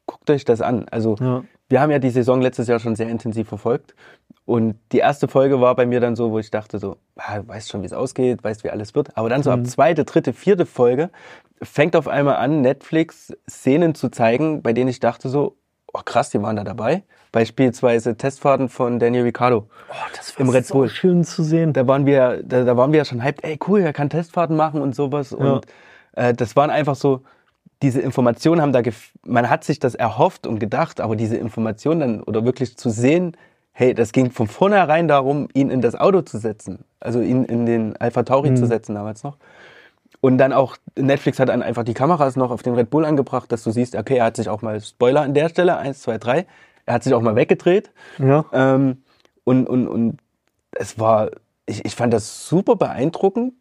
Guckt 0.05 0.29
euch 0.29 0.45
das 0.45 0.61
an. 0.61 0.85
Also 0.89 1.15
Ja. 1.19 1.43
Wir 1.69 1.81
haben 1.81 1.91
ja 1.91 1.99
die 1.99 2.09
Saison 2.09 2.41
letztes 2.41 2.67
Jahr 2.67 2.79
schon 2.79 2.95
sehr 2.95 3.09
intensiv 3.09 3.47
verfolgt. 3.47 3.95
Und 4.45 4.75
die 4.91 4.97
erste 4.99 5.27
Folge 5.27 5.61
war 5.61 5.75
bei 5.75 5.85
mir 5.85 5.99
dann 6.01 6.15
so, 6.15 6.31
wo 6.31 6.39
ich 6.39 6.51
dachte 6.51 6.77
so, 6.77 6.97
ah, 7.17 7.39
weißt 7.45 7.69
schon, 7.69 7.81
wie 7.81 7.85
es 7.85 7.93
ausgeht, 7.93 8.43
weißt, 8.43 8.63
wie 8.63 8.69
alles 8.69 8.93
wird. 8.95 9.15
Aber 9.17 9.29
dann 9.29 9.41
so 9.43 9.51
Mhm. 9.51 9.61
ab 9.61 9.67
zweite, 9.67 10.03
dritte, 10.03 10.33
vierte 10.33 10.65
Folge 10.65 11.09
fängt 11.61 11.95
auf 11.95 12.07
einmal 12.07 12.35
an, 12.35 12.61
Netflix 12.61 13.31
Szenen 13.49 13.95
zu 13.95 14.09
zeigen, 14.09 14.61
bei 14.61 14.73
denen 14.73 14.89
ich 14.89 14.99
dachte 14.99 15.29
so, 15.29 15.55
oh 15.93 16.01
krass, 16.03 16.29
die 16.29 16.41
waren 16.41 16.55
da 16.57 16.63
dabei. 16.63 17.03
Beispielsweise 17.31 18.15
Testfahrten 18.17 18.69
von 18.69 18.99
Daniel 18.99 19.23
Ricciardo. 19.23 19.67
Oh, 19.89 19.93
das 20.15 20.31
Im 20.37 20.49
Red 20.49 20.65
so 20.65 20.73
Bull. 20.75 20.89
schön 20.89 21.23
zu 21.23 21.41
sehen. 21.43 21.73
Da 21.73 21.87
waren 21.87 22.05
wir, 22.05 22.41
da, 22.43 22.63
da 22.63 22.77
waren 22.77 22.91
wir 22.91 22.99
ja 22.99 23.05
schon 23.05 23.23
hyped, 23.23 23.43
ey 23.43 23.57
cool, 23.67 23.81
er 23.81 23.93
kann 23.93 24.09
Testfahrten 24.09 24.55
machen 24.55 24.81
und 24.81 24.95
sowas. 24.95 25.31
Und 25.33 25.65
äh, 26.13 26.33
das 26.33 26.55
waren 26.55 26.69
einfach 26.69 26.95
so, 26.95 27.21
diese 27.83 28.01
Informationen 28.01 28.61
haben 28.61 28.71
da, 28.71 28.81
man 29.25 29.49
hat 29.49 29.63
sich 29.63 29.77
das 29.77 29.93
erhofft 29.93 30.47
und 30.47 30.59
gedacht, 30.59 31.01
aber 31.01 31.15
diese 31.15 31.35
Informationen 31.35 31.99
dann 31.99 32.23
oder 32.23 32.45
wirklich 32.45 32.77
zu 32.77 32.89
sehen, 32.89 33.35
hey, 33.73 33.93
das 33.93 34.11
ging 34.13 34.31
von 34.31 34.47
vornherein 34.47 35.07
darum, 35.07 35.49
ihn 35.53 35.69
in 35.69 35.81
das 35.81 35.93
Auto 35.95 36.21
zu 36.21 36.37
setzen. 36.37 36.85
Also 36.99 37.19
ihn 37.21 37.43
in 37.43 37.65
den 37.65 37.97
Alpha 37.97 38.23
Tauri 38.23 38.51
Mhm. 38.51 38.55
zu 38.55 38.65
setzen 38.67 38.95
damals 38.95 39.23
noch. 39.23 39.37
Und 40.21 40.37
dann 40.37 40.53
auch, 40.53 40.77
Netflix 40.97 41.39
hat 41.39 41.49
dann 41.49 41.61
einfach 41.61 41.83
die 41.83 41.93
Kameras 41.93 42.37
noch 42.37 42.51
auf 42.51 42.63
den 42.63 42.75
Red 42.75 42.89
Bull 42.89 43.03
angebracht, 43.03 43.51
dass 43.51 43.63
du 43.63 43.71
siehst, 43.71 43.95
okay, 43.95 44.17
er 44.17 44.25
hat 44.25 44.37
sich 44.37 44.47
auch 44.47 44.61
mal, 44.61 44.79
Spoiler 44.79 45.21
an 45.21 45.33
der 45.33 45.49
Stelle, 45.49 45.75
eins, 45.77 46.01
zwei, 46.01 46.17
drei, 46.17 46.45
er 46.85 46.93
hat 46.93 47.03
sich 47.03 47.13
auch 47.13 47.21
mal 47.21 47.35
weggedreht. 47.35 47.91
Ja. 48.19 48.45
Ähm, 48.53 49.03
und, 49.43 49.67
und, 49.67 49.87
und 49.87 50.17
es 50.71 50.97
war, 50.97 51.31
ich, 51.65 51.83
ich 51.83 51.95
fand 51.95 52.13
das 52.13 52.47
super 52.47 52.77
beeindruckend, 52.77 53.53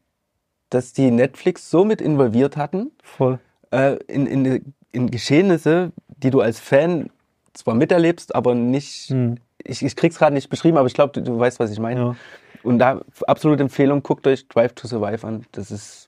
dass 0.71 0.93
die 0.93 1.11
Netflix 1.11 1.69
so 1.71 1.85
mit 1.85 2.01
involviert 2.01 2.57
hatten 2.57 2.93
Voll. 3.03 3.41
Äh, 3.73 3.97
in, 4.07 4.27
in, 4.27 4.75
in 4.93 5.11
Geschehnisse, 5.11 5.93
die 6.19 6.31
du 6.31 6.41
als 6.41 6.61
Fan 6.61 7.11
zwar 7.53 7.75
miterlebst, 7.75 8.35
aber 8.35 8.55
nicht, 8.55 9.09
Hm. 9.11 9.37
ich, 9.63 9.83
ich 9.85 9.97
krieg's 9.97 10.19
gerade 10.19 10.35
nicht 10.35 10.49
beschrieben, 10.49 10.77
aber 10.79 10.87
ich 10.87 10.95
glaube, 10.95 11.13
du, 11.13 11.23
du 11.23 11.39
weißt, 11.39 11.59
was 11.61 11.71
ich 11.73 11.79
meine. 11.81 12.01
Ja. 12.01 12.17
Und 12.63 12.79
da 12.79 13.01
absolute 13.27 13.63
Empfehlung, 13.65 14.03
guckt 14.03 14.27
euch 14.27 14.47
Drive 14.49 14.73
to 14.75 14.87
Survive 14.87 15.27
an. 15.27 15.45
Das 15.53 15.71
ist 15.73 16.07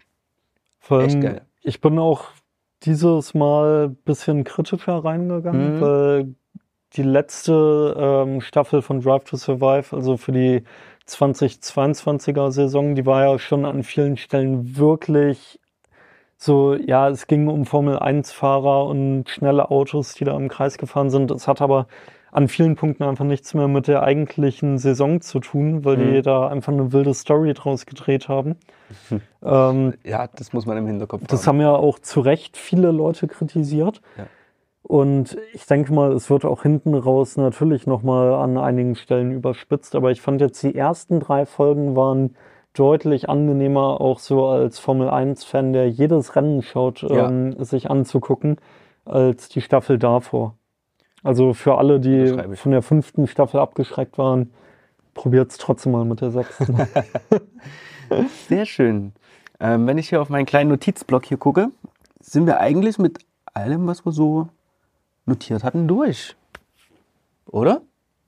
Vor 0.78 1.02
Echt 1.02 1.20
geil. 1.20 1.40
Ich 1.62 1.80
bin 1.80 1.98
auch 1.98 2.26
dieses 2.82 3.34
Mal 3.34 3.86
ein 3.88 3.94
bisschen 4.04 4.44
kritischer 4.44 5.04
reingegangen, 5.04 5.76
Mhm. 5.76 5.80
weil 5.80 6.34
die 6.92 7.02
letzte 7.02 7.96
ähm, 7.98 8.40
Staffel 8.40 8.82
von 8.82 9.00
Drive 9.00 9.24
to 9.24 9.36
Survive, 9.36 9.96
also 9.96 10.16
für 10.16 10.30
die 10.32 10.62
2022er 11.08 12.50
Saison, 12.52 12.94
die 12.94 13.04
war 13.06 13.24
ja 13.24 13.38
schon 13.38 13.64
an 13.64 13.82
vielen 13.82 14.16
Stellen 14.16 14.76
wirklich 14.76 15.58
so, 16.44 16.74
ja, 16.74 17.08
es 17.08 17.26
ging 17.26 17.48
um 17.48 17.64
Formel 17.64 17.98
1 17.98 18.30
Fahrer 18.32 18.86
und 18.86 19.28
schnelle 19.28 19.70
Autos, 19.70 20.14
die 20.14 20.24
da 20.24 20.36
im 20.36 20.48
Kreis 20.48 20.76
gefahren 20.78 21.08
sind. 21.10 21.30
Es 21.30 21.48
hat 21.48 21.62
aber 21.62 21.86
an 22.32 22.48
vielen 22.48 22.74
Punkten 22.74 23.04
einfach 23.04 23.24
nichts 23.24 23.54
mehr 23.54 23.68
mit 23.68 23.86
der 23.86 24.02
eigentlichen 24.02 24.76
Saison 24.78 25.20
zu 25.20 25.38
tun, 25.40 25.84
weil 25.84 25.96
die 25.96 26.18
Mhm. 26.18 26.22
da 26.22 26.48
einfach 26.48 26.72
eine 26.72 26.92
wilde 26.92 27.14
Story 27.14 27.54
draus 27.54 27.86
gedreht 27.86 28.28
haben. 28.28 28.56
ähm, 29.42 29.94
ja, 30.04 30.26
das 30.36 30.52
muss 30.52 30.66
man 30.66 30.76
im 30.76 30.86
Hinterkopf 30.86 31.22
das 31.28 31.46
haben. 31.46 31.56
haben 31.56 31.62
ja 31.62 31.74
auch 31.76 31.98
zu 32.00 32.20
Recht 32.20 32.56
viele 32.56 32.90
Leute 32.90 33.28
kritisiert. 33.28 34.02
Ja. 34.18 34.26
Und 34.82 35.38
ich 35.54 35.64
denke 35.64 35.94
mal, 35.94 36.12
es 36.12 36.28
wird 36.28 36.44
auch 36.44 36.62
hinten 36.62 36.94
raus 36.94 37.38
natürlich 37.38 37.86
nochmal 37.86 38.34
an 38.34 38.58
einigen 38.58 38.96
Stellen 38.96 39.32
überspitzt. 39.32 39.94
Aber 39.94 40.10
ich 40.10 40.20
fand 40.20 40.42
jetzt 40.42 40.62
die 40.62 40.74
ersten 40.74 41.20
drei 41.20 41.46
Folgen 41.46 41.96
waren 41.96 42.34
deutlich 42.74 43.28
angenehmer, 43.28 44.00
auch 44.00 44.18
so 44.18 44.46
als 44.46 44.78
Formel 44.78 45.08
1-Fan, 45.08 45.72
der 45.72 45.88
jedes 45.88 46.36
Rennen 46.36 46.62
schaut, 46.62 47.02
Ja. 47.02 47.28
ähm, 47.28 47.62
sich 47.64 47.90
anzugucken, 47.90 48.56
als 49.04 49.48
die 49.48 49.60
Staffel 49.60 49.98
davor. 49.98 50.54
Also 51.22 51.54
für 51.54 51.78
alle, 51.78 52.00
die 52.00 52.36
von 52.56 52.72
der 52.72 52.82
fünften 52.82 53.26
Staffel 53.26 53.58
abgeschreckt 53.60 54.18
waren, 54.18 54.52
probiert 55.14 55.52
es 55.52 55.58
trotzdem 55.58 55.92
mal 55.92 56.04
mit 56.04 56.20
der 56.20 56.30
sechsten. 56.30 56.76
Sehr 58.48 58.66
schön. 58.66 59.12
Ähm, 59.60 59.86
wenn 59.86 59.96
ich 59.98 60.08
hier 60.08 60.20
auf 60.20 60.28
meinen 60.28 60.44
kleinen 60.46 60.70
Notizblock 60.70 61.24
hier 61.24 61.38
gucke, 61.38 61.68
sind 62.20 62.46
wir 62.46 62.58
eigentlich 62.60 62.98
mit 62.98 63.18
allem, 63.54 63.86
was 63.86 64.04
wir 64.04 64.12
so 64.12 64.48
notiert 65.26 65.64
hatten, 65.64 65.86
durch. 65.88 66.34
Oder? 67.46 67.80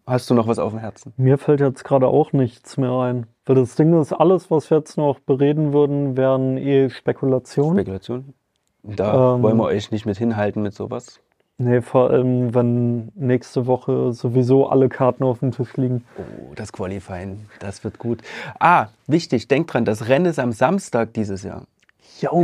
Hast 0.06 0.30
du 0.30 0.34
noch 0.34 0.46
was 0.46 0.58
auf 0.58 0.70
dem 0.72 0.78
Herzen? 0.78 1.12
Mir 1.16 1.36
fällt 1.36 1.60
jetzt 1.60 1.82
gerade 1.84 2.06
auch 2.06 2.32
nichts 2.32 2.76
mehr 2.76 2.92
ein. 2.92 3.26
Weil 3.44 3.56
das 3.56 3.74
Ding 3.74 3.98
ist, 4.00 4.12
alles, 4.12 4.50
was 4.50 4.70
wir 4.70 4.78
jetzt 4.78 4.96
noch 4.96 5.18
bereden 5.20 5.72
würden, 5.72 6.16
wären 6.16 6.56
eh 6.58 6.90
Spekulationen. 6.90 7.76
Spekulation? 7.78 8.34
Da 8.84 9.34
Ähm. 9.34 9.42
wollen 9.42 9.56
wir 9.56 9.64
euch 9.64 9.90
nicht 9.90 10.06
mit 10.06 10.16
hinhalten 10.16 10.62
mit 10.62 10.74
sowas. 10.74 11.20
nee, 11.58 11.80
vor 11.80 12.10
allem, 12.10 12.54
wenn 12.54 13.10
nächste 13.16 13.66
Woche 13.66 14.12
sowieso 14.12 14.68
alle 14.68 14.88
Karten 14.88 15.24
auf 15.24 15.40
dem 15.40 15.50
Tisch 15.52 15.76
liegen. 15.76 16.04
Oh, 16.18 16.52
das 16.54 16.70
Qualifying, 16.72 17.46
das 17.58 17.82
wird 17.82 17.98
gut. 17.98 18.20
Ah, 18.60 18.88
wichtig, 19.06 19.48
denkt 19.48 19.72
dran, 19.72 19.84
das 19.84 20.06
Rennen 20.08 20.26
ist 20.26 20.38
am 20.38 20.52
Samstag 20.52 21.14
dieses 21.14 21.42
Jahr 21.42 21.62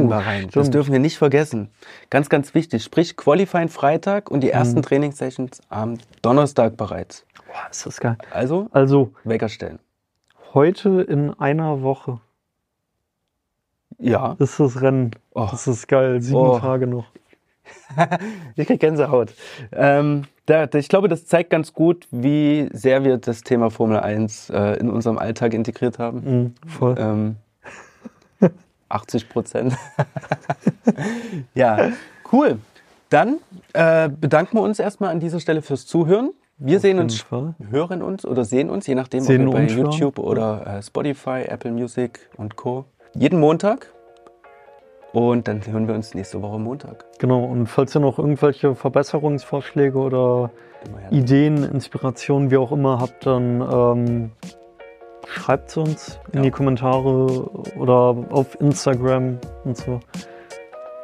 Bahrain. 0.09 0.49
Das 0.53 0.71
dürfen 0.71 0.93
wir 0.93 0.99
nicht 0.99 1.19
vergessen. 1.19 1.71
Ganz, 2.11 2.29
ganz 2.29 2.55
wichtig. 2.55 2.83
Sprich, 2.85 3.17
Qualifying 3.17 3.69
Freitag 3.69 4.31
und 4.31 4.41
die 4.43 4.51
ersten 4.51 4.79
Mhm. 4.79 4.83
Trainingssessions 4.83 5.61
am 5.69 5.99
Donnerstag 6.23 6.77
bereits. 6.77 7.25
Boah, 7.47 7.71
ist 7.71 7.87
das 7.87 8.01
geil. 8.01 8.17
Also, 8.31 8.69
Also, 8.73 9.13
Wecker 9.25 9.49
stellen. 9.49 9.79
heute 10.55 11.01
in 11.03 11.33
einer 11.35 11.83
Woche 11.83 12.21
Ja. 13.99 14.37
ist 14.39 14.59
das 14.61 14.81
Rennen. 14.81 15.13
Oh. 15.35 15.49
Das 15.51 15.67
ist 15.67 15.87
geil. 15.89 16.21
Sieben 16.21 16.39
Oh. 16.39 16.59
Tage 16.59 16.87
noch. 16.87 17.07
Ich 18.57 18.67
krieg 18.67 18.81
Gänsehaut. 18.81 19.33
Ähm, 19.73 20.25
Da, 20.47 20.65
ich 20.75 20.89
glaube, 20.89 21.07
das 21.09 21.25
zeigt 21.27 21.51
ganz 21.51 21.73
gut, 21.73 22.09
wie 22.11 22.69
sehr 22.73 23.05
wir 23.05 23.17
das 23.19 23.43
Thema 23.43 23.71
Formel 23.71 24.01
1 24.01 24.51
äh, 24.51 24.73
in 24.81 24.91
unserem 24.91 25.17
Alltag 25.17 25.55
integriert 25.55 26.01
haben. 26.01 26.19
Mhm, 26.25 26.55
voll. 26.69 26.97
Ähm, 26.99 27.37
80 28.93 29.29
Prozent. 29.29 29.77
ja, 31.55 31.91
cool. 32.33 32.59
Dann 33.09 33.39
äh, 33.73 34.09
bedanken 34.09 34.57
wir 34.57 34.63
uns 34.63 34.79
erstmal 34.79 35.11
an 35.11 35.21
dieser 35.21 35.41
Stelle 35.41 35.63
fürs 35.63 35.87
Zuhören. 35.87 36.31
Wir 36.59 36.77
Auf 36.77 36.83
sehen 36.83 36.99
uns, 36.99 37.21
Fall. 37.23 37.55
hören 37.71 38.03
uns 38.03 38.25
oder 38.25 38.45
sehen 38.45 38.71
uns, 38.71 38.87
je 38.87 38.95
nachdem, 38.95 39.21
Sehen 39.23 39.49
ob 39.49 39.55
wir 39.55 39.67
bei. 39.67 39.73
YouTube 39.73 40.19
oder 40.19 40.79
äh, 40.79 40.83
Spotify, 40.83 41.43
Apple 41.47 41.73
Music 41.73 42.31
und 42.37 42.57
Co. 42.57 42.85
Jeden 43.15 43.41
Montag. 43.41 43.89
Und 45.13 45.47
dann 45.49 45.67
hören 45.67 45.89
wir 45.89 45.95
uns 45.95 46.15
nächste 46.15 46.41
Woche 46.41 46.59
Montag. 46.59 47.05
Genau, 47.19 47.45
und 47.45 47.67
falls 47.67 47.95
ihr 47.95 48.01
noch 48.01 48.19
irgendwelche 48.19 48.75
Verbesserungsvorschläge 48.75 49.99
oder. 49.99 50.51
Ideen, 51.11 51.63
Inspirationen, 51.63 52.51
wie 52.51 52.57
auch 52.57 52.73
immer 52.73 52.99
habt, 53.01 53.25
dann 53.25 53.61
ähm, 53.61 54.31
schreibt 55.27 55.71
es 55.71 55.77
uns 55.77 56.19
in 56.33 56.39
Ja. 56.39 56.43
die 56.43 56.51
Kommentare 56.51 57.49
oder 57.79 58.17
auf 58.31 58.61
Instagram 58.61 59.39
und 59.65 59.77
so. 59.77 60.01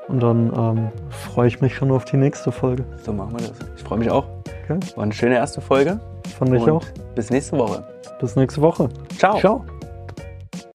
Und 0.08 0.20
dann 0.22 0.52
ähm, 0.56 0.88
freue 1.10 1.48
ich 1.48 1.60
mich 1.60 1.74
schon 1.74 1.90
auf 1.90 2.04
die 2.06 2.16
nächste 2.16 2.50
Folge. 2.50 2.84
So 3.02 3.12
machen 3.12 3.32
wir 3.38 3.46
das. 3.48 3.58
Ich 3.76 3.82
freue 3.82 3.98
mich 3.98 4.10
auch. 4.10 4.24
Okay. 4.64 4.78
War 4.96 5.04
eine 5.04 5.12
schöne 5.12 5.34
erste 5.36 5.60
Folge. 5.60 6.00
Fand 6.38 6.54
ich 6.54 6.62
und 6.62 6.70
auch. 6.70 6.84
Bis 7.14 7.30
nächste 7.30 7.58
Woche. 7.58 7.84
Bis 8.20 8.34
nächste 8.36 8.60
Woche. 8.62 8.88
Ciao. 9.18 9.38
Ciao. 9.38 9.64